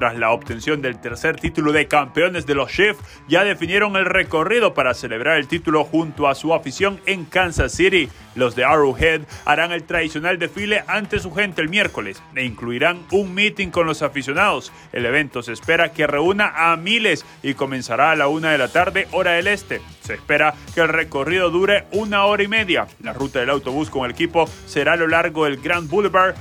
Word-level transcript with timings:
Tras 0.00 0.16
la 0.16 0.30
obtención 0.30 0.80
del 0.80 0.98
tercer 0.98 1.36
título 1.36 1.72
de 1.72 1.86
campeones 1.86 2.46
de 2.46 2.54
los 2.54 2.72
Chiefs, 2.72 3.04
ya 3.28 3.44
definieron 3.44 3.96
el 3.96 4.06
recorrido 4.06 4.72
para 4.72 4.94
celebrar 4.94 5.36
el 5.36 5.46
título 5.46 5.84
junto 5.84 6.26
a 6.26 6.34
su 6.34 6.54
afición 6.54 7.02
en 7.04 7.26
Kansas 7.26 7.72
City. 7.72 8.08
Los 8.34 8.56
de 8.56 8.64
Arrowhead 8.64 9.20
harán 9.44 9.72
el 9.72 9.84
tradicional 9.84 10.38
desfile 10.38 10.84
ante 10.86 11.18
su 11.18 11.30
gente 11.34 11.60
el 11.60 11.68
miércoles 11.68 12.22
e 12.34 12.46
incluirán 12.46 13.00
un 13.10 13.34
meeting 13.34 13.68
con 13.68 13.86
los 13.86 14.00
aficionados. 14.00 14.72
El 14.94 15.04
evento 15.04 15.42
se 15.42 15.52
espera 15.52 15.92
que 15.92 16.06
reúna 16.06 16.50
a 16.56 16.74
miles 16.78 17.26
y 17.42 17.52
comenzará 17.52 18.12
a 18.12 18.16
la 18.16 18.26
una 18.26 18.52
de 18.52 18.56
la 18.58 18.68
tarde, 18.68 19.06
hora 19.10 19.32
del 19.32 19.48
este. 19.48 19.82
Se 20.00 20.14
espera 20.14 20.54
que 20.74 20.80
el 20.80 20.88
recorrido 20.88 21.50
dure 21.50 21.84
una 21.92 22.24
hora 22.24 22.42
y 22.42 22.48
media. 22.48 22.86
La 23.02 23.12
ruta 23.12 23.40
del 23.40 23.50
autobús 23.50 23.90
con 23.90 24.06
el 24.06 24.12
equipo 24.12 24.48
será 24.64 24.94
a 24.94 24.96
lo 24.96 25.08
largo 25.08 25.44
del 25.44 25.58
Grand 25.58 25.90
Boulevard 25.90 26.34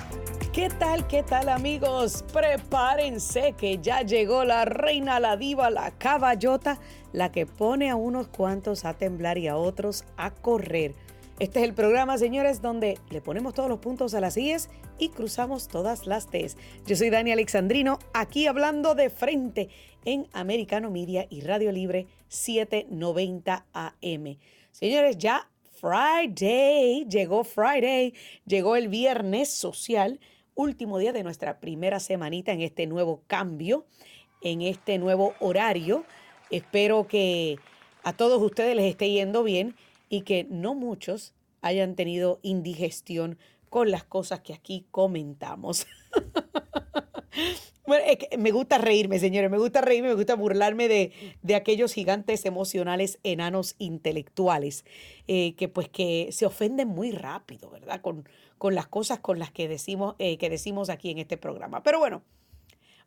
¿Qué 0.53 0.67
tal, 0.67 1.05
qué 1.05 1.21
tal 1.21 1.47
amigos? 1.47 2.25
Prepárense 2.33 3.53
que 3.53 3.77
ya 3.77 4.01
llegó 4.01 4.43
la 4.45 4.65
reina, 4.65 5.19
la 5.19 5.37
diva, 5.37 5.69
la 5.69 5.91
caballota, 5.91 6.79
la 7.13 7.31
que 7.31 7.45
pone 7.45 7.91
a 7.91 7.95
unos 7.95 8.29
cuantos 8.29 8.83
a 8.83 8.95
temblar 8.95 9.37
y 9.37 9.47
a 9.47 9.57
otros 9.57 10.05
a 10.17 10.31
correr. 10.31 10.95
Este 11.37 11.59
es 11.59 11.65
el 11.65 11.75
programa, 11.75 12.17
señores, 12.17 12.63
donde 12.63 12.97
le 13.11 13.21
ponemos 13.21 13.53
todos 13.53 13.69
los 13.69 13.77
puntos 13.77 14.15
a 14.15 14.21
las 14.21 14.37
IES 14.37 14.69
y 14.97 15.09
cruzamos 15.09 15.67
todas 15.67 16.07
las 16.07 16.31
T's. 16.31 16.57
Yo 16.87 16.95
soy 16.95 17.11
Dani 17.11 17.31
Alexandrino, 17.31 17.99
aquí 18.15 18.47
hablando 18.47 18.95
de 18.95 19.11
frente 19.11 19.69
en 20.03 20.27
Americano 20.33 20.89
Media 20.89 21.27
y 21.29 21.41
Radio 21.41 21.71
Libre 21.71 22.07
790 22.27 23.67
AM. 23.71 24.37
Señores, 24.71 25.15
ya 25.19 25.47
Friday, 25.79 27.05
llegó 27.07 27.43
Friday, 27.43 28.15
llegó 28.47 28.75
el 28.75 28.87
viernes 28.87 29.49
social 29.49 30.19
último 30.59 30.97
día 30.97 31.13
de 31.13 31.23
nuestra 31.23 31.61
primera 31.61 32.01
semanita 32.01 32.51
en 32.51 32.59
este 32.59 32.85
nuevo 32.85 33.21
cambio, 33.27 33.85
en 34.41 34.61
este 34.61 34.97
nuevo 34.97 35.33
horario. 35.39 36.03
Espero 36.51 37.07
que 37.07 37.57
a 38.03 38.11
todos 38.11 38.41
ustedes 38.41 38.75
les 38.75 38.91
esté 38.91 39.09
yendo 39.09 39.43
bien 39.43 39.75
y 40.09 40.21
que 40.23 40.45
no 40.49 40.75
muchos 40.75 41.33
hayan 41.61 41.95
tenido 41.95 42.39
indigestión 42.41 43.37
con 43.69 43.89
las 43.89 44.03
cosas 44.03 44.41
que 44.41 44.53
aquí 44.53 44.85
comentamos. 44.91 45.87
me 48.37 48.51
gusta 48.51 48.77
reírme, 48.77 49.19
señores, 49.19 49.49
me 49.49 49.57
gusta 49.57 49.81
reírme, 49.81 50.09
me 50.09 50.15
gusta 50.15 50.35
burlarme 50.35 50.87
de, 50.87 51.11
de 51.41 51.55
aquellos 51.55 51.93
gigantes 51.93 52.45
emocionales, 52.45 53.19
enanos 53.23 53.75
intelectuales, 53.79 54.85
eh, 55.27 55.55
que 55.55 55.67
pues 55.67 55.89
que 55.89 56.29
se 56.31 56.45
ofenden 56.45 56.87
muy 56.87 57.11
rápido, 57.11 57.69
¿verdad? 57.69 58.01
Con, 58.01 58.27
con 58.57 58.75
las 58.75 58.87
cosas 58.87 59.19
con 59.19 59.39
las 59.39 59.51
que 59.51 59.67
decimos, 59.67 60.15
eh, 60.19 60.37
que 60.37 60.49
decimos 60.49 60.89
aquí 60.89 61.09
en 61.09 61.17
este 61.17 61.37
programa. 61.37 61.83
Pero 61.83 61.99
bueno, 61.99 62.21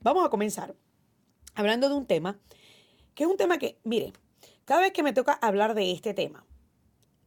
vamos 0.01 0.25
a 0.25 0.31
comenzar 0.31 0.75
hablando 1.55 1.89
de 1.89 1.95
un 1.95 2.07
tema, 2.07 2.39
que 3.15 3.25
es 3.25 3.31
un 3.31 3.37
tema 3.37 3.59
que, 3.59 3.79
mire, 3.85 4.13
cada 4.65 4.81
vez 4.81 4.93
que 4.93 5.03
me 5.03 5.13
toca 5.13 5.33
hablar 5.33 5.75
de 5.75 5.93
este 5.93 6.15
tema, 6.15 6.45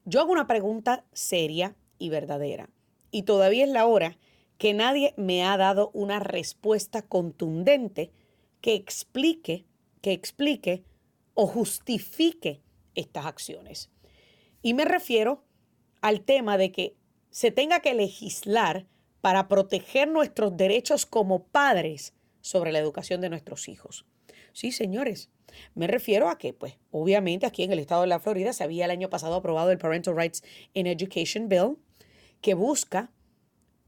yo 0.05 0.21
hago 0.21 0.31
una 0.31 0.47
pregunta 0.47 1.05
seria 1.13 1.75
y 1.97 2.09
verdadera. 2.09 2.69
Y 3.11 3.23
todavía 3.23 3.63
es 3.63 3.69
la 3.69 3.85
hora 3.85 4.17
que 4.57 4.73
nadie 4.73 5.13
me 5.17 5.43
ha 5.43 5.57
dado 5.57 5.91
una 5.93 6.19
respuesta 6.19 7.01
contundente 7.01 8.11
que 8.61 8.73
explique, 8.73 9.65
que 10.01 10.11
explique 10.11 10.83
o 11.33 11.47
justifique 11.47 12.61
estas 12.95 13.25
acciones. 13.25 13.89
Y 14.61 14.73
me 14.73 14.85
refiero 14.85 15.43
al 16.01 16.21
tema 16.21 16.57
de 16.57 16.71
que 16.71 16.95
se 17.29 17.51
tenga 17.51 17.81
que 17.81 17.93
legislar 17.93 18.87
para 19.21 19.47
proteger 19.47 20.07
nuestros 20.07 20.55
derechos 20.55 21.05
como 21.05 21.43
padres 21.43 22.13
sobre 22.41 22.71
la 22.71 22.79
educación 22.79 23.21
de 23.21 23.29
nuestros 23.29 23.67
hijos. 23.67 24.05
Sí, 24.53 24.71
señores, 24.71 25.29
me 25.73 25.87
refiero 25.87 26.29
a 26.29 26.37
que, 26.37 26.53
pues, 26.53 26.77
obviamente 26.91 27.45
aquí 27.45 27.63
en 27.63 27.73
el 27.73 27.79
estado 27.79 28.01
de 28.01 28.07
la 28.07 28.19
Florida 28.19 28.53
se 28.53 28.63
había 28.63 28.85
el 28.85 28.91
año 28.91 29.09
pasado 29.09 29.35
aprobado 29.35 29.71
el 29.71 29.77
Parental 29.77 30.15
Rights 30.15 30.43
in 30.73 30.87
Education 30.87 31.49
Bill, 31.49 31.77
que 32.41 32.53
busca 32.53 33.11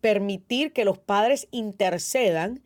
permitir 0.02 0.74
que 0.74 0.86
los 0.86 0.98
padres 0.98 1.48
intercedan 1.52 2.62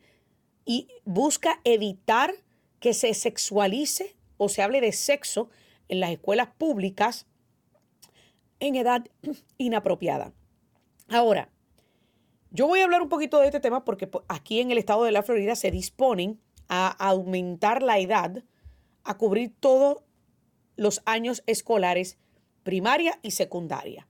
y 0.64 0.88
busca 1.04 1.60
evitar 1.64 2.34
que 2.80 2.94
se 2.94 3.14
sexualice 3.14 4.16
o 4.36 4.48
se 4.48 4.62
hable 4.62 4.80
de 4.80 4.92
sexo 4.92 5.48
en 5.88 6.00
las 6.00 6.10
escuelas 6.10 6.48
públicas 6.56 7.26
en 8.60 8.76
edad 8.76 9.04
inapropiada. 9.58 10.32
Ahora, 11.08 11.50
yo 12.50 12.66
voy 12.66 12.80
a 12.80 12.84
hablar 12.84 13.02
un 13.02 13.08
poquito 13.08 13.40
de 13.40 13.46
este 13.46 13.60
tema 13.60 13.84
porque 13.84 14.10
aquí 14.28 14.60
en 14.60 14.70
el 14.70 14.78
estado 14.78 15.04
de 15.04 15.12
la 15.12 15.22
Florida 15.22 15.56
se 15.56 15.70
disponen 15.70 16.40
a 16.68 16.88
aumentar 16.88 17.82
la 17.82 17.98
edad 17.98 18.44
a 19.04 19.16
cubrir 19.16 19.52
todos 19.58 19.98
los 20.76 21.02
años 21.04 21.42
escolares 21.46 22.18
primaria 22.62 23.18
y 23.22 23.32
secundaria. 23.32 24.06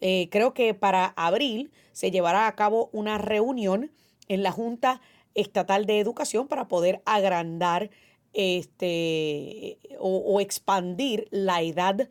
Eh, 0.00 0.28
creo 0.30 0.54
que 0.54 0.74
para 0.74 1.06
abril 1.16 1.72
se 1.92 2.10
llevará 2.10 2.46
a 2.46 2.54
cabo 2.54 2.90
una 2.92 3.18
reunión 3.18 3.90
en 4.28 4.42
la 4.42 4.52
Junta 4.52 5.00
Estatal 5.34 5.86
de 5.86 6.00
Educación 6.00 6.48
para 6.48 6.68
poder 6.68 7.02
agrandar 7.04 7.90
este, 8.32 9.78
o, 9.98 10.18
o 10.18 10.40
expandir 10.40 11.28
la 11.30 11.62
edad 11.62 12.08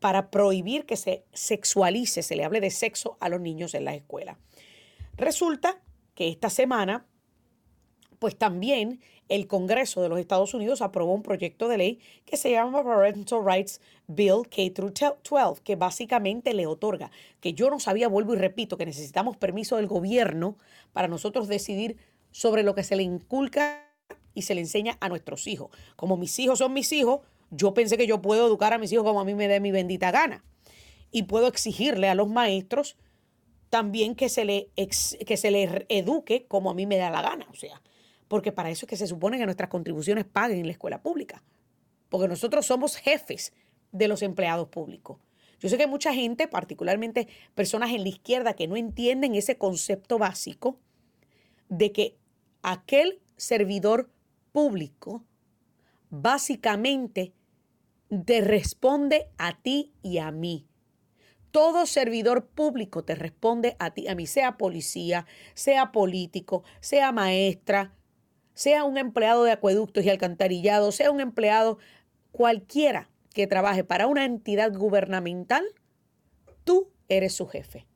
para 0.00 0.30
prohibir 0.30 0.86
que 0.86 0.96
se 0.96 1.24
sexualice, 1.32 2.22
se 2.22 2.36
le 2.36 2.44
hable 2.44 2.60
de 2.60 2.70
sexo 2.70 3.16
a 3.20 3.28
los 3.28 3.40
niños 3.40 3.74
en 3.74 3.84
la 3.84 3.94
escuela. 3.94 4.38
Resulta 5.16 5.80
que 6.14 6.28
esta 6.28 6.50
semana, 6.50 7.06
pues 8.18 8.36
también 8.36 9.00
el 9.28 9.46
Congreso 9.46 10.02
de 10.02 10.08
los 10.08 10.18
Estados 10.18 10.54
Unidos 10.54 10.82
aprobó 10.82 11.12
un 11.12 11.22
proyecto 11.22 11.68
de 11.68 11.78
ley 11.78 11.98
que 12.24 12.36
se 12.36 12.50
llama 12.50 12.84
Parental 12.84 13.44
Rights 13.44 13.80
Bill 14.06 14.42
K-12, 14.48 15.60
que 15.60 15.76
básicamente 15.76 16.54
le 16.54 16.66
otorga, 16.66 17.10
que 17.40 17.52
yo 17.52 17.70
no 17.70 17.80
sabía, 17.80 18.08
vuelvo 18.08 18.34
y 18.34 18.38
repito, 18.38 18.76
que 18.76 18.86
necesitamos 18.86 19.36
permiso 19.36 19.76
del 19.76 19.86
gobierno 19.86 20.56
para 20.92 21.08
nosotros 21.08 21.48
decidir 21.48 21.96
sobre 22.30 22.62
lo 22.62 22.74
que 22.74 22.84
se 22.84 22.96
le 22.96 23.02
inculca 23.02 23.82
y 24.34 24.42
se 24.42 24.54
le 24.54 24.60
enseña 24.60 24.96
a 25.00 25.08
nuestros 25.08 25.46
hijos. 25.46 25.70
Como 25.96 26.16
mis 26.16 26.38
hijos 26.38 26.58
son 26.58 26.72
mis 26.72 26.92
hijos, 26.92 27.20
yo 27.50 27.74
pensé 27.74 27.96
que 27.96 28.06
yo 28.06 28.20
puedo 28.20 28.46
educar 28.46 28.72
a 28.72 28.78
mis 28.78 28.92
hijos 28.92 29.04
como 29.04 29.20
a 29.20 29.24
mí 29.24 29.34
me 29.34 29.48
dé 29.48 29.60
mi 29.60 29.72
bendita 29.72 30.10
gana. 30.10 30.44
Y 31.10 31.24
puedo 31.24 31.46
exigirle 31.46 32.08
a 32.08 32.14
los 32.14 32.28
maestros 32.28 32.96
también 33.70 34.14
que 34.14 34.28
se 34.28 34.44
le, 34.44 34.70
que 34.74 35.36
se 35.36 35.50
les 35.50 35.84
eduque 35.88 36.46
como 36.46 36.70
a 36.70 36.74
mí 36.74 36.86
me 36.86 36.96
da 36.96 37.10
la 37.10 37.22
gana. 37.22 37.46
O 37.50 37.54
sea, 37.54 37.80
porque 38.28 38.52
para 38.52 38.70
eso 38.70 38.86
es 38.86 38.90
que 38.90 38.96
se 38.96 39.06
supone 39.06 39.38
que 39.38 39.44
nuestras 39.44 39.70
contribuciones 39.70 40.24
paguen 40.24 40.58
en 40.58 40.66
la 40.66 40.72
escuela 40.72 41.02
pública. 41.02 41.42
Porque 42.08 42.28
nosotros 42.28 42.66
somos 42.66 42.96
jefes 42.96 43.52
de 43.92 44.08
los 44.08 44.22
empleados 44.22 44.68
públicos. 44.68 45.18
Yo 45.58 45.68
sé 45.68 45.76
que 45.76 45.84
hay 45.84 45.90
mucha 45.90 46.12
gente, 46.12 46.48
particularmente 46.48 47.28
personas 47.54 47.90
en 47.90 48.02
la 48.02 48.08
izquierda, 48.08 48.54
que 48.54 48.68
no 48.68 48.76
entienden 48.76 49.34
ese 49.34 49.56
concepto 49.56 50.18
básico 50.18 50.78
de 51.68 51.92
que 51.92 52.16
aquel 52.62 53.20
servidor 53.36 54.10
público 54.52 55.24
básicamente 56.10 57.32
te 58.24 58.40
responde 58.40 59.28
a 59.38 59.60
ti 59.60 59.94
y 60.02 60.18
a 60.18 60.30
mí. 60.30 60.66
Todo 61.50 61.86
servidor 61.86 62.48
público 62.48 63.02
te 63.02 63.14
responde 63.14 63.76
a 63.78 63.94
ti, 63.94 64.08
a 64.08 64.14
mí, 64.14 64.26
sea 64.26 64.58
policía, 64.58 65.26
sea 65.54 65.90
político, 65.90 66.64
sea 66.80 67.12
maestra, 67.12 67.95
sea 68.56 68.84
un 68.84 68.96
empleado 68.96 69.44
de 69.44 69.52
acueductos 69.52 70.02
y 70.02 70.08
alcantarillado, 70.08 70.90
sea 70.90 71.10
un 71.10 71.20
empleado 71.20 71.78
cualquiera 72.32 73.10
que 73.34 73.46
trabaje 73.46 73.84
para 73.84 74.06
una 74.06 74.24
entidad 74.24 74.72
gubernamental, 74.72 75.62
tú 76.64 76.90
eres 77.08 77.34
su 77.34 77.46
jefe. 77.46 77.86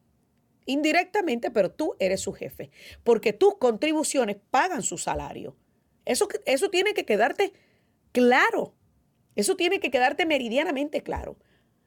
Indirectamente, 0.66 1.50
pero 1.50 1.70
tú 1.70 1.96
eres 1.98 2.20
su 2.20 2.34
jefe, 2.34 2.70
porque 3.04 3.32
tus 3.32 3.56
contribuciones 3.56 4.36
pagan 4.50 4.82
su 4.82 4.98
salario. 4.98 5.56
Eso, 6.04 6.28
eso 6.44 6.68
tiene 6.68 6.92
que 6.92 7.06
quedarte 7.06 7.54
claro. 8.12 8.74
Eso 9.36 9.56
tiene 9.56 9.80
que 9.80 9.90
quedarte 9.90 10.26
meridianamente 10.26 11.02
claro. 11.02 11.38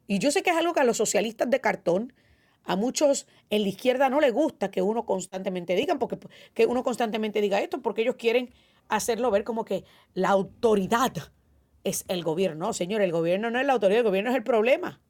Y 0.07 0.17
yo 0.17 0.31
sé 0.31 0.41
que 0.41 0.49
es 0.49 0.57
algo 0.57 0.73
que 0.73 0.79
a 0.79 0.83
los 0.83 0.97
socialistas 0.97 1.47
de 1.47 1.61
cartón, 1.61 2.13
a 2.65 2.75
muchos 2.75 3.27
en 3.49 3.63
la 3.63 3.69
izquierda 3.69 4.09
no 4.09 4.19
les 4.19 4.33
gusta 4.33 4.71
que 4.71 4.81
uno 4.81 5.05
constantemente 5.05 5.75
diga, 5.75 5.95
porque 5.95 6.17
que 6.53 6.65
uno 6.65 6.83
constantemente 6.83 7.41
diga 7.41 7.61
esto, 7.61 7.81
porque 7.81 8.01
ellos 8.01 8.15
quieren 8.15 8.51
hacerlo 8.87 9.31
ver 9.31 9.43
como 9.43 9.65
que 9.65 9.83
la 10.13 10.29
autoridad 10.29 11.13
es 11.83 12.05
el 12.07 12.23
gobierno. 12.23 12.67
No, 12.67 12.73
señor, 12.73 13.01
el 13.01 13.11
gobierno 13.11 13.49
no 13.49 13.59
es 13.59 13.65
la 13.65 13.73
autoridad, 13.73 13.99
el 13.99 14.05
gobierno 14.05 14.29
es 14.29 14.35
el 14.35 14.43
problema. 14.43 15.01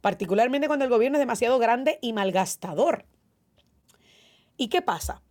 Particularmente 0.00 0.68
cuando 0.68 0.84
el 0.84 0.90
gobierno 0.90 1.18
es 1.18 1.20
demasiado 1.20 1.58
grande 1.58 1.98
y 2.00 2.12
malgastador. 2.12 3.06
¿Y 4.56 4.68
qué 4.68 4.82
pasa? 4.82 5.22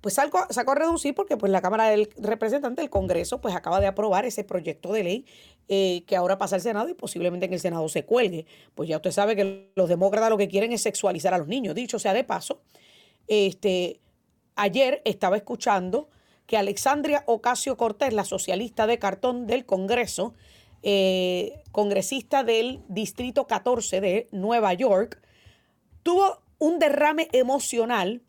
Pues 0.00 0.14
sacó, 0.14 0.46
sacó 0.50 0.72
a 0.72 0.74
reducir 0.76 1.14
porque 1.14 1.36
pues 1.36 1.50
la 1.50 1.60
Cámara 1.60 1.90
del 1.90 2.08
Representante 2.16 2.82
del 2.82 2.90
Congreso 2.90 3.40
pues 3.40 3.54
acaba 3.54 3.80
de 3.80 3.86
aprobar 3.86 4.24
ese 4.24 4.44
proyecto 4.44 4.92
de 4.92 5.04
ley 5.04 5.26
eh, 5.68 6.04
que 6.06 6.16
ahora 6.16 6.38
pasa 6.38 6.56
al 6.56 6.62
Senado 6.62 6.88
y 6.88 6.94
posiblemente 6.94 7.46
en 7.46 7.52
el 7.52 7.60
Senado 7.60 7.88
se 7.88 8.04
cuelgue. 8.04 8.46
Pues 8.74 8.88
ya 8.88 8.96
usted 8.96 9.10
sabe 9.10 9.34
que 9.34 9.70
los 9.74 9.88
demócratas 9.88 10.30
lo 10.30 10.38
que 10.38 10.48
quieren 10.48 10.72
es 10.72 10.82
sexualizar 10.82 11.34
a 11.34 11.38
los 11.38 11.48
niños. 11.48 11.74
Dicho 11.74 11.98
sea 11.98 12.14
de 12.14 12.24
paso, 12.24 12.62
este, 13.26 14.00
ayer 14.54 15.02
estaba 15.04 15.36
escuchando 15.36 16.08
que 16.46 16.56
Alexandria 16.56 17.24
Ocasio 17.26 17.76
Cortés, 17.76 18.12
la 18.14 18.24
socialista 18.24 18.86
de 18.86 18.98
cartón 18.98 19.46
del 19.46 19.66
Congreso, 19.66 20.34
eh, 20.82 21.60
congresista 21.72 22.44
del 22.44 22.80
Distrito 22.88 23.46
14 23.46 24.00
de 24.00 24.28
Nueva 24.32 24.72
York, 24.72 25.20
tuvo 26.02 26.40
un 26.58 26.78
derrame 26.78 27.28
emocional 27.32 28.22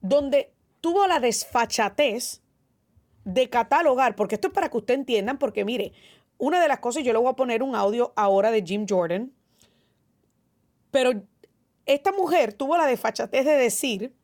donde 0.00 0.52
tuvo 0.86 1.04
la 1.08 1.18
desfachatez 1.18 2.42
de 3.24 3.50
catalogar, 3.50 4.14
porque 4.14 4.36
esto 4.36 4.46
es 4.46 4.54
para 4.54 4.68
que 4.68 4.76
usted 4.76 4.94
entiendan, 4.94 5.36
porque 5.36 5.64
mire, 5.64 5.92
una 6.38 6.62
de 6.62 6.68
las 6.68 6.78
cosas, 6.78 7.02
yo 7.02 7.12
le 7.12 7.18
voy 7.18 7.28
a 7.28 7.32
poner 7.32 7.64
un 7.64 7.74
audio 7.74 8.12
ahora 8.14 8.52
de 8.52 8.62
Jim 8.62 8.86
Jordan, 8.88 9.32
pero 10.92 11.10
esta 11.86 12.12
mujer 12.12 12.52
tuvo 12.52 12.76
la 12.76 12.86
desfachatez 12.86 13.44
de 13.44 13.56
decir 13.56 14.14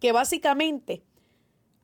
que 0.00 0.10
básicamente 0.10 1.02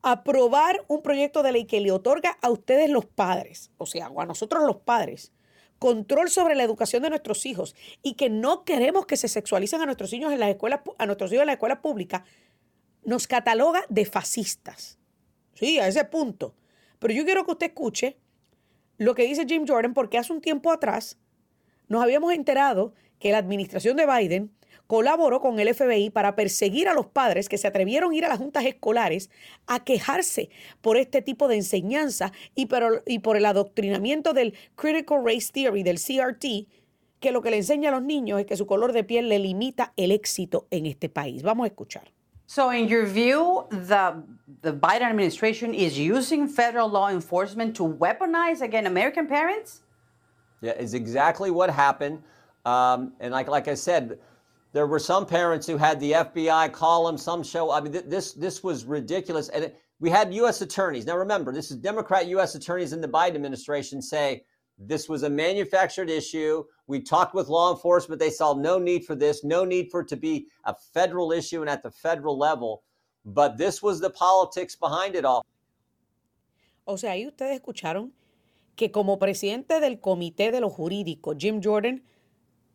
aprobar 0.00 0.82
un 0.88 1.02
proyecto 1.02 1.42
de 1.42 1.52
ley 1.52 1.66
que 1.66 1.82
le 1.82 1.92
otorga 1.92 2.38
a 2.40 2.48
ustedes 2.48 2.88
los 2.88 3.04
padres, 3.04 3.70
o 3.76 3.84
sea, 3.84 4.10
a 4.16 4.24
nosotros 4.24 4.64
los 4.64 4.76
padres, 4.76 5.30
control 5.78 6.30
sobre 6.30 6.54
la 6.54 6.62
educación 6.62 7.02
de 7.02 7.10
nuestros 7.10 7.44
hijos 7.44 7.76
y 8.02 8.14
que 8.14 8.30
no 8.30 8.64
queremos 8.64 9.04
que 9.04 9.18
se 9.18 9.28
sexualicen 9.28 9.82
a 9.82 9.84
nuestros 9.84 10.10
hijos 10.14 10.32
en 10.32 10.40
las 10.40 10.48
escuelas, 10.48 10.80
a 10.96 11.04
nuestros 11.04 11.30
hijos 11.30 11.42
en 11.42 11.48
la 11.48 11.52
escuela 11.52 11.82
pública, 11.82 12.24
nos 13.04 13.26
cataloga 13.26 13.84
de 13.88 14.04
fascistas. 14.04 14.98
Sí, 15.54 15.78
a 15.78 15.88
ese 15.88 16.04
punto. 16.04 16.54
Pero 16.98 17.14
yo 17.14 17.24
quiero 17.24 17.44
que 17.44 17.52
usted 17.52 17.66
escuche 17.66 18.16
lo 18.98 19.14
que 19.14 19.24
dice 19.24 19.46
Jim 19.46 19.64
Jordan, 19.66 19.94
porque 19.94 20.18
hace 20.18 20.32
un 20.32 20.40
tiempo 20.40 20.70
atrás 20.70 21.18
nos 21.88 22.02
habíamos 22.02 22.32
enterado 22.32 22.94
que 23.18 23.32
la 23.32 23.38
administración 23.38 23.96
de 23.96 24.06
Biden 24.06 24.52
colaboró 24.86 25.40
con 25.40 25.58
el 25.58 25.74
FBI 25.74 26.10
para 26.10 26.36
perseguir 26.36 26.88
a 26.88 26.94
los 26.94 27.06
padres 27.06 27.48
que 27.48 27.58
se 27.58 27.66
atrevieron 27.66 28.12
a 28.12 28.16
ir 28.16 28.24
a 28.24 28.28
las 28.28 28.38
juntas 28.38 28.64
escolares 28.64 29.30
a 29.66 29.84
quejarse 29.84 30.50
por 30.80 30.96
este 30.96 31.22
tipo 31.22 31.48
de 31.48 31.56
enseñanza 31.56 32.32
y, 32.54 32.68
y 33.06 33.18
por 33.20 33.36
el 33.36 33.46
adoctrinamiento 33.46 34.32
del 34.32 34.54
Critical 34.74 35.24
Race 35.24 35.50
Theory, 35.52 35.82
del 35.82 35.98
CRT, 35.98 36.68
que 37.20 37.32
lo 37.32 37.40
que 37.40 37.50
le 37.50 37.58
enseña 37.58 37.88
a 37.88 37.92
los 37.92 38.02
niños 38.02 38.40
es 38.40 38.46
que 38.46 38.56
su 38.56 38.66
color 38.66 38.92
de 38.92 39.04
piel 39.04 39.28
le 39.28 39.38
limita 39.38 39.92
el 39.96 40.10
éxito 40.10 40.66
en 40.70 40.86
este 40.86 41.08
país. 41.08 41.42
Vamos 41.42 41.64
a 41.64 41.68
escuchar. 41.68 42.12
So, 42.46 42.70
in 42.70 42.88
your 42.88 43.06
view, 43.06 43.66
the, 43.70 44.22
the 44.60 44.72
Biden 44.72 45.02
administration 45.02 45.72
is 45.72 45.98
using 45.98 46.48
federal 46.48 46.88
law 46.88 47.08
enforcement 47.08 47.74
to 47.76 47.82
weaponize 47.82 48.60
against 48.60 48.88
American 48.88 49.26
parents? 49.26 49.82
Yeah, 50.60 50.72
it's 50.72 50.92
exactly 50.92 51.50
what 51.50 51.70
happened. 51.70 52.22
Um, 52.64 53.12
and 53.20 53.32
like, 53.32 53.48
like 53.48 53.68
I 53.68 53.74
said, 53.74 54.18
there 54.72 54.86
were 54.86 54.98
some 54.98 55.26
parents 55.26 55.66
who 55.66 55.76
had 55.76 55.98
the 56.00 56.12
FBI 56.12 56.72
call 56.72 57.06
them, 57.06 57.18
some 57.18 57.42
show. 57.42 57.70
I 57.70 57.80
mean, 57.80 57.92
th- 57.92 58.04
this 58.06 58.32
this 58.32 58.62
was 58.62 58.84
ridiculous. 58.84 59.48
And 59.48 59.64
it, 59.64 59.80
we 60.00 60.10
had 60.10 60.32
U.S. 60.34 60.60
attorneys. 60.62 61.06
Now, 61.06 61.16
remember, 61.16 61.52
this 61.52 61.70
is 61.70 61.76
Democrat 61.76 62.26
U.S. 62.28 62.54
attorneys 62.54 62.92
in 62.92 63.00
the 63.00 63.08
Biden 63.08 63.34
administration 63.34 64.02
say 64.02 64.44
this 64.86 65.08
was 65.08 65.22
a 65.22 65.30
manufactured 65.30 66.10
issue. 66.10 66.64
We 66.86 67.00
talked 67.00 67.34
with 67.34 67.48
law 67.48 67.72
enforcement. 67.72 68.20
They 68.20 68.30
saw 68.30 68.54
no 68.54 68.78
need 68.78 69.04
for 69.04 69.14
this, 69.14 69.44
no 69.44 69.64
need 69.64 69.90
for 69.90 70.00
it 70.00 70.08
to 70.08 70.16
be 70.16 70.48
a 70.64 70.74
federal 70.74 71.32
issue 71.32 71.60
and 71.60 71.70
at 71.70 71.82
the 71.82 71.90
federal 71.90 72.38
level. 72.38 72.82
But 73.24 73.56
this 73.56 73.82
was 73.82 74.00
the 74.00 74.10
politics 74.10 74.76
behind 74.76 75.14
it 75.14 75.24
all. 75.24 75.44
O 76.84 76.96
sea, 76.96 77.12
ahí 77.12 77.26
ustedes 77.26 77.54
escucharon 77.54 78.12
que 78.74 78.90
como 78.90 79.18
presidente 79.18 79.78
del 79.80 80.00
comité 80.00 80.50
de 80.50 80.60
lo 80.60 80.70
jurídico, 80.70 81.34
Jim 81.38 81.60
Jordan 81.62 82.02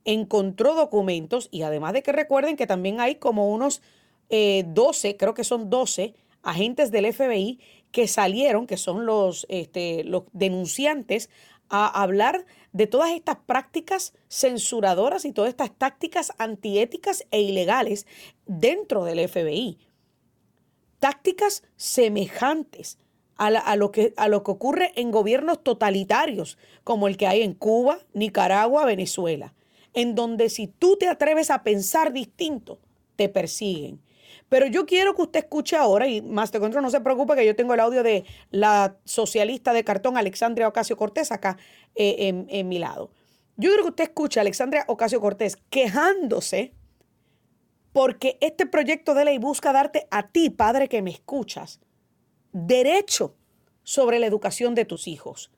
encontró 0.05 0.73
documentos 0.75 1.49
y 1.51 1.63
además 1.63 1.91
de 1.91 2.03
que 2.03 2.13
recuerden 2.13 2.55
que 2.55 2.65
también 2.65 3.01
hay 3.01 3.15
como 3.15 3.51
unos 3.51 3.81
12, 4.29 5.09
eh, 5.09 5.17
creo 5.17 5.33
que 5.33 5.43
son 5.43 5.69
12 5.69 6.15
agentes 6.43 6.91
del 6.91 7.11
FBI 7.13 7.59
que 7.91 8.07
salieron, 8.07 8.67
que 8.67 8.77
son 8.77 9.05
los, 9.05 9.45
este, 9.49 10.03
los 10.03 10.23
denunciantes, 10.31 11.29
a 11.69 12.01
hablar 12.01 12.45
de 12.71 12.87
todas 12.87 13.11
estas 13.11 13.37
prácticas 13.45 14.13
censuradoras 14.27 15.25
y 15.25 15.31
todas 15.31 15.49
estas 15.49 15.71
tácticas 15.77 16.31
antiéticas 16.37 17.25
e 17.31 17.41
ilegales 17.41 18.05
dentro 18.45 19.03
del 19.03 19.27
FBI. 19.27 19.77
Tácticas 20.99 21.63
semejantes 21.75 22.97
a, 23.35 23.75
lo 23.75 23.91
que, 23.91 24.13
a 24.17 24.27
lo 24.27 24.43
que 24.43 24.51
ocurre 24.51 24.91
en 24.95 25.11
gobiernos 25.11 25.63
totalitarios 25.63 26.57
como 26.83 27.07
el 27.07 27.17
que 27.17 27.27
hay 27.27 27.43
en 27.43 27.53
Cuba, 27.53 27.99
Nicaragua, 28.13 28.85
Venezuela 28.85 29.53
en 29.97 30.13
donde 30.13 30.49
si 30.49 30.67
tú 30.67 30.95
te 30.97 31.07
atreves 31.07 31.49
a 31.49 31.63
pensar 31.63 32.13
distinto, 32.13 32.77
te 33.15 33.29
persiguen. 33.29 33.99
Pero 34.49 34.65
yo 34.67 34.85
quiero 34.85 35.13
que 35.15 35.23
usted 35.23 35.39
escuche 35.39 35.75
ahora, 35.75 36.07
y 36.07 36.21
Master 36.21 36.61
Control 36.61 36.83
no 36.83 36.89
se 36.89 37.01
preocupe 37.01 37.35
que 37.35 37.45
yo 37.45 37.55
tengo 37.55 37.73
el 37.73 37.79
audio 37.79 38.01
de 38.01 38.25
la 38.49 38.97
socialista 39.03 39.73
de 39.73 39.83
cartón 39.83 40.17
Alexandria 40.17 40.67
Ocasio 40.67 40.95
Cortés 40.95 41.31
acá 41.31 41.57
eh, 41.95 42.45
en, 42.47 42.67
mi 42.67 42.79
lado. 42.79 43.11
Yo 43.57 43.69
quiero 43.69 43.83
que 43.83 43.89
usted 43.89 44.03
escuche 44.05 44.39
a 44.39 44.41
Alexandria 44.41 44.85
Ocasio 44.87 45.19
Cortés 45.19 45.57
quejándose 45.69 46.73
porque 47.91 48.37
este 48.39 48.65
proyecto 48.65 49.15
de 49.15 49.25
ley 49.25 49.37
busca 49.37 49.73
darte 49.73 50.07
a 50.11 50.27
ti, 50.29 50.49
padre 50.49 50.87
que 50.87 51.01
me 51.01 51.11
escuchas, 51.11 51.81
derecho 52.53 53.35
sobre 53.83 54.19
la 54.19 54.27
educación 54.27 54.75
de 54.75 54.85
tus 54.85 55.07
hijos. 55.07 55.51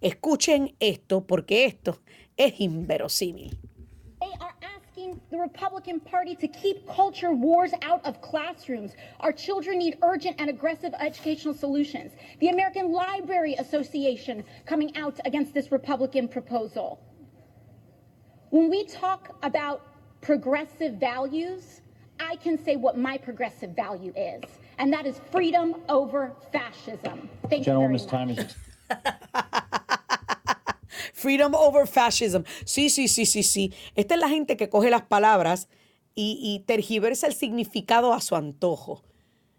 Escuchen 0.00 0.76
esto 0.80 1.26
porque 1.26 1.64
esto 1.64 2.00
es 2.36 2.60
inverosímil. 2.60 3.58
Asking 5.08 5.20
the 5.30 5.38
Republican 5.38 6.00
Party 6.00 6.34
to 6.36 6.48
keep 6.48 6.86
culture 6.88 7.32
wars 7.32 7.72
out 7.82 8.04
of 8.04 8.20
classrooms. 8.20 8.92
Our 9.20 9.32
children 9.32 9.78
need 9.78 9.98
urgent 10.02 10.36
and 10.38 10.50
aggressive 10.50 10.92
educational 10.98 11.54
solutions. 11.54 12.12
The 12.40 12.48
American 12.48 12.92
Library 12.92 13.54
Association 13.54 14.44
coming 14.66 14.96
out 14.96 15.18
against 15.24 15.54
this 15.54 15.72
Republican 15.72 16.28
proposal. 16.28 17.00
When 18.50 18.70
we 18.70 18.84
talk 18.84 19.36
about 19.42 19.82
progressive 20.20 20.94
values, 20.94 21.82
I 22.20 22.36
can 22.36 22.62
say 22.62 22.76
what 22.76 22.98
my 22.98 23.18
progressive 23.18 23.76
value 23.76 24.12
is, 24.16 24.42
and 24.78 24.92
that 24.92 25.06
is 25.06 25.20
freedom 25.30 25.76
over 25.88 26.32
fascism. 26.52 27.28
Thank 27.48 27.64
Gentlewoman's 27.64 28.04
you 28.04 28.10
very 28.10 28.26
much. 28.26 28.36
time 28.36 28.46
is 28.46 29.44
Freedom 31.18 31.52
over 31.52 31.88
fascism. 31.88 32.42
Sí, 32.64 32.90
sí, 32.90 33.08
sí, 33.08 33.26
sí, 33.26 33.42
sí. 33.42 33.72
Esta 33.96 34.14
es 34.14 34.20
la 34.20 34.28
gente 34.28 34.56
que 34.56 34.68
coge 34.68 34.88
las 34.88 35.02
palabras 35.02 35.68
y, 36.14 36.62
tergiversa 36.64 37.26
el 37.26 37.34
significado 37.34 38.12
a 38.12 38.20
su 38.20 38.36
antojo. 38.36 39.02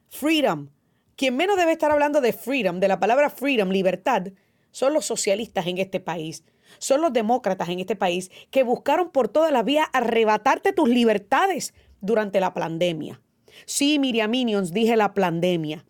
Freedom. 0.08 0.70
Quien 1.18 1.36
menos 1.36 1.58
debe 1.58 1.74
estar 1.74 1.92
hablando 1.92 2.22
de 2.22 2.32
freedom, 2.32 2.80
de 2.80 2.88
la 2.88 3.02
palabra 3.02 3.30
freedom, 3.30 3.72
libertad, 3.72 4.28
son 4.72 4.94
los 4.94 5.06
socialistas 5.06 5.68
en 5.68 5.80
este 5.80 6.00
país. 6.00 6.46
Son 6.78 7.02
los 7.02 7.12
demócratas 7.12 7.68
en 7.68 7.82
este 7.82 7.98
país 7.98 8.32
que 8.52 8.64
buscaron 8.64 9.10
por 9.10 9.28
toda 9.28 9.52
la 9.52 9.62
vía 9.62 9.84
arrebatarte 9.84 10.72
tus 10.72 10.88
libertades 10.88 11.74
durante 12.00 12.40
la 12.40 12.54
pandemia. 12.54 13.20
Sí, 13.66 14.00
Miriam 14.00 14.32
Minions, 14.32 14.72
dije 14.72 14.96
la 14.96 15.14
pandemia. 15.14 15.86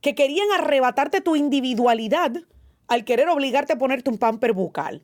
Que 0.00 0.14
querían 0.14 0.50
arrebatarte 0.52 1.20
tu 1.20 1.36
individualidad 1.36 2.32
al 2.88 3.04
querer 3.04 3.28
obligarte 3.28 3.72
a 3.72 3.78
ponerte 3.78 4.10
un 4.10 4.18
pamper 4.18 4.52
bucal, 4.52 5.02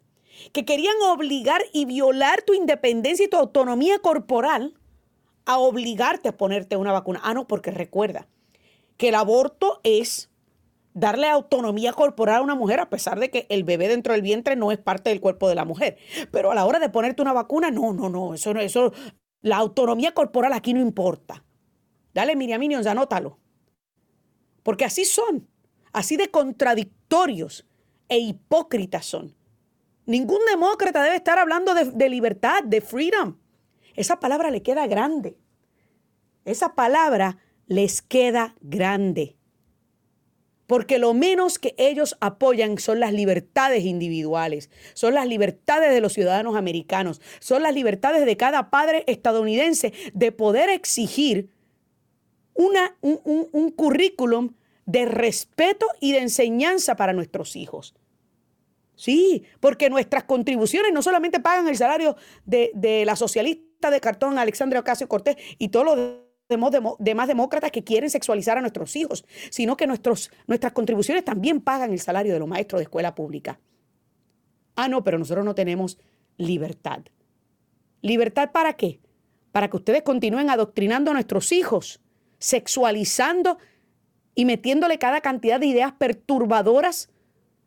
que 0.52 0.64
querían 0.64 0.94
obligar 1.10 1.62
y 1.72 1.84
violar 1.84 2.42
tu 2.42 2.54
independencia 2.54 3.24
y 3.24 3.28
tu 3.28 3.36
autonomía 3.36 3.98
corporal 3.98 4.74
a 5.44 5.58
obligarte 5.58 6.28
a 6.28 6.36
ponerte 6.36 6.76
una 6.76 6.92
vacuna. 6.92 7.20
Ah, 7.24 7.34
no, 7.34 7.46
porque 7.46 7.70
recuerda 7.70 8.28
que 8.96 9.08
el 9.08 9.14
aborto 9.14 9.80
es 9.82 10.30
darle 10.94 11.28
autonomía 11.28 11.92
corporal 11.92 12.36
a 12.36 12.42
una 12.42 12.54
mujer 12.54 12.80
a 12.80 12.90
pesar 12.90 13.18
de 13.20 13.30
que 13.30 13.46
el 13.48 13.64
bebé 13.64 13.88
dentro 13.88 14.12
del 14.12 14.22
vientre 14.22 14.56
no 14.56 14.72
es 14.72 14.78
parte 14.78 15.10
del 15.10 15.20
cuerpo 15.20 15.48
de 15.48 15.54
la 15.54 15.64
mujer. 15.64 15.96
Pero 16.30 16.50
a 16.50 16.54
la 16.54 16.66
hora 16.66 16.78
de 16.78 16.90
ponerte 16.90 17.22
una 17.22 17.32
vacuna, 17.32 17.70
no, 17.70 17.92
no, 17.92 18.08
no, 18.08 18.34
eso 18.34 18.52
no, 18.52 18.60
eso, 18.60 18.92
la 19.40 19.56
autonomía 19.56 20.12
corporal 20.12 20.52
aquí 20.52 20.74
no 20.74 20.80
importa. 20.80 21.44
Dale, 22.12 22.36
Miriam 22.36 22.60
Minions, 22.60 22.86
anótalo. 22.86 23.38
Porque 24.62 24.84
así 24.84 25.04
son, 25.04 25.48
así 25.92 26.16
de 26.16 26.30
contradictorios 26.30 26.97
e 28.08 28.18
hipócritas 28.18 29.06
son. 29.06 29.34
Ningún 30.06 30.40
demócrata 30.50 31.02
debe 31.02 31.16
estar 31.16 31.38
hablando 31.38 31.74
de, 31.74 32.08
libertad, 32.08 32.62
de 32.64 32.80
freedom. 32.80 33.36
Esa 33.94 34.20
palabra 34.20 34.50
le 34.50 34.62
queda 34.62 34.86
grande. 34.86 35.36
Esa 36.44 36.74
palabra 36.74 37.38
les 37.66 38.00
queda 38.00 38.54
grande. 38.60 39.36
Porque 40.66 40.98
lo 40.98 41.12
menos 41.14 41.58
que 41.58 41.74
ellos 41.78 42.16
apoyan 42.20 42.78
son 42.78 43.00
las 43.00 43.12
libertades 43.12 43.84
individuales, 43.84 44.70
son 44.94 45.14
las 45.14 45.26
libertades 45.26 45.92
de 45.92 46.00
los 46.00 46.12
ciudadanos 46.12 46.56
americanos, 46.56 47.20
son 47.40 47.62
las 47.62 47.74
libertades 47.74 48.24
de 48.24 48.36
cada 48.36 48.70
padre 48.70 49.04
estadounidense 49.06 49.92
de 50.12 50.32
poder 50.32 50.68
exigir 50.68 51.50
una, 52.54 52.96
un, 53.00 53.48
un 53.52 53.70
currículum 53.70 54.54
de 54.88 55.04
respeto 55.04 55.86
y 56.00 56.12
de 56.12 56.20
enseñanza 56.20 56.96
para 56.96 57.12
nuestros 57.12 57.56
hijos. 57.56 57.94
Sí, 58.94 59.44
porque 59.60 59.90
nuestras 59.90 60.24
contribuciones 60.24 60.94
no 60.94 61.02
solamente 61.02 61.40
pagan 61.40 61.68
el 61.68 61.76
salario 61.76 62.16
de, 62.46 63.02
la 63.04 63.14
socialista 63.14 63.90
de 63.90 64.00
cartón 64.00 64.38
Alexandria 64.38 64.80
Ocasio 64.80 65.06
Cortés 65.06 65.36
y 65.58 65.68
todos 65.68 65.84
los 65.84 66.98
demás 66.98 67.28
demócratas 67.28 67.70
que 67.70 67.84
quieren 67.84 68.08
sexualizar 68.08 68.56
a 68.56 68.62
nuestros 68.62 68.96
hijos, 68.96 69.26
sino 69.50 69.76
que 69.76 69.86
nuestros, 69.86 70.30
nuestras 70.46 70.72
contribuciones 70.72 71.22
también 71.22 71.60
pagan 71.60 71.92
el 71.92 72.00
salario 72.00 72.32
de 72.32 72.38
los 72.38 72.48
maestros 72.48 72.78
de 72.78 72.84
escuela 72.84 73.14
pública. 73.14 73.60
Ah, 74.74 74.88
no, 74.88 75.04
pero 75.04 75.18
nosotros 75.18 75.44
no 75.44 75.54
tenemos 75.54 75.98
libertad. 76.38 77.02
¿Libertad 78.00 78.52
para 78.52 78.72
qué? 78.72 79.00
Para 79.52 79.68
que 79.68 79.76
ustedes 79.76 80.02
continúen 80.02 80.48
adoctrinando 80.48 81.10
a 81.10 81.14
nuestros 81.14 81.52
hijos, 81.52 82.00
sexualizando 82.38 83.58
y 84.38 84.44
metiéndole 84.44 85.00
cada 85.00 85.20
cantidad 85.20 85.58
de 85.58 85.66
ideas 85.66 85.90
perturbadoras 85.94 87.10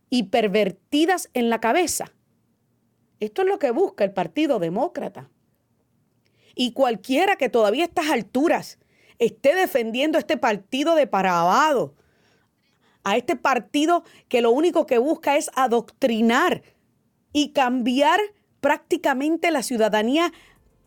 y 0.10 0.24
pervertidas 0.24 1.30
en 1.34 1.50
la 1.50 1.60
cabeza. 1.60 2.14
Esto 3.20 3.42
es 3.42 3.50
lo 3.50 3.60
que 3.60 3.72
busca 3.72 4.06
el 4.06 4.14
Partido 4.14 4.58
Demócrata. 4.58 5.30
Y 6.56 6.72
cualquiera 6.72 7.36
que 7.36 7.50
todavía 7.50 7.84
a 7.84 7.88
estas 7.88 8.10
alturas 8.10 8.80
esté 9.20 9.54
defendiendo 9.54 10.18
este 10.18 10.38
partido 10.38 10.96
depravado, 10.96 11.94
a 13.04 13.18
este 13.18 13.36
partido 13.36 14.06
que 14.30 14.40
lo 14.40 14.52
único 14.52 14.86
que 14.86 14.98
busca 14.98 15.36
es 15.36 15.52
adoctrinar 15.56 16.64
y 17.34 17.50
cambiar 17.50 18.22
prácticamente 18.62 19.52
la 19.52 19.62
ciudadanía 19.62 20.32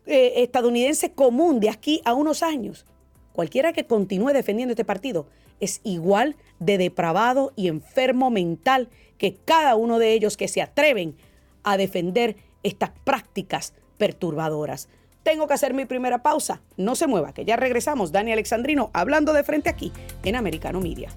eh, 0.07 0.33
estadounidense 0.37 1.13
común 1.13 1.61
de 1.61 1.69
aquí 1.69 2.01
a 2.07 2.15
unos 2.15 2.43
años. 2.43 2.87
Cualquiera 3.35 3.73
que 3.73 3.85
continúe 3.85 4.33
defendiendo 4.33 4.73
este 4.73 4.85
partido 4.85 5.27
es 5.59 5.81
igual 5.83 6.37
de 6.61 6.79
depravado 6.79 7.53
y 7.57 7.67
enfermo 7.67 8.31
mental 8.31 8.89
que 9.19 9.35
cada 9.35 9.75
uno 9.75 9.99
de 9.99 10.13
ellos 10.13 10.37
que 10.37 10.47
se 10.47 10.63
atreven 10.63 11.17
a 11.65 11.77
defender 11.77 12.37
estas 12.63 12.91
prácticas 13.03 13.75
perturbadoras. 13.99 14.89
Tengo 15.25 15.49
que 15.49 15.55
hacer 15.55 15.75
mi 15.75 15.85
primera 15.85 16.23
pausa. 16.23 16.63
No 16.77 16.95
se 16.95 17.09
mueva, 17.09 17.35
que 17.35 17.45
ya 17.45 17.57
regresamos. 17.57 18.13
Dani 18.13 18.31
Alexandrino 18.31 18.91
hablando 18.93 19.33
de 19.33 19.43
frente 19.43 19.69
aquí 19.69 19.91
en 20.23 20.37
Americano 20.37 20.81
Media. 20.81 21.09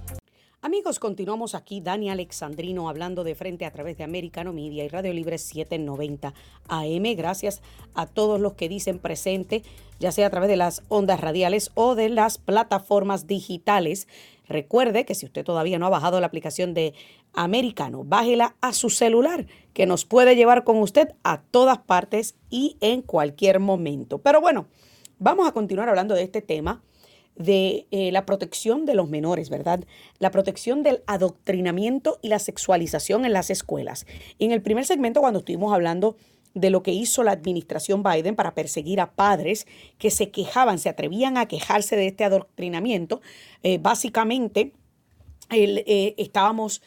Amigos, 0.67 1.00
continuamos 1.00 1.55
aquí. 1.55 1.79
Dani 1.79 2.09
Alexandrino 2.09 2.89
hablando 2.89 3.24
de 3.24 3.36
frente 3.36 3.63
a 3.63 3.71
través 3.71 3.95
de 3.97 4.03
Americano 4.03 4.51
Media 4.51 4.83
y 4.83 4.89
Radio 4.89 5.13
Libre 5.13 5.38
790 5.38 6.33
AM. 6.67 7.15
Gracias 7.15 7.62
a 7.93 8.05
todos 8.05 8.41
los 8.41 8.55
que 8.55 8.67
dicen 8.67 9.00
presente, 9.00 9.63
ya 10.01 10.12
sea 10.12 10.27
a 10.27 10.29
través 10.29 10.50
de 10.50 10.57
las 10.57 10.83
ondas 10.89 11.21
radiales 11.21 11.71
o 11.75 11.95
de 11.95 12.09
las 12.09 12.38
plataformas 12.38 13.27
digitales. 13.27 14.09
Recuerde 14.50 15.05
que 15.05 15.15
si 15.15 15.25
usted 15.25 15.45
todavía 15.45 15.79
no 15.79 15.86
ha 15.86 15.89
bajado 15.89 16.19
la 16.19 16.27
aplicación 16.27 16.74
de 16.74 16.93
Americano, 17.31 18.03
bájela 18.03 18.57
a 18.59 18.74
su 18.74 18.89
celular, 18.89 19.45
que 19.71 19.86
nos 19.86 20.03
puede 20.03 20.36
llevar 20.36 20.65
con 20.65 20.79
usted 20.79 21.13
a 21.24 21.43
todas 21.43 21.77
partes 21.77 22.36
y 22.50 22.75
en 22.81 23.03
cualquier 23.03 23.62
momento. 23.62 24.17
Pero 24.17 24.41
bueno, 24.41 24.67
vamos 25.17 25.47
a 25.47 25.53
continuar 25.53 25.88
hablando 25.88 26.13
de 26.13 26.24
este 26.24 26.41
tema 26.41 26.83
de 27.38 27.86
eh, 27.91 28.12
la 28.12 28.25
protección 28.25 28.86
de 28.86 28.96
los 28.96 29.10
menores, 29.10 29.50
¿verdad? 29.50 29.84
La 30.20 30.32
protección 30.32 30.84
del 30.84 31.03
adoctrinamiento 31.08 32.20
y 32.22 32.29
la 32.29 32.39
sexualización 32.39 33.25
en 33.25 33.34
las 33.34 33.50
escuelas. 33.50 34.06
Y 34.38 34.46
en 34.46 34.51
el 34.51 34.62
primer 34.62 34.86
segmento, 34.86 35.22
cuando 35.22 35.39
estuvimos 35.39 35.74
hablando 35.74 36.17
de 36.53 36.72
lo 36.72 36.82
que 36.82 36.91
hizo 36.91 37.24
la 37.24 37.32
administración 37.32 38.01
Biden 38.01 38.36
para 38.36 38.56
perseguir 38.56 39.00
a 39.00 39.12
padres 39.12 39.67
que 40.00 40.10
se 40.10 40.32
quejaban, 40.32 40.79
se 40.79 40.89
atrevían 40.89 41.38
a 41.38 41.48
quejarse 41.48 41.96
de 41.96 42.08
este 42.08 42.24
adoctrinamiento. 42.24 43.22
Eh, 43.62 43.77
básicamente, 43.77 44.74
eh, 45.51 46.15
estábamos, 46.17 46.82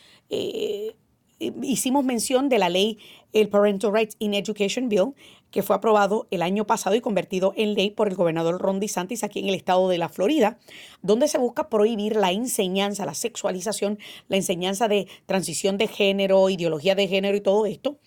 hicimos 1.62 2.04
mención 2.04 2.48
de 2.48 2.58
la 2.58 2.68
ley, 2.68 2.98
el 3.32 3.48
Parental 3.48 3.92
Rights 3.92 4.16
in 4.18 4.34
Education 4.34 4.88
Bill, 4.88 5.14
que 5.50 5.62
fue 5.62 5.76
aprobado 5.76 6.26
el 6.30 6.42
año 6.42 6.66
pasado 6.66 6.96
y 6.96 7.00
convertido 7.00 7.52
en 7.56 7.74
ley 7.74 7.90
por 7.90 8.08
el 8.08 8.14
gobernador 8.14 8.60
Ron 8.60 8.80
DeSantis 8.80 9.24
aquí 9.24 9.40
en 9.40 9.48
el 9.48 9.54
estado 9.54 9.88
de 9.88 9.98
la 9.98 10.08
Florida, 10.08 10.58
donde 11.02 11.28
se 11.28 11.38
busca 11.38 11.68
prohibir 11.68 12.16
la 12.16 12.32
enseñanza, 12.32 13.06
la 13.06 13.14
sexualización, 13.14 13.98
la 14.28 14.36
enseñanza 14.36 14.88
de 14.88 15.08
transición 15.26 15.78
de 15.78 15.88
género, 15.88 16.48
ideología 16.48 16.94
de 16.94 17.08
género 17.08 17.36
y 17.36 17.40
todo 17.40 17.66
esto 17.66 17.98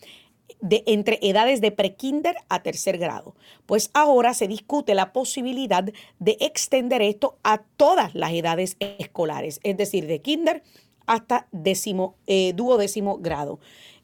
entre 0.85 1.19
edades 1.21 1.61
de 1.61 1.71
prekinder 1.71 2.35
a 2.49 2.63
tercer 2.63 2.97
grado. 2.97 3.35
Pues 3.65 3.89
ahora 3.93 4.33
se 4.33 4.47
discute 4.47 4.95
la 4.95 5.11
posibilidad 5.11 5.83
de 6.19 6.37
extender 6.39 7.01
esto 7.01 7.37
a 7.43 7.63
todas 7.77 8.15
las 8.15 8.31
edades 8.31 8.77
escolares, 8.79 9.59
es 9.63 9.77
decir, 9.77 10.07
de 10.07 10.21
kinder 10.21 10.63
hasta 11.05 11.47
eh, 12.27 12.53
duodécimo 12.55 13.17
grado. 13.17 13.59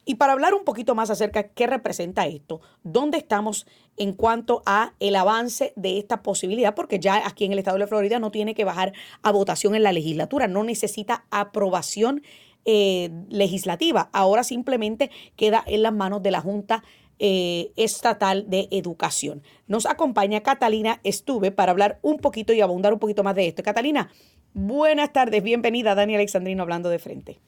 Y 0.10 0.16
para 0.16 0.34
hablar 0.34 0.56
un 0.56 0.64
poquito 0.64 0.96
más 0.96 1.12
acerca 1.12 1.44
de 1.44 1.52
qué 1.54 1.68
representa 1.68 2.26
esto, 2.26 2.62
dónde 2.82 3.20
estamos 3.20 3.68
en 3.96 4.14
cuanto 4.14 4.64
a 4.66 4.96
el 5.00 5.16
avance 5.16 5.72
de 5.76 6.00
esta 6.00 6.24
posibilidad, 6.24 6.74
porque 6.74 6.98
ya 6.98 7.28
aquí 7.28 7.46
en 7.46 7.54
el 7.54 7.60
estado 7.60 7.78
de 7.78 7.86
Florida 7.86 8.18
no 8.18 8.32
tiene 8.32 8.56
que 8.56 8.64
bajar 8.64 8.94
a 9.22 9.32
votación 9.32 9.76
en 9.76 9.84
la 9.84 9.92
legislatura, 9.92 10.48
no 10.48 10.64
necesita 10.64 11.26
aprobación 11.30 12.24
eh, 12.66 13.12
legislativa. 13.30 14.10
Ahora 14.12 14.44
simplemente 14.44 15.12
queda 15.36 15.64
en 15.68 15.84
las 15.84 15.94
manos 15.94 16.24
de 16.24 16.32
la 16.32 16.42
Junta 16.42 16.84
eh, 17.20 17.72
Estatal 17.76 18.50
de 18.50 18.68
Educación. 18.72 19.44
Nos 19.68 19.86
acompaña 19.86 20.42
Catalina 20.42 21.02
Estuve 21.04 21.52
para 21.52 21.72
hablar 21.72 22.00
un 22.02 22.18
poquito 22.18 22.52
y 22.52 22.62
abundar 22.62 22.94
un 22.94 23.00
poquito 23.00 23.22
más 23.24 23.36
de 23.36 23.50
esto. 23.50 23.62
Catalina, 23.62 24.10
buenas 24.56 25.14
tardes, 25.14 25.44
bienvenida. 25.44 25.94
Dani 25.94 26.16
Alexandrino 26.16 26.64
hablando 26.64 26.90
de 26.90 26.98
frente. 26.98 27.40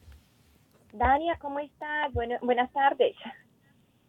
Dania, 0.93 1.37
¿cómo 1.39 1.59
estás? 1.59 2.11
buenas 2.41 2.71
tardes. 2.73 3.15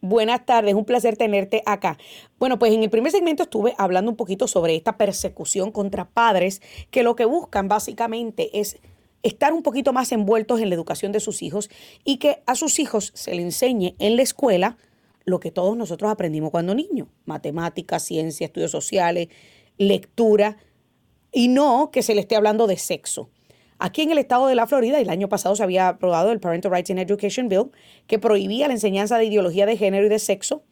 Buenas 0.01 0.45
tardes, 0.45 0.73
un 0.73 0.83
placer 0.83 1.15
tenerte 1.15 1.63
acá. 1.65 1.97
Bueno, 2.37 2.59
pues 2.59 2.73
en 2.73 2.83
el 2.83 2.89
primer 2.89 3.11
segmento 3.11 3.43
estuve 3.43 3.73
hablando 3.77 4.11
un 4.11 4.17
poquito 4.17 4.49
sobre 4.49 4.75
esta 4.75 4.97
persecución 4.97 5.71
contra 5.71 6.09
padres 6.09 6.61
que 6.91 7.03
lo 7.03 7.15
que 7.15 7.23
buscan 7.23 7.69
básicamente 7.69 8.59
es 8.59 8.81
estar 9.21 9.53
un 9.53 9.63
poquito 9.63 9.93
más 9.93 10.11
envueltos 10.11 10.59
en 10.59 10.67
la 10.67 10.75
educación 10.75 11.13
de 11.13 11.21
sus 11.21 11.41
hijos 11.41 11.69
y 12.03 12.17
que 12.17 12.43
a 12.45 12.55
sus 12.55 12.79
hijos 12.79 13.11
se 13.15 13.33
le 13.33 13.43
enseñe 13.43 13.95
en 13.97 14.17
la 14.17 14.23
escuela 14.23 14.77
lo 15.23 15.39
que 15.39 15.51
todos 15.51 15.77
nosotros 15.77 16.11
aprendimos 16.11 16.51
cuando 16.51 16.75
niños, 16.75 17.07
matemáticas, 17.25 18.03
ciencia, 18.03 18.45
estudios 18.45 18.71
sociales, 18.71 19.29
lectura, 19.77 20.57
y 21.31 21.47
no 21.47 21.89
que 21.91 22.03
se 22.03 22.13
le 22.13 22.21
esté 22.21 22.35
hablando 22.35 22.67
de 22.67 22.77
sexo. 22.77 23.29
Aquí 23.79 24.01
en 24.01 24.11
el 24.11 24.17
estado 24.17 24.47
de 24.47 24.55
la 24.55 24.67
Florida, 24.67 24.99
el 24.99 25.09
año 25.09 25.29
pasado 25.29 25.55
se 25.55 25.63
había 25.63 25.89
aprobado 25.89 26.31
el 26.31 26.39
Parental 26.39 26.71
Rights 26.71 26.89
in 26.89 26.99
Education 26.99 27.49
Bill, 27.49 27.71
que 28.07 28.19
prohibía 28.19 28.67
la 28.67 28.73
enseñanza 28.73 29.17
de 29.17 29.25
ideología 29.25 29.65
de 29.65 29.77
género 29.77 30.05
y 30.05 30.09
de 30.09 30.19
sexo 30.19 30.63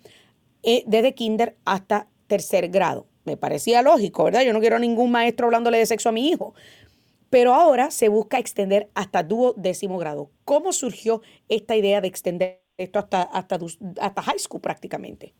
eh, 0.63 0.83
desde 0.87 1.13
kinder 1.13 1.57
hasta 1.65 2.07
tercer 2.27 2.69
grado. 2.69 3.07
Me 3.25 3.37
parecía 3.37 3.81
lógico, 3.81 4.23
¿verdad? 4.23 4.41
Yo 4.41 4.53
no 4.53 4.59
quiero 4.59 4.79
ningún 4.79 5.11
maestro 5.11 5.47
hablándole 5.47 5.77
de 5.77 5.85
sexo 5.85 6.09
a 6.09 6.11
mi 6.11 6.29
hijo. 6.29 6.53
Pero 7.29 7.53
ahora 7.53 7.91
se 7.91 8.09
busca 8.09 8.39
extender 8.39 8.89
hasta 8.93 9.23
dúo 9.23 9.53
décimo 9.55 9.97
grado. 9.97 10.31
¿Cómo 10.43 10.73
surgió 10.73 11.21
esta 11.49 11.75
idea 11.75 12.01
de 12.01 12.07
extender 12.07 12.61
esto 12.77 12.99
hasta, 12.99 13.21
hasta, 13.21 13.59
hasta 13.99 14.21
high 14.21 14.39
school 14.39 14.61
prácticamente? 14.61 15.33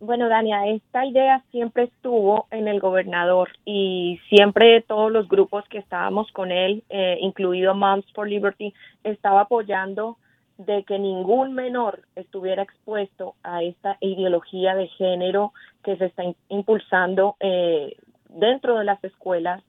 Bueno, 0.00 0.30
Dania, 0.30 0.66
esta 0.66 1.04
idea 1.04 1.44
siempre 1.50 1.84
estuvo 1.84 2.46
en 2.50 2.68
el 2.68 2.80
gobernador 2.80 3.50
y 3.66 4.18
siempre 4.30 4.80
todos 4.80 5.12
los 5.12 5.28
grupos 5.28 5.68
que 5.68 5.76
estábamos 5.76 6.32
con 6.32 6.50
él, 6.50 6.82
eh, 6.88 7.18
incluido 7.20 7.74
Moms 7.74 8.10
for 8.14 8.26
Liberty, 8.26 8.72
estaba 9.04 9.42
apoyando 9.42 10.16
de 10.56 10.84
que 10.84 10.98
ningún 10.98 11.52
menor 11.52 12.00
estuviera 12.16 12.62
expuesto 12.62 13.34
a 13.42 13.62
esta 13.62 13.98
ideología 14.00 14.74
de 14.74 14.88
género 14.88 15.52
que 15.84 15.96
se 15.98 16.06
está 16.06 16.22
impulsando 16.48 17.36
eh, 17.38 17.94
dentro 18.30 18.78
de 18.78 18.84
las 18.84 19.04
escuelas 19.04 19.62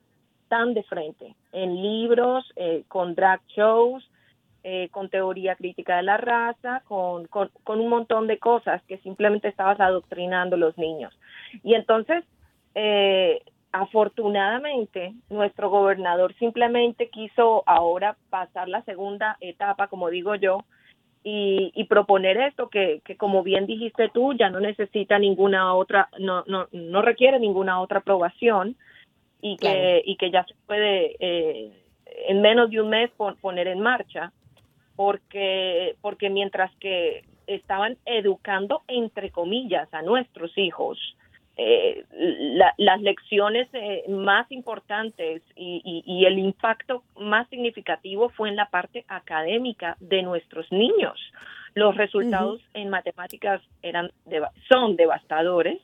están 0.44 0.72
de 0.72 0.82
frente, 0.84 1.34
en 1.52 1.82
libros, 1.82 2.50
eh, 2.56 2.84
con 2.88 3.14
drag 3.14 3.40
shows, 3.48 4.02
eh, 4.64 4.88
con 4.90 5.08
teoría 5.08 5.56
crítica 5.56 5.96
de 5.96 6.02
la 6.02 6.16
raza, 6.16 6.82
con, 6.86 7.26
con, 7.26 7.50
un 7.66 7.88
montón 7.88 8.26
de 8.26 8.38
cosas 8.38 8.82
que 8.84 8.98
simplemente 8.98 9.48
estabas 9.48 9.80
adoctrinando 9.80 10.56
a 10.56 10.58
los 10.58 10.78
niños. 10.78 11.18
Y 11.62 11.74
entonces, 11.74 12.24
eh, 12.74 13.42
afortunadamente, 13.72 15.14
nuestro 15.30 15.70
gobernador 15.70 16.34
simplemente 16.34 17.08
quiso 17.08 17.62
ahora 17.66 18.16
pasar 18.30 18.68
la 18.68 18.82
segunda 18.82 19.36
etapa, 19.40 19.88
como 19.88 20.10
digo 20.10 20.34
yo, 20.36 20.64
y, 21.24 21.70
y, 21.74 21.84
proponer 21.84 22.36
esto 22.36 22.68
que, 22.68 23.00
que 23.04 23.16
como 23.16 23.44
bien 23.44 23.66
dijiste 23.66 24.10
tú 24.12 24.32
ya 24.32 24.50
no 24.50 24.58
necesita 24.58 25.20
ninguna 25.20 25.72
otra 25.72 26.08
no 26.18 26.42
no 26.48 26.66
no 26.72 27.00
requiere 27.00 27.38
ninguna 27.38 27.80
otra 27.80 28.00
aprobación 28.00 28.74
y 29.40 29.56
que, 29.56 30.02
y 30.04 30.16
que 30.16 30.32
ya 30.32 30.44
se 30.44 30.54
puede 30.66 31.14
eh, 31.20 31.70
en 32.28 32.40
menos 32.40 32.70
de 32.70 32.80
un 32.80 32.88
mes 32.88 33.10
poner 33.40 33.68
en 33.68 33.80
marcha, 33.80 34.32
porque, 35.02 35.96
porque 36.00 36.30
mientras 36.30 36.70
que 36.76 37.24
estaban 37.48 37.96
educando, 38.04 38.82
entre 38.86 39.30
comillas, 39.30 39.92
a 39.92 40.00
nuestros 40.00 40.56
hijos, 40.56 40.96
eh, 41.56 42.04
las 42.78 43.02
lecciones 43.02 43.68
eh, 43.72 44.04
más 44.08 44.50
importantes 44.52 45.42
y, 45.56 46.02
y, 46.06 46.24
el 46.24 46.38
impacto 46.38 47.02
más 47.18 47.48
significativo 47.48 48.28
fue 48.28 48.48
en 48.48 48.54
la 48.54 48.66
parte 48.66 49.04
académica 49.08 49.96
de 49.98 50.22
nuestros 50.22 50.70
niños. 50.70 51.18
Los 51.74 51.96
resultados 51.96 52.60
en 52.72 52.88
matemáticas 52.88 53.60
eran 53.82 54.12
son 54.70 54.94
devastadores 54.94 55.80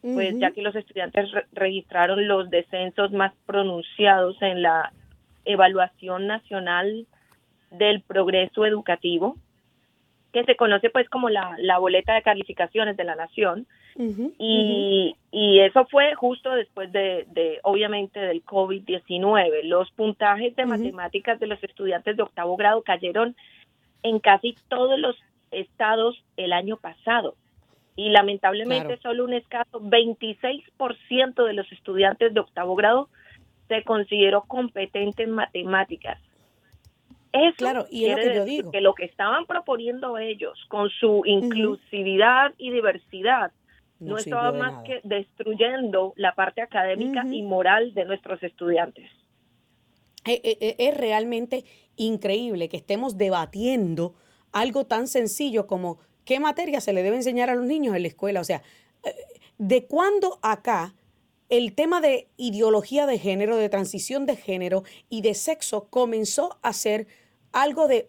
pues 0.00 0.38
ya 0.38 0.52
que 0.52 0.62
los 0.62 0.76
estudiantes 0.76 1.28
registraron 1.52 2.28
los 2.28 2.48
descensos 2.48 3.10
más 3.10 3.32
pronunciados 3.44 4.40
en 4.40 4.62
la 4.62 4.92
evaluación 5.44 6.28
nacional 6.28 7.06
del 7.70 8.02
progreso 8.02 8.64
educativo, 8.66 9.36
que 10.32 10.44
se 10.44 10.56
conoce 10.56 10.90
pues 10.90 11.08
como 11.08 11.30
la, 11.30 11.56
la 11.58 11.78
boleta 11.78 12.14
de 12.14 12.22
calificaciones 12.22 12.96
de 12.96 13.04
la 13.04 13.16
nación. 13.16 13.66
y, 14.38 15.16
y, 15.30 15.60
eso 15.60 15.86
fue 15.86 16.14
justo 16.14 16.50
después 16.50 16.92
de, 16.92 17.24
de 17.30 17.60
obviamente, 17.62 18.20
del 18.20 18.44
COVID-19. 18.44 19.62
Los 19.64 19.90
puntajes 19.92 20.54
de 20.54 20.66
matemáticas 20.66 21.40
de 21.40 21.46
los 21.46 21.62
estudiantes 21.64 22.16
de 22.16 22.22
octavo 22.22 22.56
grado 22.56 22.82
cayeron 22.82 23.34
en 24.02 24.18
casi 24.20 24.54
todos 24.68 24.98
los 24.98 25.16
estados 25.50 26.22
el 26.36 26.52
año 26.52 26.76
pasado. 26.76 27.34
Y 27.96 28.10
lamentablemente 28.10 28.98
solo 28.98 29.24
un 29.24 29.32
escaso 29.32 29.80
26% 29.80 31.46
de 31.46 31.52
los 31.54 31.70
estudiantes 31.72 32.34
de 32.34 32.40
octavo 32.40 32.74
grado 32.76 33.08
se 33.68 33.82
consideró 33.84 34.42
competente 34.42 35.22
en 35.22 35.30
matemáticas. 35.30 36.20
Eso 37.36 37.56
claro, 37.56 37.86
y 37.90 38.06
es 38.06 38.16
lo 38.16 38.22
que 38.22 38.34
yo 38.34 38.44
digo. 38.44 38.70
que 38.70 38.80
lo 38.80 38.94
que 38.94 39.04
estaban 39.04 39.46
proponiendo 39.46 40.18
ellos 40.18 40.58
con 40.68 40.88
su 40.90 41.22
inclusividad 41.24 42.54
y 42.58 42.70
diversidad 42.70 43.52
no, 43.98 44.18
estaba 44.18 44.52
más 44.52 44.84
que 44.84 45.00
destruyendo 45.04 46.12
la 46.16 46.34
parte 46.34 46.60
académica 46.60 47.24
y 47.26 47.42
moral 47.42 47.94
de 47.94 48.04
nuestros 48.04 48.42
estudiantes. 48.42 49.10
Eh, 50.26 50.40
eh, 50.42 50.58
eh, 50.60 50.76
es 50.78 50.96
realmente 50.96 51.64
increíble 51.96 52.68
que 52.68 52.76
estemos 52.76 53.16
debatiendo 53.16 54.14
algo 54.52 54.84
tan 54.84 55.06
sencillo 55.06 55.66
como 55.66 55.98
qué 56.24 56.40
materia 56.40 56.80
se 56.80 56.92
le 56.92 57.02
debe 57.02 57.16
enseñar 57.16 57.48
a 57.48 57.54
los 57.54 57.64
niños 57.64 57.94
en 57.96 58.02
la 58.02 58.08
escuela. 58.08 58.40
O 58.40 58.44
sea, 58.44 58.62
¿de 59.58 59.86
cuándo 59.86 60.38
acá 60.42 60.94
el 61.48 61.74
tema 61.74 62.00
de 62.00 62.28
ideología 62.36 63.06
de 63.06 63.18
género, 63.18 63.56
de 63.56 63.68
transición 63.68 64.26
de 64.26 64.36
género 64.36 64.82
y 65.08 65.22
de 65.22 65.34
sexo 65.34 65.88
comenzó 65.88 66.58
a 66.62 66.72
ser 66.72 67.06
algo 67.52 67.88
de, 67.88 68.06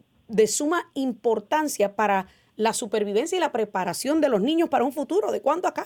suma 0.47 0.89
importancia 0.93 1.95
para 1.95 2.27
la 2.55 2.73
supervivencia 2.73 3.37
y 3.37 3.41
la 3.41 3.51
preparación 3.51 4.19
de 4.21 4.29
los 4.29 4.41
niños 4.41 4.69
para 4.69 4.83
un 4.83 4.91
futuro. 4.91 5.31
¿De 5.31 5.41
cuándo 5.41 5.67
acá? 5.67 5.85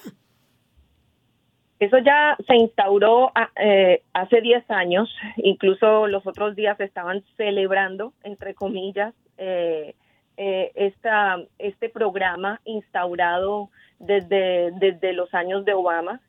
Eso 1.80 1.98
ya 1.98 2.38
se 2.48 2.56
instauró 2.56 3.32
ah, 3.34 3.50
eh, 3.56 4.04
hace 4.14 4.40
10 4.40 4.70
años, 4.70 5.10
incluso 5.38 6.06
los 6.08 6.26
otros 6.28 6.56
días 6.56 6.80
estaban 6.80 7.24
celebrando, 7.38 8.14
entre 8.24 8.54
comillas, 8.54 9.16
eh, 9.38 9.96
eh, 10.38 10.72
esta, 10.76 11.38
este 11.58 11.90
programa 11.90 12.62
instaurado 12.66 13.70
desde, 14.00 14.72
desde 14.74 15.14
los 15.14 15.34
años 15.34 15.66
de 15.66 15.74
Obama 15.74 16.22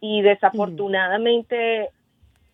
y 0.00 0.22
desafortunadamente, 0.22 1.90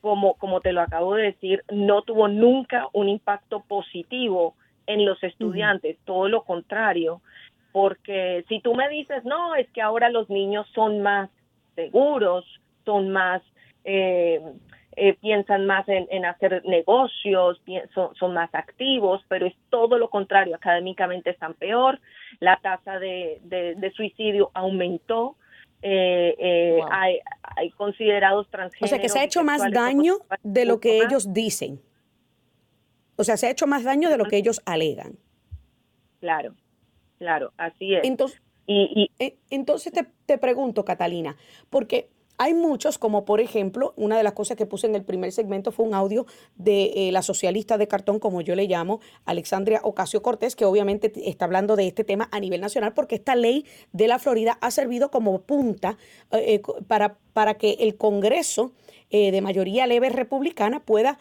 como, 0.04 0.34
como 0.34 0.60
te 0.60 0.74
lo 0.74 0.82
acabo 0.82 1.14
de 1.14 1.32
decir, 1.32 1.64
no 1.72 2.02
tuvo 2.02 2.28
nunca 2.28 2.88
un 2.92 3.08
impacto 3.08 3.60
positivo 3.60 4.54
en 4.86 5.06
los 5.06 5.22
estudiantes, 5.24 5.96
todo 6.04 6.28
lo 6.28 6.42
contrario, 6.44 7.22
porque 7.72 8.44
si 8.50 8.60
tú 8.60 8.74
me 8.74 8.86
dices, 8.90 9.24
no, 9.24 9.54
es 9.54 9.66
que 9.70 9.80
ahora 9.80 10.10
los 10.10 10.28
niños 10.28 10.66
son 10.74 11.00
más 11.00 11.30
seguros, 11.74 12.44
son 12.84 13.12
más, 13.12 13.40
eh, 13.84 14.42
eh, 14.94 15.14
piensan 15.22 15.64
más 15.64 15.88
en, 15.88 16.26
hacer 16.26 16.62
negocios, 16.66 17.58
son, 17.94 18.34
más 18.34 18.54
activos, 18.54 19.24
pero 19.28 19.46
es 19.46 19.54
todo 19.70 19.96
lo 19.96 20.10
contrario, 20.10 20.54
académicamente 20.54 21.30
están 21.30 21.54
peor, 21.54 21.98
la 22.40 22.58
tasa 22.58 22.98
de, 22.98 23.40
de 23.42 23.92
suicidio 23.92 24.50
aumentó, 24.52 25.36
eh, 25.86 26.34
eh, 26.38 26.80
hay, 26.90 27.18
hay, 27.42 27.70
considerados 27.72 28.48
transgéneros. 28.48 28.86
O 28.86 28.88
sea, 28.88 28.98
que 29.02 29.10
se 29.10 29.18
ha 29.18 29.24
hecho 29.24 29.44
más 29.44 29.70
daño 29.70 30.16
de 30.42 30.64
lo 30.64 30.80
que 30.80 31.02
ellos 31.02 31.34
dicen. 31.34 31.78
O 33.16 33.24
sea, 33.24 33.36
se 33.36 33.46
ha 33.46 33.50
hecho 33.50 33.66
más 33.66 33.84
daño 33.84 34.08
de 34.08 34.16
lo 34.16 34.24
que 34.24 34.38
ellos 34.38 34.62
alegan. 34.64 35.18
Claro, 36.20 36.54
claro, 37.18 37.52
así 37.58 37.94
es. 37.94 38.04
Entonces, 38.04 38.40
y, 38.66 39.10
e, 39.18 39.36
entonces 39.50 39.92
te, 39.92 40.06
te 40.24 40.38
pregunto, 40.38 40.86
Catalina, 40.86 41.36
porque 41.68 42.08
hay 42.36 42.54
muchos, 42.54 42.98
como 42.98 43.24
por 43.24 43.40
ejemplo, 43.40 43.94
una 43.96 44.16
de 44.16 44.22
las 44.22 44.32
cosas 44.32 44.56
que 44.56 44.66
puse 44.66 44.86
en 44.86 44.94
el 44.94 45.04
primer 45.04 45.32
segmento 45.32 45.70
fue 45.70 45.86
un 45.86 45.94
audio 45.94 46.26
de 46.56 47.08
eh, 47.08 47.12
la 47.12 47.22
socialista 47.22 47.78
de 47.78 47.86
cartón, 47.86 48.18
como 48.18 48.40
yo 48.40 48.56
le 48.56 48.66
llamo, 48.66 49.00
Alexandria 49.24 49.80
Ocasio 49.84 50.22
Cortés, 50.22 50.56
que 50.56 50.64
obviamente 50.64 51.12
está 51.28 51.44
hablando 51.44 51.76
de 51.76 51.86
este 51.86 52.02
tema 52.02 52.28
a 52.32 52.40
nivel 52.40 52.60
nacional, 52.60 52.92
porque 52.92 53.14
esta 53.14 53.36
ley 53.36 53.64
de 53.92 54.08
la 54.08 54.18
Florida 54.18 54.58
ha 54.60 54.70
servido 54.70 55.10
como 55.10 55.42
punta 55.42 55.96
eh, 56.32 56.54
eh, 56.54 56.62
para, 56.88 57.18
para 57.32 57.54
que 57.54 57.76
el 57.80 57.96
Congreso 57.96 58.72
de 59.10 59.40
mayoría 59.42 59.86
leve 59.86 60.08
republicana 60.08 60.84
pueda 60.84 61.20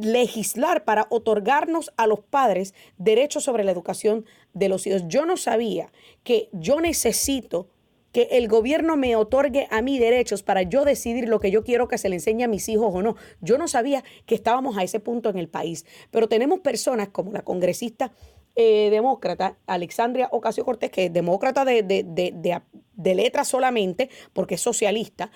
legislar 0.00 0.84
para 0.84 1.08
otorgarnos 1.10 1.92
a 1.96 2.06
los 2.06 2.20
padres 2.20 2.72
derechos 2.98 3.42
sobre 3.42 3.64
la 3.64 3.72
educación 3.72 4.26
de 4.52 4.68
los 4.68 4.86
hijos. 4.86 5.02
Yo 5.08 5.26
no 5.26 5.36
sabía 5.36 5.90
que 6.22 6.48
yo 6.52 6.80
necesito 6.80 7.66
que 8.14 8.28
el 8.30 8.46
gobierno 8.46 8.96
me 8.96 9.16
otorgue 9.16 9.66
a 9.72 9.82
mí 9.82 9.98
derechos 9.98 10.44
para 10.44 10.62
yo 10.62 10.84
decidir 10.84 11.28
lo 11.28 11.40
que 11.40 11.50
yo 11.50 11.64
quiero 11.64 11.88
que 11.88 11.98
se 11.98 12.08
le 12.08 12.14
enseñe 12.14 12.44
a 12.44 12.48
mis 12.48 12.68
hijos 12.68 12.94
o 12.94 13.02
no. 13.02 13.16
Yo 13.40 13.58
no 13.58 13.66
sabía 13.66 14.04
que 14.24 14.36
estábamos 14.36 14.78
a 14.78 14.84
ese 14.84 15.00
punto 15.00 15.30
en 15.30 15.36
el 15.36 15.48
país, 15.48 15.84
pero 16.12 16.28
tenemos 16.28 16.60
personas 16.60 17.08
como 17.08 17.32
la 17.32 17.42
congresista 17.42 18.12
eh, 18.54 18.88
demócrata 18.90 19.58
Alexandria 19.66 20.28
Ocasio 20.30 20.64
Cortés, 20.64 20.92
que 20.92 21.06
es 21.06 21.12
demócrata 21.12 21.64
de, 21.64 21.82
de, 21.82 22.04
de, 22.04 23.14
letra 23.16 23.44
solamente, 23.44 24.08
porque 24.32 24.54
es 24.54 24.60
socialista, 24.60 25.32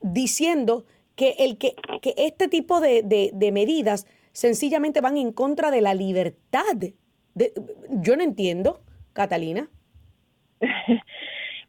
diciendo 0.00 0.84
que, 1.14 1.36
el 1.38 1.56
que, 1.56 1.76
que 2.00 2.14
este 2.16 2.48
tipo 2.48 2.80
de, 2.80 3.50
medidas 3.52 4.08
sencillamente 4.32 5.00
van 5.00 5.18
en 5.18 5.30
contra 5.30 5.70
de 5.70 5.82
la 5.82 5.94
libertad. 5.94 6.78
yo 7.90 8.16
no 8.16 8.24
entiendo, 8.24 8.82
Catalina. 9.12 9.70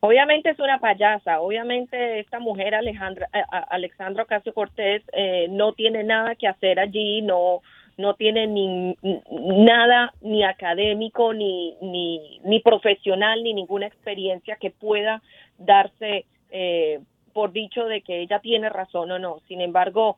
Obviamente 0.05 0.49
es 0.49 0.59
una 0.59 0.79
payasa, 0.79 1.39
obviamente 1.39 2.19
esta 2.19 2.37
mujer 2.37 2.75
Alejandra, 2.75 3.29
eh, 3.31 3.41
Alexandra 3.69 4.23
Ocasio 4.23 4.53
Cortés 4.53 5.01
eh, 5.13 5.47
no 5.49 5.71
tiene 5.71 6.03
nada 6.03 6.35
que 6.35 6.45
hacer 6.45 6.77
allí, 6.77 7.21
no, 7.21 7.61
no 7.97 8.13
tiene 8.15 8.45
ni 8.47 8.97
nada 9.31 10.13
ni 10.19 10.43
académico 10.43 11.33
ni, 11.33 11.77
ni, 11.79 12.41
ni 12.43 12.59
profesional 12.59 13.43
ni 13.43 13.53
ninguna 13.53 13.87
experiencia 13.87 14.57
que 14.57 14.71
pueda 14.71 15.21
darse 15.57 16.25
eh, 16.51 16.99
por 17.31 17.53
dicho 17.53 17.85
de 17.85 18.01
que 18.01 18.23
ella 18.23 18.39
tiene 18.39 18.67
razón 18.67 19.09
o 19.09 19.19
no. 19.19 19.39
Sin 19.47 19.61
embargo, 19.61 20.17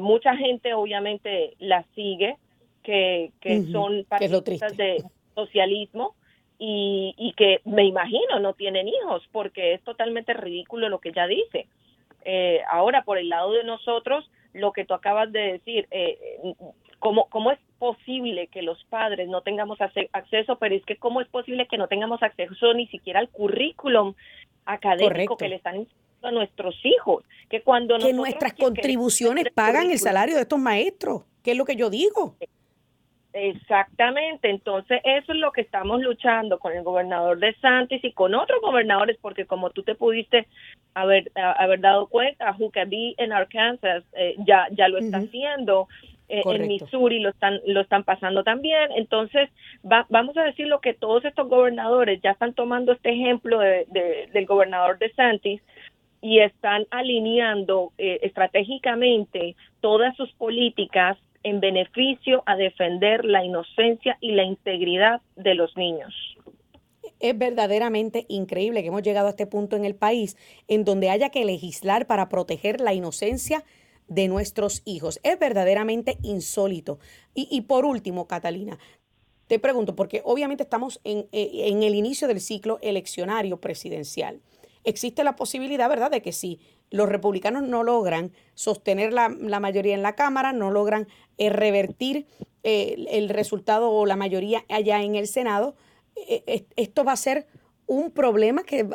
mucha 0.00 0.36
gente 0.38 0.72
obviamente 0.72 1.52
la 1.58 1.84
sigue, 1.94 2.38
que, 2.82 3.32
que 3.42 3.64
son 3.64 4.06
partidistas 4.08 4.74
de 4.78 5.04
socialismo 5.34 6.14
y, 6.58 7.14
y 7.16 7.32
que 7.34 7.60
me 7.64 7.84
imagino 7.84 8.40
no 8.40 8.52
tienen 8.54 8.88
hijos 8.88 9.22
porque 9.32 9.74
es 9.74 9.82
totalmente 9.82 10.34
ridículo 10.34 10.88
lo 10.88 10.98
que 10.98 11.10
ella 11.10 11.26
dice. 11.26 11.68
Eh, 12.24 12.60
ahora, 12.70 13.04
por 13.04 13.16
el 13.18 13.28
lado 13.28 13.52
de 13.52 13.64
nosotros, 13.64 14.28
lo 14.52 14.72
que 14.72 14.84
tú 14.84 14.94
acabas 14.94 15.30
de 15.32 15.52
decir, 15.52 15.86
eh, 15.90 16.18
¿cómo, 16.98 17.28
¿cómo 17.30 17.52
es 17.52 17.58
posible 17.78 18.48
que 18.48 18.62
los 18.62 18.82
padres 18.84 19.28
no 19.28 19.42
tengamos 19.42 19.78
acceso? 19.80 20.56
Pero 20.58 20.74
es 20.74 20.84
que 20.84 20.96
¿cómo 20.96 21.20
es 21.20 21.28
posible 21.28 21.66
que 21.68 21.78
no 21.78 21.86
tengamos 21.86 22.22
acceso 22.22 22.74
ni 22.74 22.86
siquiera 22.88 23.20
al 23.20 23.28
currículum 23.28 24.14
académico 24.64 25.36
que 25.36 25.48
le 25.48 25.56
están 25.56 25.86
a 26.22 26.30
nuestros 26.32 26.74
hijos? 26.84 27.24
Que 27.48 27.62
cuando 27.62 27.98
que 27.98 28.12
nuestras 28.12 28.54
contribuciones 28.54 29.46
pagan 29.54 29.90
el 29.90 29.98
salario 29.98 30.34
de 30.34 30.42
estos 30.42 30.58
maestros, 30.58 31.22
que 31.42 31.52
es 31.52 31.56
lo 31.56 31.64
que 31.64 31.76
yo 31.76 31.88
digo. 31.88 32.34
Exactamente, 33.34 34.48
entonces 34.48 35.00
eso 35.04 35.32
es 35.32 35.38
lo 35.38 35.52
que 35.52 35.60
estamos 35.60 36.00
luchando 36.00 36.58
con 36.58 36.72
el 36.72 36.82
gobernador 36.82 37.38
de 37.38 37.54
Santis 37.56 38.02
y 38.02 38.12
con 38.12 38.34
otros 38.34 38.60
gobernadores, 38.62 39.18
porque 39.20 39.44
como 39.44 39.68
tú 39.70 39.82
te 39.82 39.94
pudiste 39.94 40.46
haber, 40.94 41.30
haber 41.34 41.80
dado 41.80 42.06
cuenta, 42.06 42.56
Huckabee 42.58 43.14
en 43.18 43.32
Arkansas 43.32 44.02
eh, 44.14 44.34
ya, 44.46 44.66
ya 44.70 44.88
lo 44.88 44.96
está 44.96 45.18
haciendo, 45.18 45.88
eh, 46.30 46.42
en 46.44 46.68
Missouri 46.68 47.20
lo 47.20 47.28
están, 47.28 47.60
lo 47.66 47.82
están 47.82 48.02
pasando 48.02 48.44
también, 48.44 48.92
entonces 48.96 49.50
vamos 49.82 50.36
a 50.38 50.44
decir 50.44 50.66
lo 50.66 50.80
que 50.80 50.94
todos 50.94 51.24
estos 51.26 51.48
gobernadores 51.48 52.20
ya 52.22 52.30
están 52.30 52.54
tomando 52.54 52.92
este 52.92 53.10
ejemplo 53.10 53.58
de, 53.58 54.28
del 54.32 54.46
gobernador 54.46 54.98
de 54.98 55.12
Santis 55.12 55.62
y 56.22 56.40
están 56.40 56.86
alineando 56.90 57.92
eh, 57.98 58.20
estratégicamente 58.22 59.54
todas 59.80 60.16
sus 60.16 60.32
políticas 60.32 61.18
en 61.42 61.60
beneficio 61.60 62.42
a 62.46 62.56
defender 62.56 63.24
la 63.24 63.44
inocencia 63.44 64.18
y 64.20 64.32
la 64.32 64.44
integridad 64.44 65.20
de 65.36 65.54
los 65.54 65.76
niños. 65.76 66.14
Es 67.20 67.36
verdaderamente 67.36 68.26
increíble 68.28 68.82
que 68.82 68.88
hemos 68.88 69.02
llegado 69.02 69.26
a 69.26 69.30
este 69.30 69.46
punto 69.46 69.76
en 69.76 69.84
el 69.84 69.94
país 69.94 70.36
en 70.68 70.84
donde 70.84 71.10
haya 71.10 71.30
que 71.30 71.44
legislar 71.44 72.06
para 72.06 72.28
proteger 72.28 72.80
la 72.80 72.94
inocencia 72.94 73.64
de 74.08 74.28
nuestros 74.28 74.82
hijos. 74.84 75.20
Es 75.22 75.38
verdaderamente 75.38 76.18
insólito. 76.22 76.98
Y, 77.34 77.60
por 77.62 77.84
último, 77.84 78.26
Catalina, 78.26 78.78
te 79.46 79.58
pregunto, 79.58 79.94
porque 79.94 80.22
obviamente 80.24 80.62
estamos 80.62 81.00
en, 81.04 81.26
eh, 81.32 81.70
el 81.82 81.94
inicio 81.94 82.28
del 82.28 82.40
ciclo 82.40 82.78
eleccionario 82.82 83.60
presidencial. 83.60 84.40
Existe 84.88 85.24
la 85.24 85.36
posibilidad, 85.36 85.88
¿verdad?, 85.88 86.10
de 86.10 86.22
que 86.22 86.32
si 86.32 86.60
los 86.90 87.08
republicanos 87.08 87.62
no 87.62 87.82
logran 87.82 88.32
sostener 88.54 89.12
la, 89.12 89.28
mayoría 89.28 89.94
en 89.94 90.02
la 90.02 90.14
Cámara, 90.14 90.52
no 90.52 90.70
logran 90.70 91.08
eh, 91.36 91.50
revertir 91.50 92.26
eh, 92.62 93.06
el 93.10 93.28
resultado 93.28 93.90
o 93.90 94.06
la 94.06 94.16
mayoría 94.16 94.64
allá 94.68 95.02
en 95.02 95.14
el 95.14 95.28
Senado, 95.28 95.76
eh, 96.16 96.66
esto 96.76 97.04
va 97.04 97.12
a 97.12 97.16
ser 97.16 97.46
un 97.86 98.10
problema 98.10 98.62
que 98.64 98.88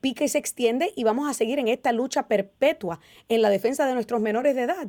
pica 0.00 0.24
y 0.24 0.28
se 0.28 0.38
extiende 0.38 0.92
y 0.96 1.04
vamos 1.04 1.28
a 1.28 1.34
seguir 1.34 1.58
en 1.58 1.68
esta 1.68 1.92
lucha 1.92 2.26
perpetua 2.26 3.00
en 3.28 3.42
la 3.42 3.50
defensa 3.50 3.86
de 3.86 3.94
nuestros 3.94 4.20
menores 4.20 4.54
de 4.54 4.62
edad. 4.62 4.88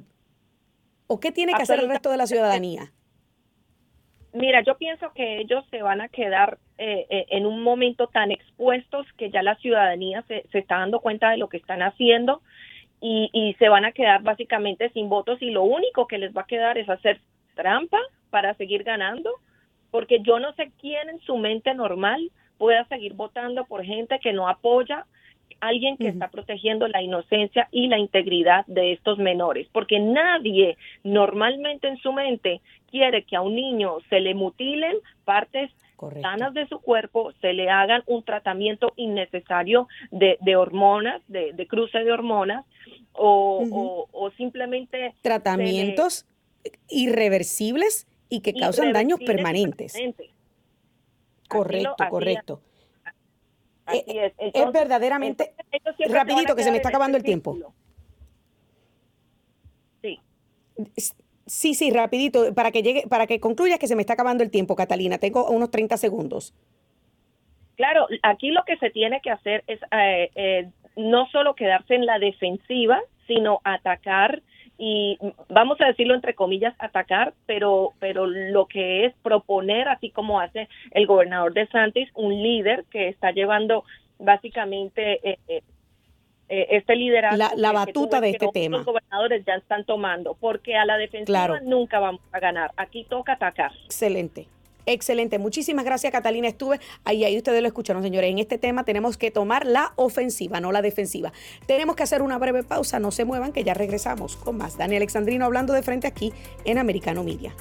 ¿O 1.08 1.20
qué 1.20 1.32
tiene 1.32 1.54
que 1.54 1.64
hacer 1.64 1.80
el 1.80 1.90
resto 1.90 2.10
de 2.10 2.18
la 2.18 2.28
ciudadanía? 2.28 2.94
Mira, 4.34 4.62
yo 4.62 4.78
pienso 4.78 5.12
que 5.14 5.40
ellos 5.40 5.66
se 5.70 5.82
van 5.82 6.00
a 6.00 6.08
quedar 6.08 6.58
eh, 6.78 7.06
eh, 7.10 7.26
en 7.30 7.46
un 7.46 7.62
momento 7.64 8.08
tan 8.08 8.32
expuestos 8.32 9.06
que 9.18 9.30
ya 9.30 9.44
la 9.44 9.56
ciudadanía 9.56 10.24
se, 10.24 10.46
está 10.54 10.78
dando 10.78 11.02
cuenta 11.02 11.32
de 11.32 11.38
lo 11.38 11.50
que 11.50 11.58
están 11.58 11.82
haciendo 11.82 12.42
y, 13.02 13.30
y, 13.34 13.56
se 13.56 13.68
van 13.68 13.84
a 13.84 13.92
quedar 13.92 14.22
básicamente 14.22 14.90
sin 14.92 15.10
votos 15.10 15.42
y 15.42 15.52
lo 15.52 15.64
único 15.64 16.08
que 16.08 16.18
les 16.18 16.36
va 16.36 16.42
a 16.42 16.48
quedar 16.48 16.78
es 16.78 16.88
hacer 16.88 17.20
trampa 17.56 18.00
para 18.30 18.54
seguir 18.54 18.84
ganando, 18.84 19.32
porque 19.90 20.20
yo 20.22 20.40
no 20.40 20.54
sé 20.54 20.72
quién 20.80 21.10
en 21.10 21.20
su 21.20 21.38
mente 21.38 21.74
normal 21.74 22.32
pueda 22.58 22.86
seguir 22.86 23.14
votando 23.14 23.66
por 23.66 23.84
gente 23.84 24.20
que 24.20 24.34
no 24.34 24.48
apoya 24.48 25.06
alguien 25.62 25.96
que 25.96 26.08
está 26.08 26.28
protegiendo 26.30 26.88
la 26.88 27.02
inocencia 27.02 27.70
y 27.72 27.88
la 27.88 27.98
integridad 27.98 28.66
de 28.66 28.92
estos 28.92 29.18
menores, 29.18 29.68
porque 29.72 30.00
nadie 30.00 30.78
normalmente 31.04 31.88
en 31.88 31.98
su 31.98 32.12
mente 32.12 32.62
quiere 32.90 33.24
que 33.24 33.36
a 33.36 33.42
un 33.42 33.56
niño 33.56 33.98
se 34.10 34.20
le 34.20 34.34
mutilen 34.34 34.96
partes 35.24 35.72
sanas 36.22 36.54
de 36.56 36.68
su 36.68 36.80
cuerpo, 36.80 37.32
se 37.42 37.54
le 37.54 37.70
hagan 37.70 38.02
un 38.08 38.24
tratamiento 38.24 38.92
innecesario 38.96 39.88
de, 40.10 40.56
hormonas, 40.56 41.22
de, 41.28 41.68
cruce 41.68 42.00
de 42.00 42.12
hormonas, 42.12 42.66
o, 43.14 44.32
simplemente... 44.36 45.14
Tratamientos 45.22 46.26
irreversibles 46.90 48.08
y 48.30 48.42
que 48.42 48.54
causan 48.54 48.94
daños 48.94 49.20
permanentes. 49.20 49.96
Correcto, 51.48 51.96
correcto. 52.10 52.62
Eh, 53.88 54.34
es. 54.38 54.52
es 54.54 54.72
verdaderamente... 54.72 55.54
rapidito, 56.10 56.56
que 56.56 56.64
se 56.64 56.72
me 56.72 56.78
está 56.78 56.90
acabando 56.90 57.18
el 57.18 57.24
tiempo. 57.24 57.58
Sí. 60.02 60.20
Sí, 61.46 61.74
sí, 61.74 61.92
rapidito, 61.92 62.54
para 62.54 62.72
que 62.72 62.82
llegue, 62.84 63.08
para 63.08 63.28
que 63.28 63.40
concluyas 63.40 63.80
que 63.80 63.88
se 63.88 63.96
me 63.96 64.02
está 64.02 64.14
acabando 64.14 64.44
el 64.44 64.52
tiempo, 64.52 64.76
Catalina. 64.76 65.18
Tengo 65.18 65.50
unos 65.50 65.72
30 65.72 65.98
segundos. 65.98 66.54
Claro, 67.76 68.08
aquí 68.24 68.52
lo 68.52 68.64
que 68.64 68.78
se 68.78 68.90
tiene 68.92 69.22
que 69.22 69.32
hacer 69.32 69.64
es 69.68 69.80
eh, 69.92 70.30
eh, 70.36 70.70
no 70.96 71.28
solo 71.28 71.56
quedarse 71.56 71.96
en 71.96 72.06
la 72.06 72.20
defensiva, 72.20 73.02
sino 73.28 73.60
atacar 73.64 74.44
y 74.84 75.20
vamos 75.48 75.80
a 75.80 75.86
decirlo 75.86 76.16
entre 76.16 76.34
comillas 76.34 76.74
atacar, 76.80 77.36
pero 77.46 77.94
pero 78.00 78.26
lo 78.26 78.66
que 78.66 79.06
es 79.06 79.14
proponer, 79.22 79.88
así 79.88 80.10
como 80.10 80.40
hace 80.40 80.70
el 80.90 81.06
gobernador 81.06 81.54
de 81.54 81.68
Santis, 81.68 82.10
un 82.16 82.34
líder 82.34 82.86
que 82.90 83.08
está 83.08 83.30
llevando 83.30 83.84
básicamente 84.18 85.20
eh, 85.30 85.38
eh, 85.48 85.62
eh, 86.50 86.68
este 86.72 86.96
liderazgo. 86.96 87.38
La, 87.38 87.52
la 87.56 87.72
batuta 87.74 88.20
de 88.20 88.32
este 88.32 88.48
tema. 88.52 88.78
Los 88.78 88.88
gobernadores 88.88 89.46
ya 89.46 89.54
están 89.54 89.86
tomando, 89.86 90.36
porque 90.40 90.76
a 90.76 90.84
la 90.84 90.98
defensiva 90.98 91.60
nunca 91.62 92.00
vamos 92.00 92.22
a 92.32 92.40
ganar. 92.40 92.72
Aquí 92.76 93.06
toca 93.08 93.34
atacar. 93.34 93.72
Excelente. 93.86 94.48
Excelente, 94.86 95.40
muchísimas 95.40 95.86
gracias 95.86 96.12
Catalina. 96.12 96.48
Estuve 96.48 96.80
ahí, 97.04 97.24
ahí 97.24 97.38
ustedes 97.38 97.62
lo 97.62 97.68
escucharon, 97.68 98.04
señores. 98.04 98.32
En 98.32 98.40
este 98.40 98.58
tema 98.58 98.84
tenemos 98.84 99.18
que 99.18 99.32
tomar 99.32 99.66
la 99.66 99.94
ofensiva, 99.96 100.60
no 100.60 100.72
la 100.72 100.82
defensiva. 100.82 101.32
Tenemos 101.66 101.96
que 101.96 102.04
hacer 102.04 102.22
una 102.22 102.38
breve 102.38 102.64
pausa, 102.64 103.00
no 103.00 103.12
se 103.12 103.26
muevan, 103.26 103.52
que 103.52 103.64
ya 103.64 103.74
regresamos 103.74 104.36
con 104.38 104.58
más. 104.58 104.78
Dani 104.78 104.96
Alexandrino 104.96 105.46
hablando 105.46 105.74
de 105.74 105.82
frente 105.82 106.08
aquí 106.08 106.34
en 106.66 106.78
Americano 106.78 107.24
Media. 107.24 107.54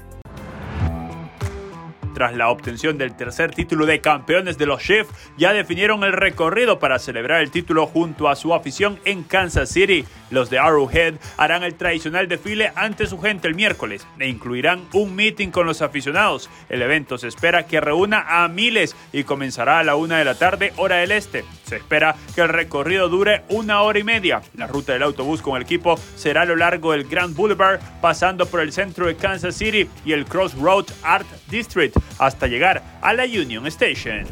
Tras 2.21 2.37
la 2.37 2.51
obtención 2.51 2.99
del 2.99 3.17
tercer 3.17 3.51
título 3.55 3.87
de 3.87 4.03
campeones 4.03 4.59
de 4.59 4.67
los 4.67 4.83
Chiefs, 4.83 5.09
ya 5.39 5.55
definieron 5.55 6.05
el 6.05 6.13
recorrido 6.13 6.79
para 6.79 6.99
celebrar 6.99 7.41
el 7.41 7.51
título 7.51 7.87
junto 7.87 8.29
a 8.29 8.37
su 8.37 8.53
afición 8.53 9.01
en 9.07 9.23
Kansas 9.23 9.71
City. 9.71 10.05
Los 10.31 10.51
de 10.51 10.59
Arrowhead 10.59 11.15
harán 11.39 11.63
el 11.63 11.77
tradicional 11.77 12.29
desfile 12.29 12.73
ante 12.75 13.07
su 13.07 13.19
gente 13.19 13.49
el 13.49 13.55
miércoles 13.55 14.07
e 14.19 14.29
incluirán 14.29 14.87
un 14.93 15.17
meeting 15.17 15.49
con 15.49 15.65
los 15.65 15.81
aficionados. 15.81 16.51
El 16.69 16.83
evento 16.83 17.17
se 17.17 17.27
espera 17.27 17.65
que 17.65 17.81
reúna 17.81 18.27
a 18.29 18.49
miles 18.49 18.95
y 19.15 19.25
comenzará 19.25 19.79
a 19.79 19.83
la 19.83 19.97
una 19.97 20.19
de 20.19 20.27
la 20.27 20.35
tarde, 20.35 20.75
hora 20.77 20.97
del 20.97 21.13
este. 21.13 21.47
Se 21.65 21.77
espera 21.77 22.17
que 22.35 22.43
el 22.43 22.51
recorrido 22.51 23.09
dure 23.09 23.45
una 23.49 23.81
hora 23.81 23.99
y 23.99 24.05
media. 24.05 24.43
La 24.59 24.67
ruta 24.67 24.93
del 24.93 25.05
autobús 25.05 25.41
con 25.41 25.57
el 25.57 25.63
equipo 25.63 25.99
será 26.17 26.43
a 26.43 26.45
lo 26.45 26.57
largo 26.57 26.93
del 26.93 27.09
Grand 27.09 27.35
Boulevard, 27.35 27.81
pasando 28.03 28.45
por 28.45 28.61
el 28.61 28.73
centro 28.73 29.07
de 29.07 29.17
Kansas 29.17 29.57
City 29.57 29.89
y 30.05 30.13
el 30.13 30.27
Crossroad 30.27 30.85
Art 31.03 31.27
District 31.49 31.97
hasta 32.19 32.47
llegar 32.47 32.83
a 33.03 33.15
la 33.15 33.25
Union 33.25 33.71
Station. 33.71 34.27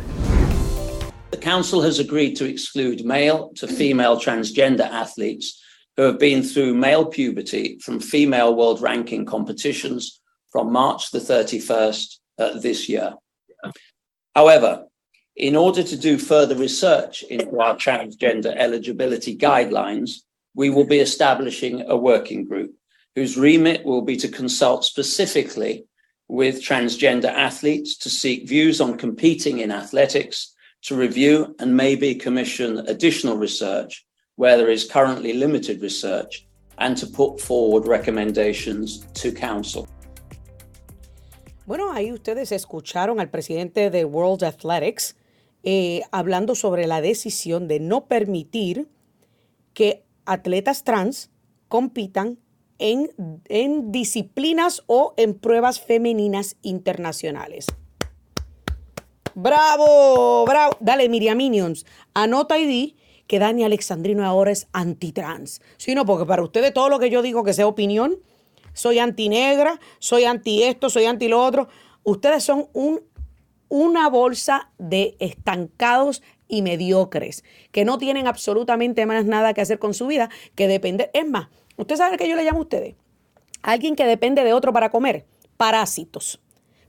The 1.31 1.37
council 1.37 1.83
has 1.83 1.99
agreed 1.99 2.37
to 2.37 2.45
exclude 2.45 3.05
male 3.05 3.51
to 3.57 3.67
female 3.67 4.19
transgender 4.19 4.88
athletes 4.88 5.62
who 5.97 6.03
have 6.05 6.19
been 6.19 6.43
through 6.43 6.75
male 6.75 7.07
puberty 7.07 7.79
from 7.81 8.01
female 8.01 8.55
world 8.55 8.81
ranking 8.81 9.25
competitions 9.25 10.21
from 10.51 10.73
March 10.73 11.11
the 11.11 11.19
31st 11.19 12.19
uh, 12.38 12.59
this 12.61 12.88
year. 12.88 13.14
However, 14.35 14.85
in 15.37 15.55
order 15.55 15.83
to 15.83 15.97
do 15.97 16.19
further 16.19 16.57
research 16.57 17.23
into 17.25 17.61
our 17.61 17.77
transgender 17.77 18.55
eligibility 18.57 19.37
guidelines, 19.37 20.23
we 20.55 20.71
will 20.71 20.87
be 20.87 20.99
establishing 20.99 21.83
a 21.88 21.97
working 21.97 22.45
group 22.45 22.75
whose 23.14 23.37
remit 23.37 23.85
will 23.85 24.03
be 24.03 24.17
to 24.17 24.29
consult 24.29 24.85
specifically 24.85 25.85
with 26.29 26.62
transgender 26.62 27.33
athletes 27.33 27.97
to 27.97 28.11
seek 28.11 28.49
views 28.49 28.81
on 28.81 28.97
competing 28.97 29.59
in 29.59 29.73
athletics, 29.73 30.55
to 30.83 30.95
review 30.95 31.55
and 31.59 31.75
maybe 31.75 32.14
commission 32.14 32.79
additional 32.87 33.37
research 33.37 34.07
where 34.37 34.57
there 34.57 34.71
is 34.71 34.85
currently 34.85 35.33
limited 35.33 35.83
research 35.83 36.47
and 36.79 36.97
to 36.97 37.07
put 37.07 37.41
forward 37.41 37.87
recommendations 37.88 39.05
to 39.14 39.33
council. 39.33 39.88
Bueno, 41.67 41.93
ahí 41.93 42.12
ustedes 42.12 42.53
escucharon 42.53 43.21
al 43.21 43.29
presidente 43.29 43.91
de 43.91 44.05
World 44.05 44.45
Athletics 44.45 45.17
eh, 45.64 46.03
hablando 46.12 46.55
sobre 46.55 46.87
la 46.87 47.01
decisión 47.01 47.69
de 47.69 47.81
no 47.81 48.07
permitir 48.07 48.88
que 49.75 50.05
atletas 50.25 50.85
trans 50.85 51.31
compitan 51.69 52.38
en, 52.79 53.93
disciplinas 53.93 54.83
o 54.87 55.14
en 55.17 55.35
pruebas 55.35 55.81
femeninas 55.81 56.57
internacionales. 56.62 57.67
Bravo, 59.35 60.45
bravo. 60.47 60.77
Dale, 60.81 61.09
Miriam 61.09 61.37
Minions, 61.37 61.87
anota 62.14 62.59
y 62.59 62.67
di 62.67 62.97
que 63.27 63.38
Dani 63.38 63.64
Alexandrino 63.64 64.25
ahora 64.25 64.51
es 64.51 64.69
antitrans. 64.73 65.61
Sino 65.77 66.05
porque 66.05 66.27
para 66.27 66.43
ustedes 66.43 66.73
todo 66.73 66.88
lo 66.88 66.99
que 66.99 67.11
yo 67.11 67.23
digo 67.23 67.45
que 67.45 67.53
sea 67.53 67.67
opinión, 67.67 68.17
soy 68.73 68.99
antinegra, 68.99 69.81
soy 69.99 70.25
anti 70.25 70.62
esto, 70.62 70.91
soy 70.91 71.05
anti 71.05 71.29
lo 71.29 71.45
otro. 71.45 71.69
Ustedes 72.05 72.43
son 72.43 72.69
un, 72.73 73.03
una 73.69 74.09
bolsa 74.09 74.71
de 74.79 75.17
estancados 75.19 76.23
y 76.49 76.62
mediocres, 76.62 77.45
que 77.71 77.85
no 77.85 77.99
tienen 77.99 78.27
absolutamente 78.27 79.05
más 79.05 79.27
nada 79.27 79.53
que 79.53 79.61
hacer 79.61 79.79
con 79.79 79.95
su 79.95 80.07
vida 80.07 80.31
que 80.55 80.67
depender. 80.67 81.11
Es 81.12 81.29
más, 81.29 81.49
¿usted 81.79 81.97
sabe 81.97 82.19
qué 82.19 82.29
yo 82.29 82.37
le 82.37 82.45
llamo 82.45 82.59
a 82.59 82.62
ustedes? 82.62 82.95
Alguien 83.62 83.97
que 83.97 84.05
depende 84.05 84.45
de 84.45 84.53
otro 84.53 84.73
para 84.73 84.91
comer. 84.91 85.25
Parásitos. 85.57 86.41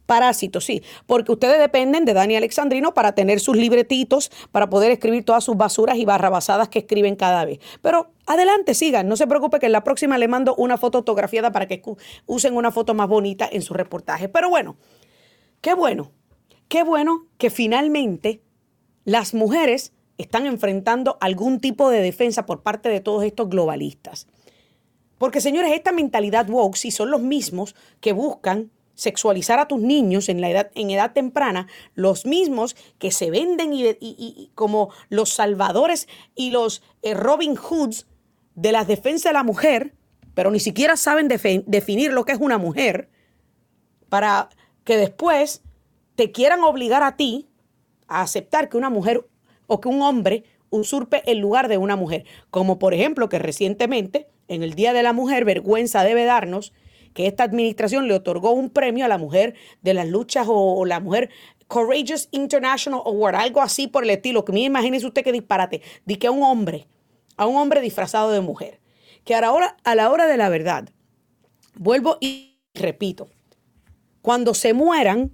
Parásitos, 0.09 0.65
sí, 0.65 0.81
porque 1.05 1.31
ustedes 1.31 1.59
dependen 1.59 2.03
de 2.03 2.15
Dani 2.15 2.35
Alexandrino 2.35 2.95
para 2.95 3.13
tener 3.13 3.39
sus 3.39 3.55
libretitos, 3.55 4.31
para 4.51 4.67
poder 4.67 4.91
escribir 4.91 5.23
todas 5.23 5.43
sus 5.43 5.55
basuras 5.55 5.97
y 5.97 6.05
barrabasadas 6.05 6.67
que 6.67 6.79
escriben 6.79 7.15
cada 7.15 7.45
vez. 7.45 7.59
Pero 7.83 8.11
adelante, 8.25 8.73
sigan, 8.73 9.07
no 9.07 9.15
se 9.17 9.27
preocupe 9.27 9.59
que 9.59 9.67
en 9.67 9.71
la 9.71 9.83
próxima 9.83 10.17
le 10.17 10.27
mando 10.27 10.55
una 10.55 10.79
foto 10.79 10.97
autografiada 10.97 11.51
para 11.51 11.67
que 11.67 11.83
usen 12.25 12.55
una 12.55 12.71
foto 12.71 12.95
más 12.95 13.07
bonita 13.07 13.47
en 13.51 13.61
su 13.61 13.75
reportaje. 13.75 14.29
Pero 14.29 14.49
bueno, 14.49 14.77
qué 15.61 15.75
bueno, 15.75 16.11
qué 16.69 16.81
bueno 16.81 17.27
que 17.37 17.51
finalmente 17.51 18.41
las 19.05 19.35
mujeres 19.35 19.93
están 20.17 20.47
enfrentando 20.47 21.19
algún 21.21 21.59
tipo 21.59 21.91
de 21.91 22.01
defensa 22.01 22.47
por 22.47 22.63
parte 22.63 22.89
de 22.89 22.99
todos 22.99 23.23
estos 23.23 23.47
globalistas. 23.47 24.25
Porque 25.19 25.41
señores, 25.41 25.73
esta 25.73 25.91
mentalidad 25.91 26.49
woke, 26.49 26.77
si 26.77 26.89
son 26.89 27.11
los 27.11 27.21
mismos 27.21 27.75
que 28.01 28.13
buscan 28.13 28.71
sexualizar 28.95 29.59
a 29.59 29.67
tus 29.67 29.79
niños 29.79 30.27
en, 30.27 30.41
la 30.41 30.49
edad, 30.49 30.71
en 30.75 30.89
edad 30.89 31.13
temprana, 31.13 31.67
los 31.93 32.25
mismos 32.25 32.75
que 32.97 33.11
se 33.11 33.29
venden 33.29 33.71
y, 33.73 34.51
como 34.55 34.89
los 35.09 35.29
salvadores 35.29 36.07
y 36.35 36.49
los 36.49 36.81
eh, 37.01 37.13
Robin 37.13 37.55
Hoods 37.55 38.07
de 38.55 38.71
la 38.71 38.83
defensa 38.85 39.29
de 39.29 39.33
la 39.33 39.43
mujer, 39.43 39.93
pero 40.33 40.51
ni 40.51 40.59
siquiera 40.59 40.97
saben 40.97 41.27
definir 41.27 42.11
lo 42.11 42.25
que 42.25 42.33
es 42.33 42.39
una 42.39 42.57
mujer, 42.57 43.09
para 44.09 44.49
que 44.83 44.97
después 44.97 45.61
te 46.15 46.31
quieran 46.31 46.63
obligar 46.63 47.03
a 47.03 47.15
ti 47.15 47.47
a 48.07 48.21
aceptar 48.21 48.69
que 48.69 48.77
una 48.77 48.89
mujer 48.89 49.25
o 49.67 49.79
que 49.79 49.87
un 49.87 50.01
hombre 50.01 50.43
usurpe 50.69 51.23
el 51.25 51.39
lugar 51.39 51.67
de 51.67 51.77
una 51.77 51.95
mujer. 51.95 52.25
Como 52.49 52.79
por 52.79 52.93
ejemplo 52.93 53.29
que 53.29 53.39
recientemente, 53.39 54.27
en 54.49 54.63
el 54.63 54.73
Día 54.73 54.91
de 54.91 55.03
la 55.03 55.13
Mujer, 55.13 55.45
vergüenza 55.45 56.03
debe 56.03 56.25
darnos 56.25 56.73
que 57.13 57.27
esta 57.27 57.43
administración 57.43 58.07
le 58.07 58.15
otorgó 58.15 58.51
un 58.51 58.69
premio 58.69 59.05
a 59.05 59.07
la 59.07 59.17
mujer 59.17 59.55
de 59.81 59.93
las 59.93 60.07
luchas 60.07 60.47
o, 60.49 60.85
la 60.85 60.99
mujer 60.99 61.29
Courageous 61.67 62.27
International 62.31 63.01
Award, 63.05 63.35
algo 63.35 63.61
así 63.61 63.87
por 63.87 64.03
el 64.03 64.09
estilo, 64.09 64.43
que 64.43 64.57
imagínese 64.57 65.05
usted 65.05 65.23
que 65.23 65.31
disparate, 65.31 65.81
di 66.05 66.17
que 66.17 66.27
a 66.27 66.31
un 66.31 66.43
hombre, 66.43 66.87
a 67.37 67.45
un 67.45 67.55
hombre 67.57 67.81
disfrazado 67.81 68.31
de 68.31 68.41
mujer, 68.41 68.79
que 69.23 69.35
ahora, 69.35 69.77
a 69.83 69.95
la 69.95 70.09
hora 70.09 70.27
de 70.27 70.37
la 70.37 70.49
verdad, 70.49 70.89
vuelvo 71.75 72.17
y 72.19 72.57
repito, 72.73 73.29
cuando 74.21 74.53
se 74.53 74.73
mueran, 74.73 75.31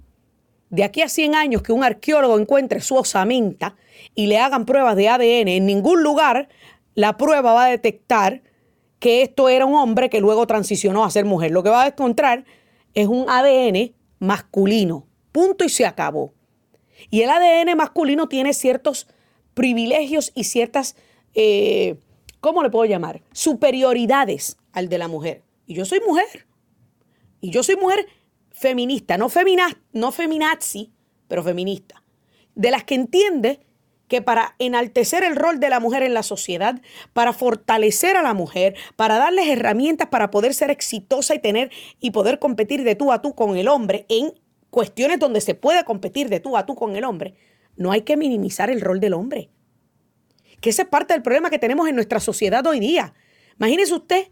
de 0.68 0.84
aquí 0.84 1.00
a 1.00 1.08
100 1.08 1.34
años 1.34 1.62
que 1.62 1.72
un 1.72 1.84
arqueólogo 1.84 2.38
encuentre 2.38 2.80
su 2.80 2.96
osamenta 2.96 3.76
y 4.14 4.26
le 4.26 4.38
hagan 4.38 4.66
pruebas 4.66 4.96
de 4.96 5.08
ADN, 5.08 5.48
en 5.48 5.66
ningún 5.66 6.02
lugar 6.02 6.48
la 6.94 7.16
prueba 7.16 7.52
va 7.52 7.66
a 7.66 7.70
detectar 7.70 8.42
que 8.98 9.22
esto 9.22 9.48
era 9.48 9.66
un 9.66 9.74
hombre 9.74 10.10
que 10.10 10.20
luego 10.20 10.46
transicionó 10.46 11.04
a 11.04 11.10
ser 11.10 11.24
mujer. 11.24 11.50
Lo 11.50 11.62
que 11.62 11.70
va 11.70 11.84
a 11.84 11.88
encontrar 11.88 12.44
es 12.94 13.06
un 13.08 13.28
ADN 13.28 13.94
masculino. 14.18 15.06
Punto 15.32 15.64
y 15.64 15.68
se 15.68 15.86
acabó. 15.86 16.32
Y 17.10 17.22
el 17.22 17.30
ADN 17.30 17.76
masculino 17.76 18.28
tiene 18.28 18.54
ciertos 18.54 19.06
privilegios 19.54 20.32
y 20.34 20.44
ciertas, 20.44 20.96
eh, 21.34 21.96
¿cómo 22.40 22.62
le 22.62 22.70
puedo 22.70 22.86
llamar? 22.86 23.22
Superioridades 23.32 24.56
al 24.72 24.88
de 24.88 24.98
la 24.98 25.08
mujer. 25.08 25.42
Y 25.66 25.74
yo 25.74 25.84
soy 25.84 26.00
mujer. 26.06 26.46
Y 27.40 27.50
yo 27.50 27.62
soy 27.62 27.76
mujer 27.76 28.06
feminista, 28.50 29.18
no, 29.18 29.28
no 29.92 30.12
feminazi, 30.12 30.92
pero 31.28 31.42
feminista. 31.42 32.02
De 32.54 32.70
las 32.70 32.84
que 32.84 32.94
entiende 32.94 33.60
que 34.08 34.22
para 34.22 34.54
enaltecer 34.58 35.24
el 35.24 35.36
rol 35.36 35.60
de 35.60 35.70
la 35.70 35.80
mujer 35.80 36.02
en 36.02 36.14
la 36.14 36.22
sociedad, 36.22 36.80
para 37.12 37.32
fortalecer 37.32 38.16
a 38.16 38.22
la 38.22 38.34
mujer, 38.34 38.76
para 38.96 39.18
darles 39.18 39.48
herramientas 39.48 40.08
para 40.08 40.30
poder 40.30 40.54
ser 40.54 40.70
exitosa 40.70 41.34
y 41.34 41.38
tener 41.38 41.70
y 42.00 42.10
poder 42.10 42.38
competir 42.38 42.84
de 42.84 42.94
tú 42.94 43.12
a 43.12 43.22
tú 43.22 43.34
con 43.34 43.56
el 43.56 43.68
hombre 43.68 44.06
en 44.08 44.32
cuestiones 44.70 45.18
donde 45.18 45.40
se 45.40 45.54
puede 45.54 45.84
competir 45.84 46.28
de 46.28 46.40
tú 46.40 46.56
a 46.56 46.66
tú 46.66 46.74
con 46.74 46.96
el 46.96 47.04
hombre, 47.04 47.34
no 47.76 47.92
hay 47.92 48.02
que 48.02 48.16
minimizar 48.16 48.70
el 48.70 48.80
rol 48.80 49.00
del 49.00 49.14
hombre. 49.14 49.50
Que 50.60 50.70
esa 50.70 50.82
es 50.82 50.88
parte 50.88 51.14
del 51.14 51.22
problema 51.22 51.50
que 51.50 51.58
tenemos 51.58 51.88
en 51.88 51.94
nuestra 51.94 52.20
sociedad 52.20 52.66
hoy 52.66 52.80
día. 52.80 53.14
Imagínese 53.58 53.94
usted 53.94 54.28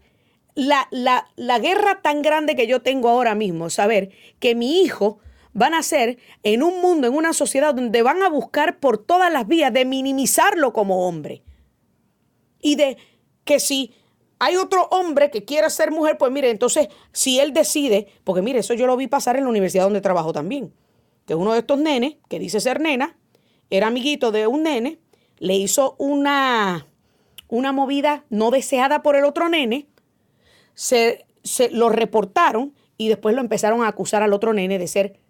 la, 0.55 0.87
la, 0.91 1.27
la 1.35 1.59
guerra 1.59 2.01
tan 2.01 2.21
grande 2.21 2.55
que 2.55 2.67
yo 2.67 2.81
tengo 2.81 3.09
ahora 3.09 3.35
mismo, 3.35 3.69
saber 3.69 4.11
que 4.39 4.55
mi 4.55 4.81
hijo 4.81 5.19
van 5.55 5.73
a 5.73 5.81
ser 5.81 6.17
en 6.43 6.61
un 6.61 6.81
mundo, 6.81 7.07
en 7.07 7.15
una 7.15 7.31
sociedad 7.31 7.73
donde 7.73 8.03
van 8.03 8.21
a 8.21 8.29
buscar 8.29 8.77
por 8.79 8.97
todas 8.97 9.31
las 9.31 9.47
vías 9.47 9.71
de 9.71 9.85
minimizarlo 9.85 10.73
como 10.73 11.07
hombre. 11.07 11.43
Y 12.61 12.75
de 12.75 12.97
que 13.45 13.61
si 13.61 13.93
hay 14.37 14.57
otro 14.57 14.89
hombre 14.91 15.31
que 15.31 15.45
quiera 15.45 15.69
ser 15.69 15.91
mujer, 15.91 16.17
pues 16.17 16.29
mire, 16.29 16.49
entonces 16.49 16.89
si 17.13 17.39
él 17.39 17.53
decide, 17.53 18.07
porque 18.25 18.41
mire, 18.41 18.59
eso 18.59 18.73
yo 18.73 18.85
lo 18.85 18.97
vi 18.97 19.07
pasar 19.07 19.37
en 19.37 19.45
la 19.45 19.49
universidad 19.49 19.85
donde 19.85 20.01
trabajo 20.01 20.33
también, 20.33 20.73
que 21.25 21.35
uno 21.35 21.53
de 21.53 21.59
estos 21.59 21.79
nenes, 21.79 22.17
que 22.27 22.37
dice 22.37 22.59
ser 22.59 22.81
nena, 22.81 23.17
era 23.69 23.87
amiguito 23.87 24.33
de 24.33 24.47
un 24.47 24.63
nene, 24.63 24.99
le 25.37 25.55
hizo 25.55 25.95
una, 25.97 26.85
una 27.47 27.71
movida 27.71 28.25
no 28.29 28.51
deseada 28.51 29.01
por 29.01 29.15
el 29.15 29.23
otro 29.23 29.47
nene, 29.47 29.87
se, 30.73 31.25
se 31.45 31.69
lo 31.69 31.87
reportaron 31.87 32.75
y 32.97 33.07
después 33.07 33.33
lo 33.35 33.41
empezaron 33.41 33.85
a 33.85 33.87
acusar 33.87 34.21
al 34.21 34.33
otro 34.33 34.51
nene 34.51 34.79
de 34.79 34.87
ser 34.87 35.24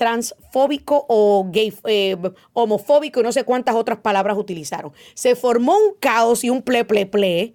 transfóbico 0.00 1.04
o 1.10 1.46
gay, 1.52 1.74
eh, 1.84 2.16
homofóbico 2.54 3.20
y 3.20 3.22
no 3.22 3.32
sé 3.32 3.44
cuántas 3.44 3.74
otras 3.74 3.98
palabras 3.98 4.38
utilizaron. 4.38 4.94
Se 5.12 5.36
formó 5.36 5.76
un 5.76 5.92
caos 6.00 6.42
y 6.42 6.48
un 6.48 6.62
ple, 6.62 6.86
ple, 6.86 7.04
ple, 7.04 7.54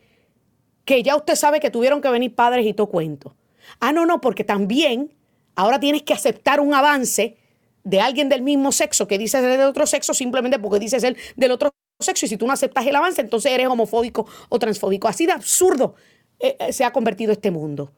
que 0.85 1.01
ya 1.01 1.15
usted 1.15 1.33
sabe 1.33 1.59
que 1.59 1.71
tuvieron 1.71 2.01
que 2.01 2.09
venir 2.09 2.35
padres 2.35 2.67
y 2.67 2.73
todo 2.73 2.85
cuento. 2.85 3.35
Ah, 3.79 3.91
no, 3.91 4.05
no, 4.05 4.21
porque 4.21 4.43
también 4.43 5.11
ahora 5.55 5.79
tienes 5.79 6.03
que 6.03 6.13
aceptar 6.13 6.59
un 6.59 6.75
avance 6.75 7.35
de 7.83 7.99
alguien 7.99 8.29
del 8.29 8.43
mismo 8.43 8.71
sexo 8.71 9.07
que 9.07 9.17
dice 9.17 9.39
ser 9.39 9.57
del 9.57 9.67
otro 9.67 9.87
sexo 9.87 10.13
simplemente 10.13 10.59
porque 10.59 10.77
dice 10.77 10.99
ser 10.99 11.17
del 11.35 11.49
otro 11.49 11.71
sexo 11.99 12.27
y 12.27 12.29
si 12.29 12.37
tú 12.37 12.45
no 12.45 12.53
aceptas 12.53 12.85
el 12.85 12.95
avance, 12.95 13.21
entonces 13.21 13.51
eres 13.51 13.65
homofóbico 13.65 14.27
o 14.49 14.59
transfóbico. 14.59 15.07
Así 15.07 15.25
de 15.25 15.31
absurdo 15.31 15.95
eh, 16.39 16.57
eh, 16.59 16.73
se 16.73 16.83
ha 16.83 16.93
convertido 16.93 17.31
este 17.31 17.49
mundo. 17.49 17.91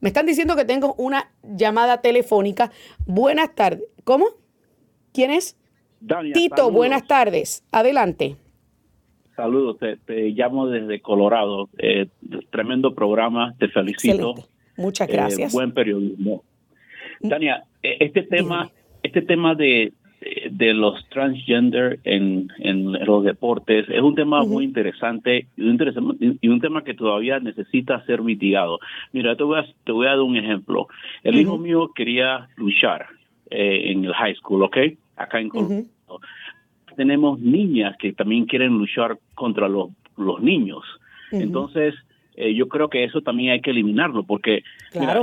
Me 0.00 0.08
están 0.08 0.26
diciendo 0.26 0.54
que 0.56 0.64
tengo 0.64 0.94
una 0.94 1.30
llamada 1.42 2.00
telefónica. 2.00 2.70
Buenas 3.06 3.54
tardes. 3.54 3.84
¿Cómo? 4.04 4.26
¿Quién 5.12 5.30
es? 5.30 5.56
Tito, 6.32 6.70
buenas 6.70 7.06
tardes. 7.06 7.64
Adelante. 7.72 8.36
Saludos, 9.34 9.78
te, 9.78 10.30
llamo 10.30 10.68
desde 10.68 11.00
Colorado. 11.00 11.68
Eh, 11.78 12.06
tremendo 12.50 12.94
programa, 12.94 13.54
te 13.58 13.68
felicito. 13.68 14.34
Muchas 14.76 15.08
gracias. 15.08 15.52
buen 15.52 15.72
periodismo. 15.72 16.44
Dania, 17.20 17.64
este 17.82 18.22
tema, 18.22 18.70
este 19.02 19.22
tema 19.22 19.54
de 19.54 19.92
de 20.50 20.74
los 20.74 21.08
transgender 21.10 22.00
en, 22.04 22.48
en 22.58 22.92
los 22.92 23.22
deportes 23.22 23.88
es 23.88 24.00
un 24.00 24.14
tema 24.16 24.42
muy 24.42 24.64
interesante 24.64 25.46
y 25.56 25.62
un, 25.62 26.38
y 26.40 26.48
un 26.48 26.60
tema 26.60 26.82
que 26.82 26.94
todavía 26.94 27.38
necesita 27.38 28.04
ser 28.04 28.22
mitigado. 28.22 28.80
Mira, 29.12 29.36
te 29.36 29.44
voy 29.44 29.60
a, 29.60 29.66
te 29.84 29.92
voy 29.92 30.06
a 30.06 30.10
dar 30.10 30.20
un 30.20 30.36
ejemplo. 30.36 30.88
El 31.22 31.36
hijo 31.36 31.56
mío 31.58 31.92
quería 31.94 32.48
luchar 32.56 33.06
eh, 33.50 33.92
en 33.92 34.04
el 34.04 34.12
high 34.12 34.34
school, 34.34 34.64
¿ok? 34.64 34.76
Acá 35.16 35.40
en 35.40 35.48
Colorado. 35.48 35.84
Tenemos 36.96 37.38
niñas 37.38 37.96
que 37.96 38.12
también 38.12 38.46
quieren 38.46 38.76
luchar 38.76 39.18
contra 39.34 39.68
los, 39.68 39.90
los 40.16 40.42
niños. 40.42 40.82
Entonces, 41.30 41.94
eh, 42.34 42.54
yo 42.54 42.66
creo 42.68 42.88
que 42.88 43.04
eso 43.04 43.20
también 43.20 43.52
hay 43.52 43.60
que 43.60 43.70
eliminarlo, 43.70 44.24
porque 44.24 44.64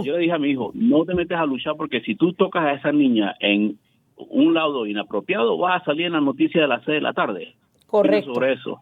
yo 0.04 0.14
le 0.14 0.20
dije 0.20 0.32
a 0.32 0.38
mi 0.38 0.52
hijo, 0.52 0.72
no 0.74 1.04
te 1.04 1.16
metes 1.16 1.38
a 1.38 1.46
luchar 1.46 1.74
porque 1.78 2.02
si 2.02 2.16
tú 2.16 2.34
tocas 2.34 2.64
a 2.64 2.74
esa 2.74 2.92
niña 2.92 3.36
en 3.40 3.78
un 4.18 4.54
lado 4.54 4.86
inapropiado, 4.86 5.58
va 5.58 5.76
a 5.76 5.84
salir 5.84 6.08
en 6.08 6.14
la 6.14 6.22
noticia 6.22 6.62
de 6.62 6.68
las 6.68 6.84
6 6.86 6.96
de 6.96 7.02
la 7.02 7.14
tarde. 7.14 7.56
Correcto. 7.88 8.34
Sobre 8.34 8.54
eso. 8.54 8.82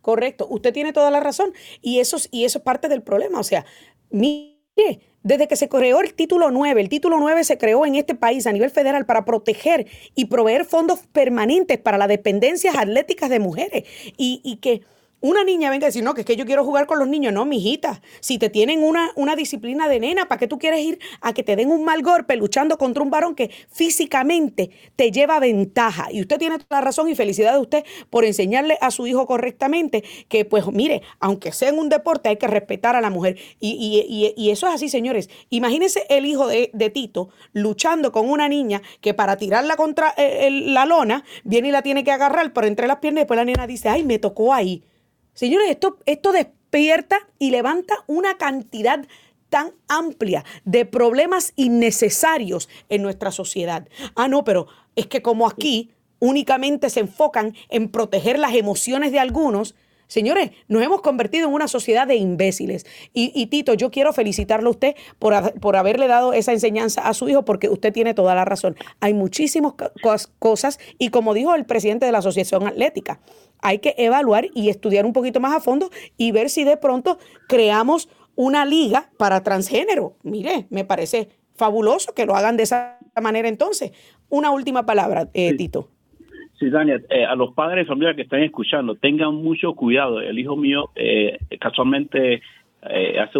Correcto. 0.00 0.46
Usted 0.48 0.72
tiene 0.72 0.92
toda 0.92 1.10
la 1.10 1.20
razón. 1.20 1.50
Y 1.82 1.98
eso, 1.98 2.16
y 2.30 2.44
eso 2.44 2.58
es 2.58 2.64
parte 2.64 2.88
del 2.88 3.02
problema. 3.02 3.40
O 3.40 3.42
sea, 3.42 3.64
mire, 4.10 5.00
desde 5.22 5.48
que 5.48 5.56
se 5.56 5.68
creó 5.68 6.00
el 6.00 6.14
título 6.14 6.50
9, 6.50 6.80
el 6.80 6.88
título 6.88 7.18
9 7.18 7.42
se 7.42 7.58
creó 7.58 7.84
en 7.84 7.96
este 7.96 8.14
país 8.14 8.46
a 8.46 8.52
nivel 8.52 8.70
federal 8.70 9.04
para 9.04 9.24
proteger 9.24 9.88
y 10.14 10.26
proveer 10.26 10.64
fondos 10.64 11.06
permanentes 11.08 11.78
para 11.78 11.98
las 11.98 12.08
dependencias 12.08 12.76
atléticas 12.76 13.30
de 13.30 13.40
mujeres. 13.40 13.82
Y, 14.16 14.40
y 14.44 14.56
que 14.58 14.82
una 15.20 15.44
niña 15.44 15.70
venga 15.70 15.86
a 15.86 15.88
decir, 15.88 16.04
no, 16.04 16.14
que 16.14 16.20
es 16.20 16.26
que 16.26 16.36
yo 16.36 16.44
quiero 16.44 16.64
jugar 16.64 16.86
con 16.86 16.98
los 16.98 17.08
niños. 17.08 17.32
No, 17.32 17.46
mijita. 17.46 18.02
Si 18.20 18.38
te 18.38 18.50
tienen 18.50 18.82
una, 18.82 19.12
una 19.16 19.34
disciplina 19.34 19.88
de 19.88 19.98
nena, 19.98 20.28
¿para 20.28 20.38
qué 20.38 20.46
tú 20.46 20.58
quieres 20.58 20.80
ir 20.80 20.98
a 21.20 21.32
que 21.32 21.42
te 21.42 21.56
den 21.56 21.70
un 21.70 21.84
mal 21.84 22.02
golpe 22.02 22.36
luchando 22.36 22.76
contra 22.76 23.02
un 23.02 23.10
varón 23.10 23.34
que 23.34 23.50
físicamente 23.70 24.70
te 24.94 25.10
lleva 25.10 25.40
ventaja? 25.40 26.08
Y 26.12 26.20
usted 26.20 26.38
tiene 26.38 26.58
toda 26.58 26.80
la 26.80 26.80
razón 26.82 27.08
y 27.08 27.14
felicidad 27.14 27.54
de 27.54 27.60
usted 27.60 27.84
por 28.10 28.24
enseñarle 28.24 28.76
a 28.80 28.90
su 28.90 29.06
hijo 29.06 29.26
correctamente 29.26 30.04
que, 30.28 30.44
pues, 30.44 30.66
mire, 30.66 31.02
aunque 31.18 31.50
sea 31.50 31.70
en 31.70 31.78
un 31.78 31.88
deporte, 31.88 32.28
hay 32.28 32.36
que 32.36 32.46
respetar 32.46 32.94
a 32.94 33.00
la 33.00 33.10
mujer. 33.10 33.38
Y, 33.58 34.50
eso 34.50 34.68
es 34.68 34.74
así, 34.74 34.88
señores. 34.88 35.30
Imagínense 35.50 36.04
el 36.08 36.26
hijo 36.26 36.46
de, 36.46 36.90
Tito 36.94 37.30
luchando 37.52 38.12
con 38.12 38.30
una 38.30 38.48
niña 38.48 38.80
que 39.00 39.12
para 39.12 39.36
tirarla 39.36 39.76
contra 39.76 40.14
eh, 40.16 40.50
la 40.50 40.86
lona 40.86 41.24
viene 41.42 41.68
y 41.68 41.70
la 41.72 41.82
tiene 41.82 42.04
que 42.04 42.12
agarrar 42.12 42.52
por 42.52 42.64
entre 42.64 42.86
las 42.86 42.98
piernas 42.98 43.20
y 43.20 43.22
después 43.22 43.36
la 43.36 43.44
nena 43.44 43.66
dice, 43.66 43.88
ay, 43.88 44.04
me 44.04 44.18
tocó 44.18 44.54
ahí. 44.54 44.84
Señores, 45.36 45.68
esto, 45.68 45.98
esto 46.06 46.32
despierta 46.32 47.18
y 47.38 47.50
levanta 47.50 47.94
una 48.06 48.38
cantidad 48.38 49.06
tan 49.50 49.72
amplia 49.86 50.46
de 50.64 50.86
problemas 50.86 51.52
innecesarios 51.56 52.70
en 52.88 53.02
nuestra 53.02 53.30
sociedad. 53.30 53.86
Ah, 54.14 54.28
no, 54.28 54.44
pero 54.44 54.66
es 54.96 55.06
que 55.06 55.20
como 55.20 55.46
aquí 55.46 55.90
únicamente 56.20 56.88
se 56.88 57.00
enfocan 57.00 57.54
en 57.68 57.90
proteger 57.90 58.38
las 58.38 58.54
emociones 58.54 59.12
de 59.12 59.18
algunos, 59.18 59.74
Señores, 60.06 60.50
nos 60.68 60.82
hemos 60.82 61.00
convertido 61.00 61.48
en 61.48 61.54
una 61.54 61.68
sociedad 61.68 62.06
de 62.06 62.16
imbéciles. 62.16 62.86
Y, 63.12 63.46
Tito, 63.46 63.74
yo 63.74 63.90
quiero 63.90 64.12
felicitarlo 64.12 64.68
a 64.68 64.72
usted 64.72 64.94
por, 65.18 65.58
por, 65.60 65.76
haberle 65.76 66.06
dado 66.06 66.32
esa 66.32 66.52
enseñanza 66.52 67.02
a 67.08 67.14
su 67.14 67.28
hijo, 67.28 67.44
porque 67.44 67.68
usted 67.68 67.92
tiene 67.92 68.14
toda 68.14 68.34
la 68.34 68.44
razón. 68.44 68.76
Hay 69.00 69.14
muchísimas 69.14 69.74
cosas, 70.38 70.78
y 70.98 71.10
como 71.10 71.34
dijo 71.34 71.54
el 71.54 71.66
presidente 71.66 72.06
de 72.06 72.12
la 72.12 72.18
Asociación 72.18 72.66
Atlética, 72.66 73.20
hay 73.60 73.78
que 73.78 73.94
evaluar 73.98 74.46
y 74.54 74.68
estudiar 74.68 75.06
un 75.06 75.12
poquito 75.12 75.40
más 75.40 75.54
a 75.54 75.60
fondo 75.60 75.90
y 76.16 76.30
ver 76.30 76.50
si 76.50 76.64
de 76.64 76.76
pronto 76.76 77.18
creamos 77.48 78.08
una 78.34 78.64
liga 78.64 79.10
para 79.18 79.42
transgénero. 79.42 80.16
Mire, 80.22 80.66
me 80.70 80.84
parece 80.84 81.30
fabuloso 81.56 82.14
que 82.14 82.26
lo 82.26 82.36
hagan 82.36 82.56
de 82.56 82.64
esa 82.64 82.98
manera 83.20 83.48
entonces. 83.48 83.92
Una 84.28 84.50
última 84.50 84.84
palabra, 84.86 85.30
eh, 85.32 85.56
Tito. 85.56 85.88
Sí, 86.58 86.70
Daniel, 86.70 87.04
eh, 87.10 87.24
a 87.24 87.34
los 87.34 87.52
padres 87.54 87.84
de 87.84 87.88
familia 87.88 88.14
que 88.14 88.22
están 88.22 88.42
escuchando, 88.42 88.94
tengan 88.94 89.34
mucho 89.34 89.74
cuidado. 89.74 90.20
El 90.20 90.38
hijo 90.38 90.56
mío 90.56 90.90
eh, 90.94 91.38
casualmente 91.60 92.42
hace 93.20 93.38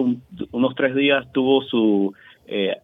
unos 0.51 0.75
tres 0.75 0.97
días 0.97 1.31
tuvo 1.33 1.63
su 1.63 2.13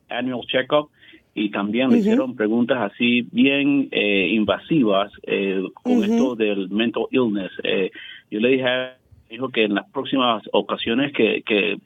annual 0.09 0.47
check-up 0.47 0.91
y 1.35 1.51
también 1.51 1.91
le 1.91 1.99
hicieron 1.99 2.37
preguntas 2.37 2.93
así 2.93 3.23
bien 3.33 3.89
eh, 3.91 4.29
invasivas 4.33 5.11
eh, 5.23 5.63
con 5.73 6.05
esto 6.05 6.35
del 6.35 6.69
mental 6.69 7.05
illness. 7.11 7.53
Eh, 7.63 7.91
yo 8.31 8.41
le 8.41 8.49
dije 8.49 8.69
a 8.69 8.97
dijo 9.31 9.49
que 9.49 9.65
en 9.65 9.75
las 9.75 9.91
próximas 9.91 10.43
ocasiones 10.53 11.13
que, 11.15 11.43
que, 11.43 11.79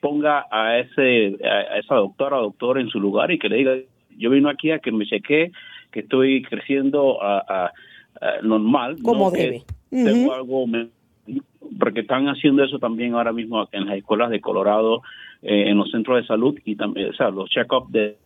ponga 0.00 0.46
a 0.50 0.78
ese 0.78 1.36
a 1.44 1.78
esa 1.78 1.96
doctora 1.96 2.38
o 2.38 2.42
doctor 2.42 2.78
en 2.78 2.88
su 2.88 3.00
lugar 3.00 3.32
y 3.32 3.38
que 3.38 3.48
le 3.48 3.56
diga 3.56 3.76
yo 4.16 4.30
vino 4.30 4.48
aquí 4.48 4.70
a 4.70 4.78
que 4.78 4.92
me 4.92 5.06
cheque 5.06 5.50
que 5.90 6.00
estoy 6.00 6.42
creciendo 6.42 7.22
a, 7.22 7.72
normal 8.42 8.96
como 9.02 9.30
debe. 9.30 9.62
tengo 9.90 10.32
algo 10.32 10.66
porque 11.78 12.00
están 12.00 12.26
haciendo 12.26 12.64
eso 12.64 12.80
también 12.80 13.14
ahora 13.14 13.32
mismo 13.32 13.68
en 13.70 13.86
las 13.86 13.96
escuelas 13.96 14.30
de 14.30 14.40
Colorado 14.40 15.02
en 15.42 15.78
los 15.78 15.88
centros 15.92 16.20
de 16.20 16.26
salud 16.26 16.58
y 16.64 16.74
también 16.74 17.10
o 17.10 17.12
sea 17.12 17.30
los 17.30 17.48
check-up 17.48 17.88
de 17.90 18.16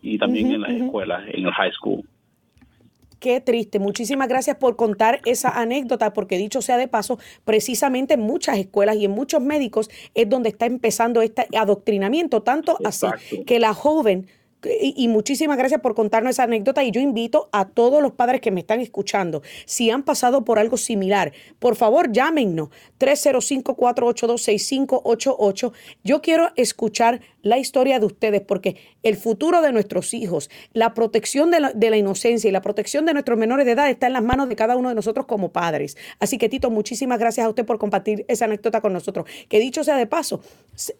y 0.00 0.18
también 0.18 0.52
en 0.52 0.60
las 0.60 0.72
escuelas, 0.72 1.22
en 1.28 1.46
el 1.46 1.52
high 1.52 1.72
school. 1.72 2.04
Qué 3.20 3.40
triste. 3.40 3.78
Muchísimas 3.78 4.28
gracias 4.28 4.56
por 4.56 4.74
contar 4.74 5.20
esa 5.24 5.60
anécdota, 5.60 6.12
porque 6.12 6.36
dicho 6.36 6.60
sea 6.60 6.76
de 6.76 6.88
paso, 6.88 7.18
precisamente 7.44 8.14
en 8.14 8.20
muchas 8.20 8.58
escuelas 8.58 8.96
y 8.96 9.04
en 9.04 9.12
muchos 9.12 9.40
médicos 9.40 9.90
es 10.14 10.28
donde 10.28 10.48
está 10.48 10.66
empezando 10.66 11.22
este 11.22 11.46
adoctrinamiento, 11.56 12.42
tanto 12.42 12.76
así 12.84 13.06
que 13.46 13.60
la 13.60 13.74
joven 13.74 14.26
y, 14.64 15.08
muchísimas 15.08 15.58
gracias 15.58 15.80
por 15.80 15.94
contarnos 15.94 16.30
esa 16.30 16.44
anécdota. 16.44 16.82
Y 16.84 16.90
yo 16.90 17.00
invito 17.00 17.48
a 17.52 17.68
todos 17.68 18.02
los 18.02 18.12
padres 18.12 18.40
que 18.40 18.50
me 18.50 18.60
están 18.60 18.80
escuchando, 18.80 19.42
si 19.64 19.90
han 19.90 20.02
pasado 20.02 20.44
por 20.44 20.58
algo 20.58 20.76
similar, 20.76 21.32
por 21.58 21.76
favor 21.76 22.12
llámenos 22.12 22.68
305-482-6588. 22.98 25.72
Yo 26.04 26.20
quiero 26.22 26.50
escuchar 26.56 27.20
la 27.42 27.58
historia 27.58 27.98
de 27.98 28.06
ustedes 28.06 28.40
porque 28.40 28.76
el 29.02 29.16
futuro 29.16 29.60
de 29.62 29.72
nuestros 29.72 30.14
hijos, 30.14 30.48
la 30.72 30.94
protección 30.94 31.50
de 31.50 31.58
la, 31.60 31.72
de 31.72 31.90
la 31.90 31.96
inocencia 31.96 32.48
y 32.48 32.52
la 32.52 32.62
protección 32.62 33.04
de 33.04 33.14
nuestros 33.14 33.36
menores 33.38 33.66
de 33.66 33.72
edad 33.72 33.90
está 33.90 34.06
en 34.06 34.12
las 34.12 34.22
manos 34.22 34.48
de 34.48 34.54
cada 34.56 34.76
uno 34.76 34.88
de 34.88 34.94
nosotros 34.94 35.26
como 35.26 35.52
padres. 35.52 35.96
Así 36.20 36.38
que 36.38 36.48
Tito, 36.48 36.70
muchísimas 36.70 37.18
gracias 37.18 37.44
a 37.46 37.48
usted 37.48 37.66
por 37.66 37.78
compartir 37.78 38.24
esa 38.28 38.44
anécdota 38.44 38.80
con 38.80 38.92
nosotros. 38.92 39.26
Que 39.48 39.58
dicho 39.58 39.82
sea 39.84 39.96
de 39.96 40.06
paso, 40.06 40.40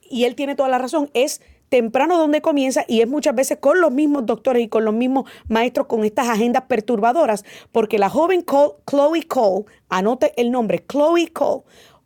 y 0.09 0.25
él 0.25 0.35
tiene 0.35 0.57
toda 0.57 0.68
la 0.68 0.79
razón, 0.79 1.11
es 1.14 1.40
temprano 1.72 2.18
donde 2.18 2.42
comienza 2.42 2.85
y 2.87 3.00
es 3.00 3.08
muchas 3.08 3.35
veces 3.35 3.56
con 3.56 3.80
los 3.80 3.90
mismos 3.90 4.26
doctores 4.26 4.62
y 4.62 4.68
con 4.68 4.85
los 4.85 4.92
mismos 4.92 5.24
maestros 5.48 5.87
con 5.87 6.04
estas 6.04 6.28
agendas 6.28 6.64
perturbadoras, 6.68 7.46
porque 7.72 7.98
la 7.98 8.11
joven 8.11 8.44
Chloe 8.44 9.22
Cole, 9.26 9.64
anote 9.88 10.35
el 10.37 10.50
nombre, 10.50 10.85
Chloe 10.87 11.28
Cole, 11.32 11.62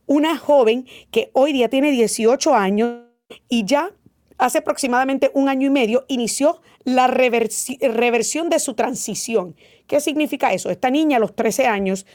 una 0.06 0.38
joven 0.38 0.86
que 1.10 1.30
hoy 1.32 1.52
día 1.52 1.68
tiene 1.68 1.90
18 1.90 2.54
años 2.54 3.06
y 3.48 3.64
ya 3.64 3.90
hace 4.38 4.58
aproximadamente 4.58 5.32
un 5.34 5.48
año 5.48 5.66
y 5.66 5.70
medio 5.70 6.04
inició 6.06 6.60
la 6.84 7.08
reversión 7.08 8.48
de 8.48 8.60
su 8.60 8.74
transición. 8.74 9.56
¿Qué 9.88 9.98
significa 9.98 10.52
eso? 10.52 10.70
Esta 10.70 10.90
niña 10.90 11.16
a 11.16 11.20
los 11.20 11.34
13 11.34 11.66
años, 11.66 12.06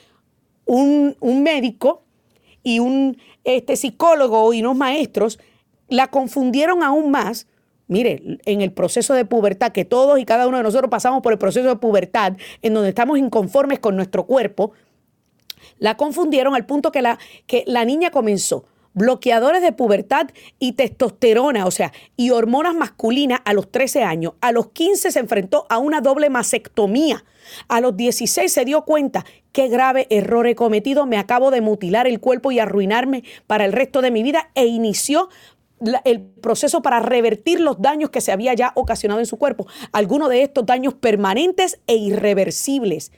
un, 0.64 1.18
médico 1.44 2.04
y 2.64 2.80
un 2.80 3.18
este, 3.44 3.76
psicólogo 3.76 4.54
y 4.54 4.62
unos 4.62 4.78
maestros 4.78 5.38
la 5.92 6.08
confundieron 6.08 6.82
aún 6.82 7.12
más. 7.12 7.48
Mire, 7.88 8.40
en 8.46 8.62
el 8.62 8.72
proceso 8.72 9.14
de 9.14 9.26
pubertad, 9.26 9.74
que 9.74 9.84
todos 9.84 10.18
y 10.18 10.26
cada 10.26 10.48
uno 10.48 10.58
de 10.58 10.64
nosotros 10.64 10.90
pasamos 10.90 11.22
por 11.22 11.34
el 11.34 11.38
proceso 11.38 11.68
de 11.68 11.76
pubertad, 11.76 12.38
en 12.62 12.74
donde 12.74 12.90
estamos 12.90 13.20
inconformes 13.20 13.80
con 13.80 13.98
nuestro 13.98 14.26
cuerpo, 14.26 14.72
la 15.78 15.98
confundieron 15.98 16.56
al 16.56 16.66
punto 16.66 16.92
que 16.92 17.02
la, 17.02 17.20
que 17.46 17.66
la 17.68 17.84
niña 17.84 18.10
comenzó 18.10 18.66
bloqueadores 18.94 19.62
de 19.62 19.72
pubertad 19.72 20.28
y 20.60 20.74
testosterona, 20.74 21.66
o 21.66 21.72
sea, 21.72 21.92
y 22.18 22.32
hormonas 22.32 22.76
masculinas 22.76 23.42
a 23.46 23.54
los 23.54 23.72
13 23.72 24.04
años. 24.04 24.34
A 24.42 24.52
los 24.52 24.70
15 24.70 25.12
se 25.12 25.20
enfrentó 25.20 25.66
a 25.70 25.78
una 25.78 26.02
doble 26.02 26.30
mastectomía. 26.30 27.24
A 27.68 27.82
los 27.82 27.98
16 27.98 28.52
se 28.52 28.66
dio 28.66 28.84
cuenta 28.84 29.26
qué 29.52 29.68
grave 29.68 30.08
error 30.10 30.48
he 30.48 30.56
cometido, 30.56 31.06
me 31.06 31.18
acabo 31.18 31.52
de 31.52 31.62
mutilar 31.62 32.08
el 32.08 32.20
cuerpo 32.20 32.52
y 32.52 32.60
arruinarme 32.60 33.24
para 33.48 33.66
el 33.66 33.74
resto 33.74 34.02
de 34.02 34.12
mi 34.12 34.24
vida 34.24 34.52
e 34.56 34.66
inició 34.66 35.30
el 36.04 36.22
proceso 36.22 36.82
para 36.82 37.00
revertir 37.00 37.60
los 37.60 37.82
daños 37.82 38.10
que 38.10 38.22
se 38.22 38.32
había 38.32 38.54
ya 38.54 38.72
ocasionado 38.76 39.20
en 39.20 39.26
su 39.26 39.38
cuerpo. 39.38 39.68
Algunos 39.92 40.30
de 40.30 40.44
estos 40.44 40.66
daños 40.66 40.94
permanentes 40.94 41.80
e 41.88 41.96
irreversibles. 41.96 43.12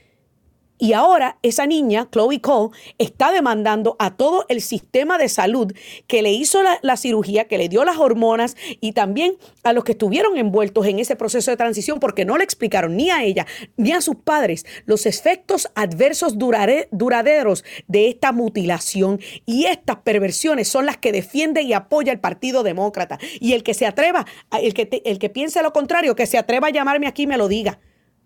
Y 0.84 0.92
ahora 0.92 1.38
esa 1.44 1.66
niña, 1.66 2.10
Chloe 2.12 2.42
Cole, 2.42 2.76
está 2.98 3.32
demandando 3.32 3.96
a 4.00 4.18
todo 4.18 4.46
el 4.50 4.60
sistema 4.60 5.18
de 5.18 5.30
salud 5.30 5.72
que 6.08 6.22
le 6.22 6.34
hizo 6.34 6.60
la, 6.62 6.98
cirugía, 6.98 7.48
que 7.48 7.58
le 7.58 7.70
dio 7.70 7.86
las 7.86 8.00
hormonas 8.00 8.58
y 8.82 8.92
también 8.92 9.38
a 9.64 9.72
los 9.72 9.86
que 9.86 9.94
estuvieron 9.94 10.38
envueltos 10.38 10.86
en 10.86 11.00
ese 11.00 11.16
proceso 11.16 11.52
de 11.52 11.56
transición 11.56 12.02
porque 12.02 12.26
no 12.26 12.38
le 12.38 12.44
explicaron 12.44 12.98
ni 12.98 13.10
a 13.12 13.24
ella 13.24 13.48
ni 13.78 13.94
a 13.94 14.02
sus 14.02 14.18
padres 14.18 14.66
los 14.86 15.06
efectos 15.06 15.70
adversos 15.74 16.38
duraderos 16.38 17.64
de 17.88 18.10
esta 18.10 18.34
mutilación. 18.34 19.22
Y 19.46 19.68
estas 19.68 20.00
perversiones 20.00 20.68
son 20.68 20.86
las 20.86 20.98
que 20.98 21.14
defiende 21.14 21.62
y 21.62 21.72
apoya 21.72 22.12
el 22.12 22.20
Partido 22.20 22.62
Demócrata. 22.62 23.20
Y 23.40 23.54
el 23.54 23.64
que 23.64 23.74
se 23.74 23.86
atreva, 23.86 24.26
el 24.62 24.74
que, 24.74 25.02
el 25.06 25.18
que 25.18 25.30
piense 25.30 25.64
lo 25.64 25.72
contrario, 25.72 26.14
que 26.18 26.26
se 26.26 26.38
atreva 26.38 26.68
a 26.68 26.72
llamarme 26.72 27.08
aquí 27.08 27.26
me 27.26 27.38
lo 27.38 27.48
diga 27.48 27.80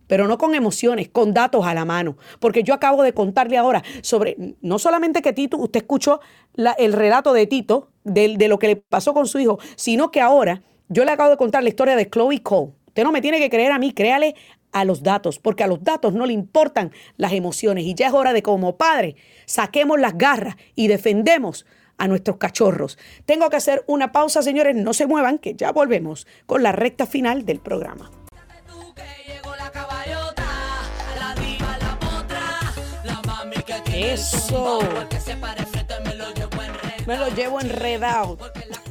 pero 0.08 0.28
no 0.28 0.38
con 0.38 0.56
emociones, 0.56 1.10
con 1.10 1.34
datos 1.34 1.66
a 1.66 1.74
la 1.74 1.86
mano. 1.86 2.18
Porque 2.40 2.64
yo 2.64 2.74
acabo 2.74 3.04
de 3.04 3.14
contarle 3.14 3.58
ahora 3.58 3.84
sobre, 4.02 4.56
no 4.62 4.80
solamente 4.80 5.22
que 5.22 5.34
Tito, 5.34 5.58
usted 5.58 5.82
escuchó 5.82 6.20
el 6.78 6.94
relato 6.94 7.34
de 7.34 7.46
Tito, 7.48 7.92
de, 8.04 8.36
de, 8.38 8.48
lo 8.48 8.58
que 8.58 8.68
le 8.68 8.76
pasó 8.78 9.14
con 9.14 9.28
su 9.28 9.40
hijo, 9.40 9.60
sino 9.76 10.12
que 10.12 10.22
ahora 10.22 10.64
yo 10.90 11.06
le 11.06 11.12
acabo 11.12 11.30
de 11.30 11.38
contar 11.38 11.64
la 11.64 11.70
historia 11.70 11.96
de 11.96 12.10
Chloe 12.10 12.42
Cole. 12.42 12.72
Usted 12.88 13.04
no 13.04 13.12
me 13.12 13.22
tiene 13.22 13.40
que 13.40 13.50
creer 13.50 13.72
a 13.72 13.80
mí, 13.80 13.94
créale 13.94 14.36
a 14.72 14.86
los 14.86 15.04
datos, 15.04 15.40
porque 15.40 15.64
a 15.64 15.68
los 15.68 15.84
datos 15.84 16.14
no 16.14 16.26
le 16.26 16.34
importan 16.34 16.92
las 17.18 17.34
emociones. 17.34 17.86
Y 17.86 17.94
ya 17.94 18.08
es 18.08 18.14
hora 18.14 18.34
de 18.34 18.42
como 18.42 18.78
padre 18.78 19.16
saquemos 19.46 20.00
las 20.00 20.18
garras 20.18 20.56
y 20.76 20.88
defendemos 20.88 21.66
a 21.98 22.08
nuestros 22.08 22.38
cachorros. 22.38 22.98
Tengo 23.26 23.50
que 23.50 23.58
hacer 23.58 23.84
una 23.88 24.12
pausa, 24.12 24.42
señores, 24.42 24.76
no 24.76 24.94
se 24.94 25.08
muevan, 25.08 25.40
que 25.40 25.56
ya 25.56 25.72
volvemos 25.72 26.28
con 26.46 26.64
la 26.64 26.72
recta 26.72 27.06
final 27.06 27.46
del 27.46 27.60
programa. 27.60 28.12
Eso. 33.98 34.80
Me 37.08 37.18
lo 37.18 37.30
llevo 37.30 37.60
enredado. 37.60 38.38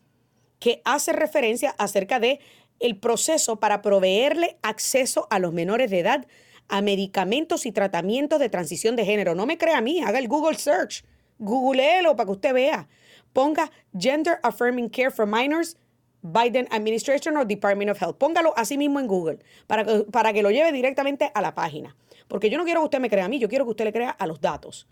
que 0.60 0.82
hace 0.86 1.14
referencia 1.14 1.76
acerca 1.78 2.20
de 2.20 2.40
el 2.80 2.98
proceso 2.98 3.60
para 3.60 3.82
proveerle 3.82 4.58
acceso 4.62 5.28
a 5.30 5.40
los 5.40 5.54
menores 5.54 5.90
de 5.90 6.00
edad 6.00 6.28
a 6.70 6.82
medicamentos 6.82 7.66
y 7.66 7.72
tratamientos 7.72 8.40
de 8.40 8.50
transición 8.50 8.96
de 8.96 9.06
género. 9.06 9.36
No 9.36 9.46
me 9.46 9.58
crea 9.58 9.80
a 9.80 9.82
mí, 9.82 10.02
haga 10.02 10.20
el 10.20 10.28
Google 10.28 10.58
Search 10.58 11.04
Googleelo 11.40 12.16
para 12.16 12.26
que 12.26 12.32
usted 12.32 12.54
vea. 12.54 12.88
Ponga 13.34 13.72
Gender 13.98 14.40
Affirming 14.44 14.90
Care 14.90 15.12
for 15.12 15.26
Minors, 15.26 15.78
Biden 16.22 16.68
Administration 16.72 17.38
or 17.38 17.48
Department 17.48 17.90
of 17.90 18.02
Health. 18.02 18.18
Póngalo 18.18 18.54
así 18.58 18.78
mismo 18.78 19.00
en 19.00 19.08
Google 19.08 19.40
para 19.68 19.86
que, 19.86 20.06
para 20.12 20.34
que 20.34 20.44
lo 20.44 20.52
lleve 20.52 20.72
directamente 20.72 21.32
a 21.34 21.42
la 21.42 21.56
página. 21.56 21.96
Porque 22.28 22.50
yo 22.50 22.58
no 22.58 22.66
quiero 22.66 22.82
que 22.82 22.86
usted 22.86 23.00
me 23.00 23.10
crea 23.10 23.26
a 23.26 23.30
mí, 23.30 23.40
yo 23.40 23.50
quiero 23.50 23.66
que 23.66 23.72
usted 23.72 23.86
le 23.86 23.94
crea 23.94 24.12
a 24.12 24.28
los 24.28 24.42
datos. 24.42 24.88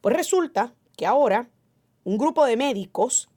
Pues 0.00 0.14
resulta 0.14 0.74
que 0.96 1.06
ahora 1.06 1.48
un 2.04 2.18
grupo 2.18 2.44
de 2.44 2.56
médicos 2.56 3.30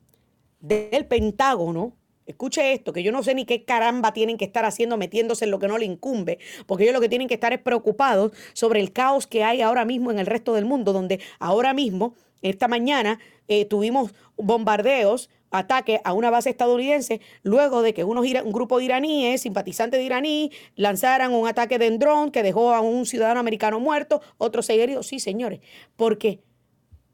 del 0.60 1.06
Pentágono, 1.06 1.94
escuche 2.26 2.74
esto, 2.74 2.94
que 2.94 3.04
yo 3.04 3.12
no 3.12 3.24
sé 3.24 3.36
ni 3.36 3.46
qué 3.46 3.64
caramba 3.64 4.14
tienen 4.14 4.38
que 4.38 4.46
estar 4.46 4.66
haciendo 4.66 4.98
metiéndose 4.98 5.46
en 5.46 5.52
lo 5.52 5.60
que 5.60 5.68
no 5.68 5.78
le 5.78 5.86
incumbe, 5.86 6.40
porque 6.66 6.84
ellos 6.84 6.94
lo 6.94 7.02
que 7.02 7.10
tienen 7.10 7.28
que 7.28 7.36
estar 7.36 7.54
es 7.54 7.60
preocupados 7.60 8.32
sobre 8.54 8.80
el 8.80 8.92
caos 8.92 9.28
que 9.28 9.44
hay 9.44 9.62
ahora 9.62 9.86
mismo 9.86 10.12
en 10.12 10.20
el 10.20 10.26
resto 10.26 10.54
del 10.54 10.66
mundo, 10.66 10.94
donde 10.94 11.20
ahora 11.40 11.74
mismo, 11.74 12.16
esta 12.42 12.68
mañana, 12.68 13.20
eh, 13.48 13.66
tuvimos 13.66 14.14
bombardeos 14.38 15.30
ataque 15.52 16.02
a 16.04 16.14
una 16.14 16.30
base 16.30 16.50
estadounidense 16.50 17.22
luego 17.44 17.82
de 17.82 17.94
que 17.94 18.04
unos, 18.04 18.26
un 18.26 18.52
grupo 18.52 18.80
de 18.80 18.86
iraníes, 18.86 19.42
simpatizantes 19.42 20.00
de 20.00 20.06
iraní, 20.06 20.52
lanzaran 20.76 21.34
un 21.34 21.48
ataque 21.48 21.80
de 21.80 21.98
dron 21.98 22.32
que 22.32 22.44
dejó 22.44 22.74
a 22.74 22.82
un 22.82 23.06
ciudadano 23.06 23.40
americano 23.40 23.80
muerto, 23.80 24.22
otros 24.38 24.66
seis 24.66 24.82
heridos. 24.82 25.08
Sí, 25.08 25.20
señores, 25.20 25.62
porque 25.96 26.42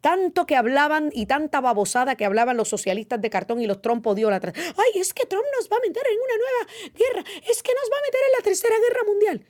tanto 0.02 0.45
que 0.45 0.56
hablaban 0.56 1.10
y 1.14 1.28
tanta 1.28 1.62
babosada 1.62 2.16
que 2.16 2.26
hablaban 2.26 2.58
los 2.58 2.70
socialistas 2.70 3.22
de 3.22 3.30
cartón 3.30 3.62
y 3.62 3.68
los 3.68 3.82
trompodiólatras. 3.82 4.56
Ay, 4.58 4.99
es 4.99 5.14
que 5.14 5.26
Trump 5.26 5.45
nos 5.58 5.70
va 5.72 5.78
a 5.78 5.88
meter 5.88 6.04
en 6.06 6.18
una 6.18 6.38
nueva 6.38 6.93
guerra, 6.97 7.41
es 7.49 7.64
que 7.64 7.72
nos 7.74 7.89
va 7.91 7.97
a 7.97 8.08
meter 8.08 8.22
en 8.28 8.38
la 8.38 8.43
tercera 8.43 8.76
guerra 8.80 9.02
mundial. 9.08 9.45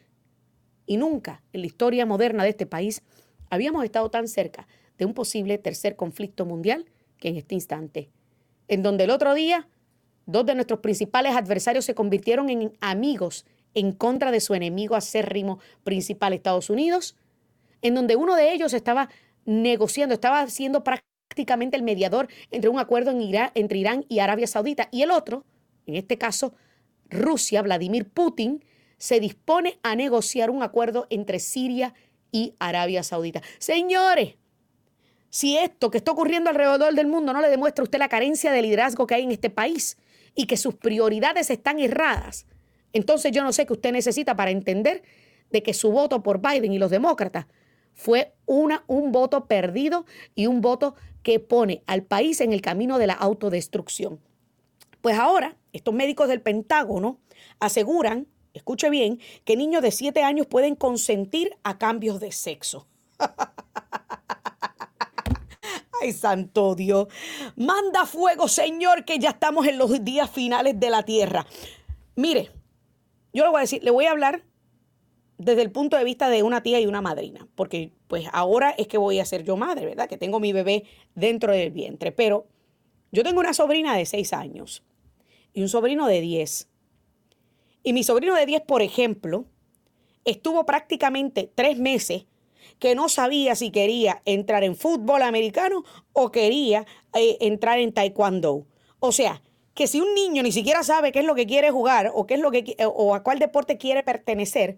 Y 0.86 0.98
nunca 0.98 1.42
en 1.54 1.62
la 1.62 1.68
historia 1.68 2.06
moderna 2.06 2.44
de 2.44 2.50
este 2.50 2.66
país 2.66 3.02
habíamos 3.50 3.84
estado 3.86 4.12
tan 4.12 4.28
cerca 4.28 4.68
de 4.98 5.06
un 5.06 5.14
posible 5.14 5.58
tercer 5.58 5.96
conflicto 5.96 6.46
mundial 6.46 6.86
que 7.18 7.30
en 7.30 7.38
este 7.38 7.56
instante, 7.56 8.12
en 8.68 8.84
donde 8.84 9.06
el 9.06 9.10
otro 9.12 9.34
día 9.34 9.70
dos 10.26 10.46
de 10.46 10.56
nuestros 10.56 10.80
principales 10.80 11.36
adversarios 11.36 11.86
se 11.86 11.96
convirtieron 11.96 12.50
en 12.50 12.74
amigos 12.82 13.46
en 13.74 13.94
contra 13.94 14.32
de 14.32 14.42
su 14.42 14.54
enemigo 14.54 14.96
acérrimo 14.96 15.60
principal, 15.84 16.34
Estados 16.34 16.70
Unidos, 16.70 17.16
en 17.82 17.96
donde 17.96 18.16
uno 18.16 18.36
de 18.36 18.54
ellos 18.54 18.74
estaba 18.74 19.10
negociando, 19.46 20.14
estaba 20.14 20.48
siendo 20.48 20.84
prácticamente 20.84 21.78
el 21.78 21.84
mediador 21.84 22.28
entre 22.52 22.70
un 22.70 22.80
acuerdo 22.80 23.12
en 23.12 23.22
Irán, 23.22 23.52
entre 23.56 23.78
Irán 23.78 24.06
y 24.10 24.20
Arabia 24.20 24.48
Saudita. 24.48 24.90
Y 24.92 25.02
el 25.02 25.12
otro, 25.12 25.46
en 25.86 25.96
este 25.96 26.18
caso 26.18 26.54
Rusia, 27.10 27.62
Vladimir 27.62 28.10
Putin, 28.10 28.64
se 28.98 29.20
dispone 29.20 29.80
a 29.84 29.96
negociar 29.96 30.50
un 30.50 30.64
acuerdo 30.64 31.08
entre 31.10 31.40
Siria 31.40 31.94
y 32.32 32.56
Arabia 32.60 33.04
Saudita. 33.04 33.42
Señores, 33.58 34.36
si 35.30 35.58
esto 35.58 35.90
que 35.90 35.98
está 35.98 36.12
ocurriendo 36.12 36.50
alrededor 36.50 36.94
del 36.94 37.08
mundo 37.08 37.34
no 37.34 37.42
le 37.42 37.50
demuestra 37.50 37.84
a 37.84 37.86
usted 37.86 38.00
la 38.00 38.10
carencia 38.10 38.52
de 38.52 38.62
liderazgo 38.62 39.08
que 39.08 39.16
hay 39.16 39.24
en 39.24 39.32
este 39.32 39.50
país 39.50 39.98
y 40.36 40.46
que 40.46 40.58
sus 40.58 40.76
prioridades 40.76 41.50
están 41.50 41.80
erradas, 41.80 42.46
entonces 42.94 43.32
yo 43.32 43.44
no 43.44 43.54
sé 43.54 43.66
qué 43.66 43.74
usted 43.74 43.92
necesita 43.92 44.36
para 44.36 44.52
entender 44.52 45.04
de 45.50 45.64
que 45.64 45.74
su 45.74 45.92
voto 45.92 46.22
por 46.24 46.42
Biden 46.42 46.74
y 46.74 46.80
los 46.80 46.92
demócratas 46.92 47.48
fue 47.94 48.34
una, 48.46 48.84
un 48.88 49.12
voto 49.12 49.46
perdido 49.46 50.06
y 50.36 50.48
un 50.48 50.62
voto 50.62 50.96
que 51.24 51.40
pone 51.40 51.84
al 51.86 52.04
país 52.04 52.42
en 52.42 52.54
el 52.54 52.62
camino 52.62 52.98
de 52.98 53.08
la 53.08 53.14
autodestrucción. 53.14 54.20
Pues 55.02 55.18
ahora, 55.18 55.56
estos 55.74 55.94
médicos 55.94 56.28
del 56.28 56.42
Pentágono 56.42 57.20
aseguran, 57.60 58.28
escuche 58.54 58.90
bien, 58.90 59.20
que 59.46 59.56
niños 59.56 59.82
de 59.82 59.92
7 59.92 60.24
años 60.24 60.48
pueden 60.48 60.76
consentir 60.76 61.56
a 61.64 61.78
cambios 61.78 62.20
de 62.20 62.32
sexo. 62.32 62.88
Ay, 66.02 66.14
santo 66.14 66.76
Dios. 66.76 67.08
Manda 67.56 68.06
fuego, 68.06 68.48
Señor, 68.48 69.06
que 69.06 69.20
ya 69.20 69.30
estamos 69.30 69.68
en 69.68 69.78
los 69.78 70.04
días 70.04 70.30
finales 70.30 70.80
de 70.80 70.90
la 70.90 71.04
tierra. 71.04 71.46
Mire, 72.16 72.52
yo 73.34 73.44
le 73.44 73.50
voy 73.50 73.60
a 73.60 73.62
decir, 73.62 73.84
le 73.84 73.92
voy 73.92 74.06
a 74.06 74.12
hablar 74.12 74.44
desde 75.42 75.64
el 75.64 75.72
punto 75.72 75.98
de 75.98 76.04
vista 76.04 76.30
de 76.30 76.44
una 76.44 76.62
tía 76.62 76.80
y 76.80 76.86
una 76.86 77.02
madrina, 77.02 77.48
porque 77.56 77.92
pues 78.08 78.26
ahora 78.32 78.72
es 78.78 78.88
que 78.88 79.00
voy 79.00 79.20
a 79.20 79.26
ser 79.26 79.44
yo 79.44 79.58
madre, 79.58 79.88
¿verdad? 79.88 80.08
Que 80.08 80.18
tengo 80.18 80.40
mi 80.40 80.54
bebé 80.54 80.84
dentro 81.16 81.52
del 81.52 81.72
vientre, 81.72 82.12
pero 82.12 82.46
yo 83.12 83.24
tengo 83.24 83.40
una 83.40 83.54
sobrina 83.54 83.98
de 83.98 84.06
6 84.06 84.34
años 84.34 84.84
y 85.54 85.64
un 85.64 85.70
sobrino 85.70 86.06
de 86.06 86.22
10. 86.22 86.70
Y 87.84 87.94
mi 87.94 88.04
sobrino 88.04 88.36
de 88.36 88.46
10, 88.46 88.62
por 88.62 88.84
ejemplo, 88.84 89.46
estuvo 90.26 90.64
prácticamente 90.66 91.52
tres 91.54 91.80
meses 91.80 92.26
que 92.78 92.94
no 92.94 93.10
sabía 93.10 93.56
si 93.56 93.72
quería 93.72 94.22
entrar 94.26 94.64
en 94.64 94.76
fútbol 94.76 95.24
americano 95.24 95.84
o 96.14 96.32
quería 96.32 96.86
eh, 97.16 97.38
entrar 97.42 97.80
en 97.80 97.94
taekwondo. 97.94 98.68
O 99.00 99.12
sea, 99.12 99.42
que 99.74 99.88
si 99.88 100.00
un 100.00 100.14
niño 100.14 100.44
ni 100.44 100.52
siquiera 100.52 100.84
sabe 100.84 101.12
qué 101.12 101.20
es 101.20 101.26
lo 101.26 101.34
que 101.34 101.48
quiere 101.48 101.72
jugar 101.72 102.12
o 102.14 102.28
qué 102.28 102.36
es 102.36 102.40
lo 102.40 102.52
que 102.52 102.78
o 102.86 103.16
a 103.16 103.24
cuál 103.24 103.40
deporte 103.40 103.80
quiere 103.80 104.04
pertenecer, 104.04 104.78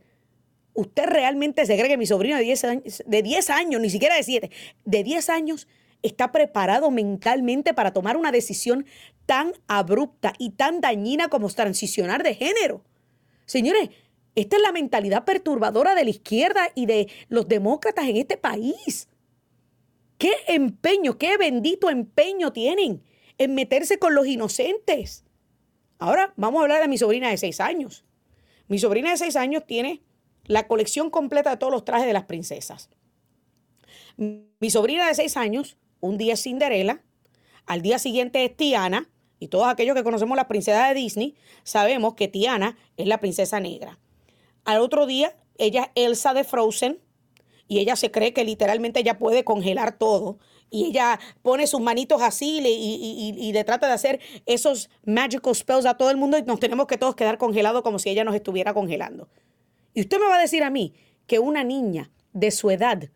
¿Usted 0.73 1.05
realmente 1.05 1.65
se 1.65 1.77
cree 1.77 1.87
que 1.87 1.97
mi 1.97 2.05
sobrino 2.05 2.37
de 2.37 2.43
10 2.43 2.63
años, 2.63 3.03
de 3.05 3.21
10 3.21 3.49
años, 3.51 3.81
ni 3.81 3.89
siquiera 3.89 4.15
de 4.15 4.23
7, 4.23 4.49
de 4.85 5.03
10 5.03 5.29
años, 5.29 5.67
está 6.01 6.31
preparado 6.31 6.89
mentalmente 6.89 7.73
para 7.73 7.93
tomar 7.93 8.17
una 8.17 8.31
decisión 8.31 8.85
tan 9.25 9.53
abrupta 9.67 10.33
y 10.37 10.51
tan 10.51 10.81
dañina 10.81 11.29
como 11.29 11.49
transicionar 11.49 12.23
de 12.23 12.35
género? 12.35 12.83
Señores, 13.45 13.89
esta 14.35 14.55
es 14.55 14.61
la 14.63 14.71
mentalidad 14.71 15.25
perturbadora 15.25 15.93
de 15.93 16.05
la 16.05 16.09
izquierda 16.09 16.69
y 16.73 16.87
de 16.87 17.07
los 17.29 17.47
demócratas 17.47 18.07
en 18.07 18.17
este 18.17 18.37
país. 18.37 19.07
¿Qué 20.17 20.33
empeño, 20.47 21.17
qué 21.17 21.37
bendito 21.37 21.89
empeño 21.89 22.51
tienen 22.51 23.03
en 23.37 23.53
meterse 23.53 23.99
con 23.99 24.15
los 24.15 24.25
inocentes? 24.25 25.23
Ahora 25.99 26.33
vamos 26.35 26.59
a 26.59 26.63
hablar 26.63 26.81
de 26.81 26.87
mi 26.87 26.97
sobrina 26.97 27.29
de 27.29 27.37
6 27.37 27.59
años. 27.59 28.05
Mi 28.67 28.79
sobrina 28.79 29.11
de 29.11 29.17
6 29.17 29.35
años 29.35 29.65
tiene 29.67 30.01
la 30.45 30.67
colección 30.67 31.09
completa 31.09 31.51
de 31.51 31.57
todos 31.57 31.71
los 31.71 31.85
trajes 31.85 32.07
de 32.07 32.13
las 32.13 32.25
princesas. 32.25 32.89
Mi 34.17 34.69
sobrina 34.69 35.07
de 35.07 35.15
seis 35.15 35.37
años, 35.37 35.77
un 35.99 36.17
día 36.17 36.33
es 36.33 36.43
Cinderela, 36.43 37.01
al 37.65 37.81
día 37.81 37.99
siguiente 37.99 38.43
es 38.45 38.55
Tiana, 38.55 39.09
y 39.39 39.47
todos 39.47 39.67
aquellos 39.67 39.95
que 39.95 40.03
conocemos 40.03 40.37
las 40.37 40.45
princesas 40.45 40.89
de 40.89 40.95
Disney 40.95 41.35
sabemos 41.63 42.13
que 42.13 42.27
Tiana 42.27 42.77
es 42.97 43.07
la 43.07 43.19
princesa 43.19 43.59
negra. 43.59 43.99
Al 44.63 44.79
otro 44.79 45.05
día, 45.05 45.35
ella 45.57 45.91
es 45.95 46.05
Elsa 46.05 46.33
de 46.33 46.43
Frozen, 46.43 46.99
y 47.67 47.79
ella 47.79 47.95
se 47.95 48.11
cree 48.11 48.33
que 48.33 48.43
literalmente 48.43 48.99
ella 48.99 49.17
puede 49.17 49.43
congelar 49.43 49.97
todo. 49.97 50.37
Y 50.69 50.85
ella 50.85 51.19
pone 51.41 51.67
sus 51.67 51.81
manitos 51.81 52.21
así 52.21 52.59
y, 52.63 53.35
y, 53.39 53.53
le 53.53 53.63
trata 53.63 53.87
de 53.87 53.93
hacer 53.93 54.19
esos 54.45 54.89
magical 55.05 55.55
spells 55.55 55.85
a 55.85 55.95
todo 55.95 56.09
el 56.09 56.17
mundo 56.17 56.37
y 56.37 56.43
nos 56.43 56.59
tenemos 56.59 56.87
que 56.87 56.97
todos 56.97 57.15
quedar 57.15 57.37
congelados 57.37 57.83
como 57.83 57.99
si 57.99 58.09
ella 58.09 58.23
nos 58.23 58.35
estuviera 58.35 58.73
congelando. 58.73 59.27
Y 59.93 60.01
usted 60.01 60.19
me 60.19 60.27
va 60.27 60.37
a 60.37 60.41
decir 60.41 60.63
a 60.63 60.69
mí 60.69 60.93
que 61.27 61.39
una 61.39 61.63
niña 61.63 62.11
de 62.33 62.51
su 62.51 62.71
edad, 62.71 63.09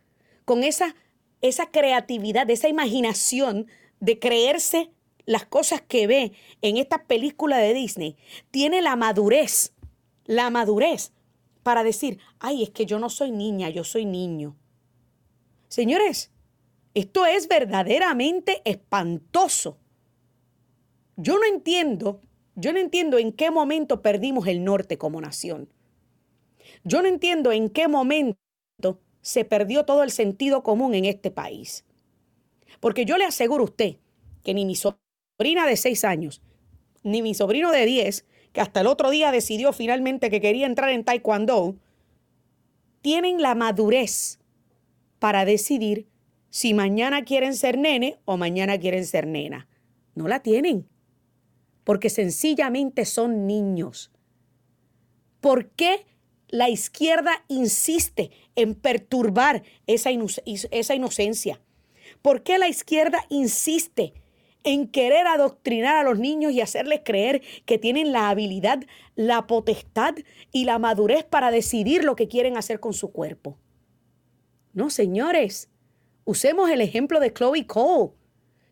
con 0.45 0.63
esa, 0.63 0.95
esa 1.41 1.71
creatividad, 1.71 2.49
esa 2.49 2.67
imaginación 2.67 3.67
de 3.99 4.19
creerse 4.19 4.91
las 5.25 5.45
cosas 5.45 5.81
que 5.81 6.07
ve 6.07 6.31
en 6.61 6.77
esta 6.77 7.03
película 7.03 7.57
de 7.57 7.73
Disney, 7.73 8.15
tiene 8.51 8.81
la 8.81 8.95
madurez, 8.95 9.73
la 10.25 10.49
madurez 10.49 11.11
para 11.63 11.83
decir, 11.83 12.19
ay, 12.39 12.63
es 12.63 12.69
que 12.69 12.85
yo 12.85 12.97
no 12.97 13.09
soy 13.09 13.31
niña, 13.31 13.69
yo 13.69 13.83
soy 13.83 14.05
niño. 14.05 14.55
Señores, 15.67 16.31
esto 16.93 17.25
es 17.25 17.47
verdaderamente 17.49 18.61
espantoso. 18.63 19.77
Yo 21.17 21.37
no 21.37 21.45
entiendo, 21.45 22.21
yo 22.55 22.71
no 22.71 22.79
entiendo 22.79 23.17
en 23.17 23.33
qué 23.33 23.51
momento 23.51 24.01
perdimos 24.01 24.47
el 24.47 24.63
norte 24.63 24.97
como 24.97 25.19
nación. 25.19 25.69
Yo 26.87 27.01
no 27.01 27.09
entiendo 27.09 27.51
en 27.51 27.69
qué 27.69 27.89
momento 27.89 28.37
se 29.19 29.43
perdió 29.43 29.83
todo 29.83 30.03
el 30.03 30.11
sentido 30.11 30.63
común 30.63 30.95
en 30.95 31.03
este 31.03 31.31
país. 31.31 31.83
Porque 32.79 33.03
yo 33.03 33.17
le 33.17 33.25
aseguro 33.25 33.63
a 33.63 33.65
usted 33.65 33.97
que 34.41 34.53
ni 34.53 34.65
mi 34.65 34.75
sobrina 34.75 35.67
de 35.67 35.75
seis 35.75 36.05
años, 36.05 36.41
ni 37.03 37.21
mi 37.21 37.33
sobrino 37.33 37.73
de 37.73 37.85
10, 37.85 38.25
que 38.53 38.61
hasta 38.61 38.79
el 38.79 38.87
otro 38.87 39.09
día 39.09 39.33
decidió 39.33 39.73
finalmente 39.73 40.29
que 40.29 40.39
quería 40.39 40.65
entrar 40.65 40.89
en 40.91 41.03
Taekwondo, 41.03 41.75
tienen 43.01 43.41
la 43.41 43.53
madurez 43.53 44.39
para 45.19 45.43
decidir 45.43 46.07
si 46.51 46.73
mañana 46.73 47.25
quieren 47.25 47.53
ser 47.53 47.77
nene 47.77 48.17
o 48.23 48.37
mañana 48.37 48.77
quieren 48.77 49.05
ser 49.05 49.27
nena. 49.27 49.67
No 50.15 50.29
la 50.29 50.41
tienen, 50.41 50.87
porque 51.83 52.09
sencillamente 52.09 53.03
son 53.03 53.45
niños. 53.45 54.09
¿Por 55.41 55.67
qué 55.71 56.05
la 56.49 56.69
izquierda 56.69 57.43
insiste 57.47 58.31
en 58.55 58.75
perturbar 58.75 59.63
esa, 59.85 60.09
esa 60.71 60.95
inocencia? 60.95 61.61
¿Por 62.21 62.43
qué 62.43 62.57
la 62.57 62.67
izquierda 62.67 63.25
insiste 63.29 64.13
en 64.63 64.87
querer 64.87 65.27
adoctrinar 65.27 65.95
a 65.97 66.03
los 66.03 66.19
niños 66.19 66.51
y 66.51 66.61
hacerles 66.61 67.01
creer 67.03 67.41
que 67.65 67.77
tienen 67.77 68.11
la 68.11 68.29
habilidad, 68.29 68.79
la 69.15 69.47
potestad 69.47 70.15
y 70.51 70.65
la 70.65 70.79
madurez 70.79 71.23
para 71.23 71.51
decidir 71.51 72.03
lo 72.03 72.15
que 72.15 72.27
quieren 72.27 72.57
hacer 72.57 72.79
con 72.79 72.93
su 72.93 73.11
cuerpo? 73.11 73.57
No, 74.73 74.89
señores, 74.89 75.69
Usemos 76.27 76.69
el 76.69 76.81
ejemplo 76.81 77.21
de 77.21 77.31
Chloe 77.31 77.65
Cole, 77.65 78.11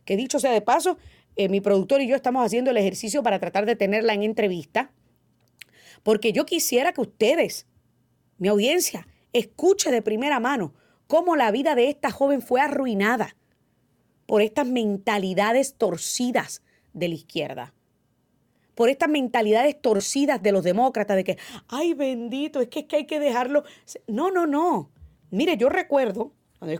que 0.04 0.18
dicho 0.18 0.42
sea 0.42 0.52
de 0.52 0.60
paso, 0.60 0.98
eh, 1.38 1.48
mi 1.48 1.62
productor 1.62 2.02
y 2.02 2.08
yo 2.10 2.18
estamos 2.18 2.46
haciendo 2.46 2.70
el 2.70 2.76
ejercicio 2.76 3.24
para 3.24 3.40
tratar 3.40 3.66
de 3.66 3.78
tenerla 3.78 4.14
en 4.14 4.24
entrevista, 4.24 4.92
porque 6.06 6.34
yo 6.34 6.46
quisiera 6.46 6.94
que 6.94 7.02
ustedes, 7.02 7.66
mi 8.38 8.48
audiencia, 8.48 9.08
escuche 9.34 9.90
de 9.90 10.04
primera 10.04 10.40
mano 10.40 10.76
cómo 11.08 11.36
la 11.36 11.50
vida 11.50 11.74
de 11.74 11.90
esta 11.90 12.12
joven 12.12 12.44
fue 12.44 12.62
arruinada 12.62 13.36
por 14.28 14.44
estas 14.44 14.68
mentalidades 14.68 15.74
torcidas 15.74 16.62
de 16.94 17.08
la 17.08 17.16
izquierda. 17.16 17.74
Por 18.76 18.90
estas 18.90 19.10
mentalidades 19.10 19.82
torcidas 19.82 20.44
de 20.44 20.52
los 20.52 20.64
demócratas 20.64 21.18
de 21.18 21.24
que, 21.24 21.38
ay 21.70 21.96
bendito, 21.96 22.62
es 22.62 22.68
que, 22.68 22.82
es 22.82 22.86
que 22.86 22.98
hay 22.98 23.08
que 23.08 23.20
dejarlo. 23.20 23.64
No, 24.06 24.30
no, 24.30 24.46
no. 24.46 24.92
Mire, 25.32 25.58
yo 25.58 25.70
recuerdo, 25.70 26.34
cuando 26.60 26.72
yo 26.72 26.80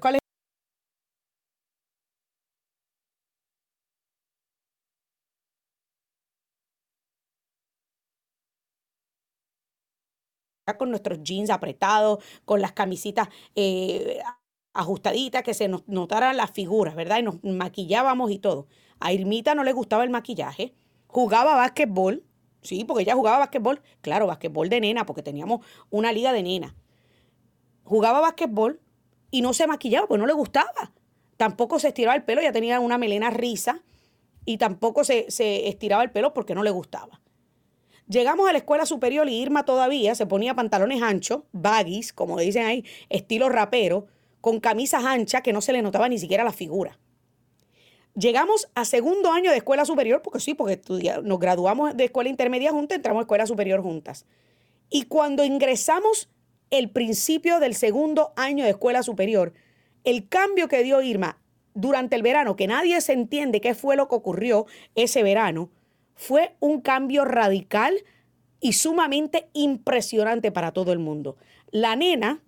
con 10.74 10.90
nuestros 10.90 11.22
jeans 11.24 11.50
apretados, 11.50 12.24
con 12.44 12.60
las 12.60 12.72
camisitas 12.72 13.30
eh, 13.56 14.20
ajustaditas, 14.74 15.44
que 15.44 15.54
se 15.54 15.68
nos 15.68 15.88
notaran 15.88 16.36
las 16.36 16.52
figuras, 16.52 16.96
¿verdad? 16.96 17.20
Y 17.20 17.24
nos 17.24 17.44
maquillábamos 17.44 18.32
y 18.32 18.40
todo. 18.40 18.68
A 19.00 19.14
Irmita 19.14 19.56
no 19.56 19.64
le 19.64 19.74
gustaba 19.74 20.04
el 20.04 20.10
maquillaje, 20.10 20.74
jugaba 21.08 21.56
básquetbol, 21.56 22.24
sí, 22.62 22.84
porque 22.84 23.04
ella 23.04 23.14
jugaba 23.14 23.38
básquetbol, 23.40 23.82
claro, 24.02 24.28
básquetbol 24.28 24.70
de 24.70 24.82
nena, 24.82 25.06
porque 25.06 25.22
teníamos 25.22 25.66
una 25.92 26.12
liga 26.12 26.34
de 26.34 26.44
nena. 26.44 26.76
Jugaba 27.84 28.20
básquetbol 28.20 28.82
y 29.30 29.42
no 29.42 29.54
se 29.54 29.68
maquillaba, 29.68 30.08
pues 30.08 30.20
no 30.20 30.26
le 30.26 30.34
gustaba. 30.34 30.94
Tampoco 31.38 31.80
se 31.80 31.90
estiraba 31.90 32.16
el 32.16 32.24
pelo, 32.24 32.42
ya 32.42 32.52
tenía 32.52 32.80
una 32.80 32.98
melena 32.98 33.30
risa 33.30 33.84
y 34.46 34.58
tampoco 34.58 35.04
se, 35.04 35.30
se 35.30 35.68
estiraba 35.68 36.04
el 36.04 36.12
pelo 36.12 36.34
porque 36.34 36.56
no 36.56 36.64
le 36.64 36.72
gustaba. 36.72 37.22
Llegamos 38.08 38.48
a 38.48 38.52
la 38.52 38.60
escuela 38.60 38.86
superior 38.86 39.28
y 39.28 39.42
Irma 39.42 39.66
todavía 39.66 40.14
se 40.14 40.28
ponía 40.28 40.54
pantalones 40.54 41.02
anchos, 41.02 41.42
baggies, 41.52 42.14
como 42.14 42.40
dicen 42.40 42.66
ahí, 42.66 42.86
estilo 43.10 43.50
rapero, 43.50 44.06
con 44.42 44.60
camisas 44.60 45.04
anchas 45.04 45.42
que 45.42 45.54
no 45.54 45.62
se 45.62 45.74
le 45.74 45.82
notaba 45.82 46.08
ni 46.08 46.20
siquiera 46.20 46.44
la 46.44 46.52
figura. 46.52 47.00
Llegamos 48.14 48.70
a 48.76 48.86
segundo 48.86 49.32
año 49.32 49.50
de 49.50 49.58
escuela 49.58 49.86
superior, 49.86 50.22
porque 50.22 50.40
sí, 50.40 50.54
porque 50.54 50.80
nos 51.24 51.40
graduamos 51.40 51.98
de 51.98 52.06
escuela 52.06 52.30
intermedia 52.30 52.72
juntas, 52.72 52.96
entramos 52.96 53.22
a 53.22 53.24
escuela 53.24 53.48
superior 53.48 53.82
juntas. 53.82 54.26
Y 54.90 55.04
cuando 55.04 55.44
ingresamos 55.44 56.30
el 56.70 56.92
principio 56.92 57.60
del 57.60 57.74
segundo 57.74 58.34
año 58.36 58.64
de 58.64 58.70
escuela 58.70 59.04
superior, 59.04 59.54
el 60.04 60.30
cambio 60.30 60.68
que 60.68 60.84
dio 60.84 61.02
Irma 61.02 61.40
durante 61.74 62.16
el 62.16 62.22
verano, 62.22 62.56
que 62.56 62.68
nadie 62.68 63.02
se 63.02 63.14
entiende 63.14 63.60
qué 63.62 63.74
fue 63.74 63.96
lo 63.96 64.08
que 64.08 64.16
ocurrió 64.16 64.66
ese 64.94 65.24
verano, 65.24 65.72
fue 66.16 66.56
un 66.60 66.82
cambio 66.82 67.26
radical 67.26 67.94
y 68.60 68.74
sumamente 68.74 69.50
impresionante 69.54 70.52
para 70.52 70.72
todo 70.72 70.92
el 70.92 71.00
mundo. 71.00 71.38
La 71.70 71.96
nena, 71.96 72.42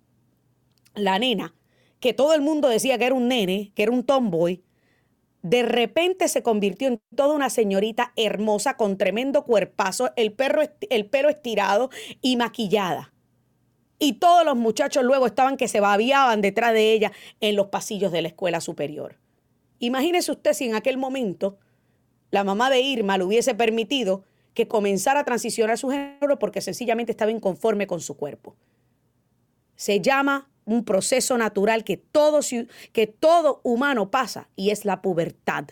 la 0.94 1.18
nena, 1.18 1.54
que 2.00 2.12
todo 2.12 2.34
el 2.34 2.40
mundo 2.40 2.68
decía 2.68 2.98
que 2.98 3.06
era 3.06 3.14
un 3.14 3.28
nene, 3.28 3.72
que 3.74 3.84
era 3.84 3.92
un 3.92 4.04
tomboy, 4.04 4.64
de 5.42 5.62
repente 5.62 6.28
se 6.28 6.42
convirtió 6.42 6.88
en 6.88 7.00
toda 7.14 7.34
una 7.34 7.50
señorita 7.50 8.12
hermosa 8.16 8.76
con 8.76 8.98
tremendo 8.98 9.44
cuerpazo, 9.44 10.10
el, 10.16 10.34
el 10.90 11.06
pelo 11.06 11.28
estirado 11.28 11.90
y 12.20 12.36
maquillada. 12.36 13.12
Y 14.00 14.14
todos 14.14 14.44
los 14.44 14.56
muchachos 14.56 15.04
luego 15.04 15.26
estaban 15.26 15.56
que 15.56 15.68
se 15.68 15.80
babiaban 15.80 16.40
detrás 16.40 16.72
de 16.72 16.92
ella 16.92 17.12
en 17.40 17.56
los 17.56 17.68
pasillos 17.68 18.12
de 18.12 18.22
la 18.22 18.28
escuela 18.28 18.60
superior. 18.60 19.18
Imagínese 19.78 20.32
usted 20.32 20.52
si 20.54 20.64
en 20.64 20.74
aquel 20.74 20.96
momento 20.96 21.58
la 22.30 22.44
mamá 22.44 22.70
de 22.70 22.80
Irma 22.80 23.18
le 23.18 23.24
hubiese 23.24 23.54
permitido 23.54 24.24
que 24.54 24.68
comenzara 24.68 25.20
a 25.20 25.24
transicionar 25.24 25.78
su 25.78 25.88
género 25.88 26.38
porque 26.38 26.60
sencillamente 26.60 27.12
estaba 27.12 27.30
inconforme 27.30 27.86
con 27.86 28.00
su 28.00 28.16
cuerpo. 28.16 28.56
Se 29.76 30.00
llama 30.00 30.50
un 30.64 30.84
proceso 30.84 31.38
natural 31.38 31.84
que 31.84 31.96
todo, 31.96 32.40
que 32.92 33.06
todo 33.06 33.60
humano 33.62 34.10
pasa 34.10 34.48
y 34.56 34.70
es 34.70 34.84
la 34.84 35.00
pubertad. 35.00 35.66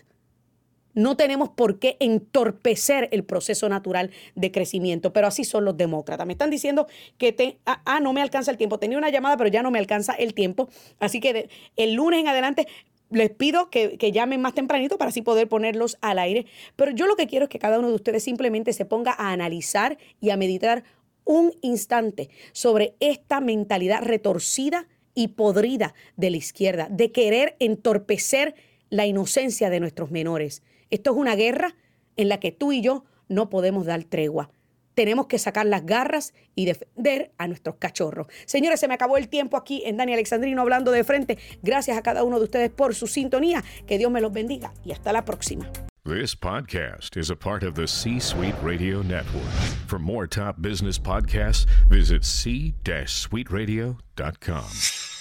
No 0.93 1.15
tenemos 1.15 1.49
por 1.49 1.77
qué 1.77 1.97
entorpecer 1.99 3.07
el 3.11 3.23
proceso 3.23 3.69
natural 3.69 4.09
de 4.33 4.51
crecimiento, 4.51 5.13
pero 5.13 5.27
así 5.27 5.43
son 5.43 5.63
los 5.63 5.77
demócratas. 5.77 6.25
Me 6.25 6.33
están 6.33 6.49
diciendo 6.49 6.87
que 7.19 7.31
te, 7.31 7.59
ah, 7.67 7.83
ah 7.85 7.99
no 7.99 8.13
me 8.13 8.21
alcanza 8.23 8.49
el 8.49 8.57
tiempo. 8.57 8.79
Tenía 8.79 8.97
una 8.97 9.11
llamada, 9.11 9.37
pero 9.37 9.51
ya 9.51 9.61
no 9.61 9.69
me 9.69 9.77
alcanza 9.77 10.13
el 10.13 10.33
tiempo. 10.33 10.69
Así 10.99 11.19
que 11.19 11.49
el 11.75 11.93
lunes 11.93 12.21
en 12.21 12.29
adelante 12.29 12.67
les 13.09 13.29
pido 13.29 13.69
que, 13.69 13.97
llamen 14.11 14.41
más 14.41 14.53
tempranito 14.53 14.97
para 14.97 15.09
así 15.09 15.21
poder 15.21 15.47
ponerlos 15.47 15.97
al 16.01 16.19
aire. 16.19 16.45
Pero 16.75 16.91
yo 16.91 17.07
lo 17.07 17.15
que 17.15 17.27
quiero 17.27 17.45
es 17.45 17.49
que 17.49 17.59
cada 17.59 17.79
uno 17.79 17.89
de 17.89 17.95
ustedes 17.95 18.23
simplemente 18.23 18.73
se 18.73 18.85
ponga 18.85 19.13
a 19.17 19.31
analizar 19.31 19.97
y 20.19 20.29
a 20.29 20.37
meditar 20.37 20.83
un 21.23 21.53
instante 21.61 22.29
sobre 22.53 22.95
esta 22.99 23.41
mentalidad 23.41 24.01
retorcida 24.01 24.87
y 25.13 25.29
podrida 25.29 25.93
de 26.15 26.29
la 26.29 26.37
izquierda, 26.37 26.87
de 26.89 27.11
querer 27.11 27.55
entorpecer 27.59 28.55
la 28.89 29.05
inocencia 29.05 29.69
de 29.69 29.79
nuestros 29.79 30.11
menores. 30.11 30.63
Esto 30.89 31.11
es 31.11 31.17
una 31.17 31.35
guerra 31.35 31.75
en 32.15 32.29
la 32.29 32.39
que 32.39 32.51
tú 32.51 32.71
y 32.71 32.81
yo 32.81 33.03
no 33.27 33.49
podemos 33.49 33.85
dar 33.85 34.03
tregua 34.03 34.49
tenemos 34.97 35.27
que 35.27 35.37
sacar 35.37 35.67
las 35.67 35.85
garras 35.85 36.33
y 36.55 36.65
defender 36.65 37.31
a 37.37 37.47
nuestros 37.47 37.75
cachorros. 37.75 38.25
Señores, 38.47 38.79
se 38.79 38.87
me 38.87 38.95
acabó 38.95 39.17
el 39.17 39.29
tiempo 39.29 39.55
aquí 39.55 39.83
en 39.85 39.97
Dani 39.97 40.13
Alexandrino 40.13 40.63
hablando 40.63 40.89
de 40.89 41.03
frente. 41.03 41.37
Gracias 41.61 41.99
a 41.99 42.01
cada 42.01 42.23
uno 42.23 42.39
de 42.39 42.45
ustedes 42.45 42.71
por 42.71 42.95
su 42.95 43.05
sintonía. 43.05 43.63
Que 43.85 43.99
Dios 43.99 44.09
me 44.09 44.21
los 44.21 44.33
bendiga 44.33 44.73
y 44.83 44.93
hasta 44.93 45.13
la 45.13 45.23
próxima. 45.23 45.69
This 46.03 46.35
podcast 46.35 47.15
is 47.15 47.29
a 47.29 47.35
part 47.35 47.61
of 47.61 47.75
the 47.75 47.85
C-Suite 47.85 48.55
Radio 48.63 49.03
Network. 49.03 49.45
For 49.85 49.99
more 49.99 50.25
top 50.25 50.63
business 50.63 50.97
podcasts, 50.97 51.67
visit 51.89 52.23
c-suiteradio.com. 52.23 55.16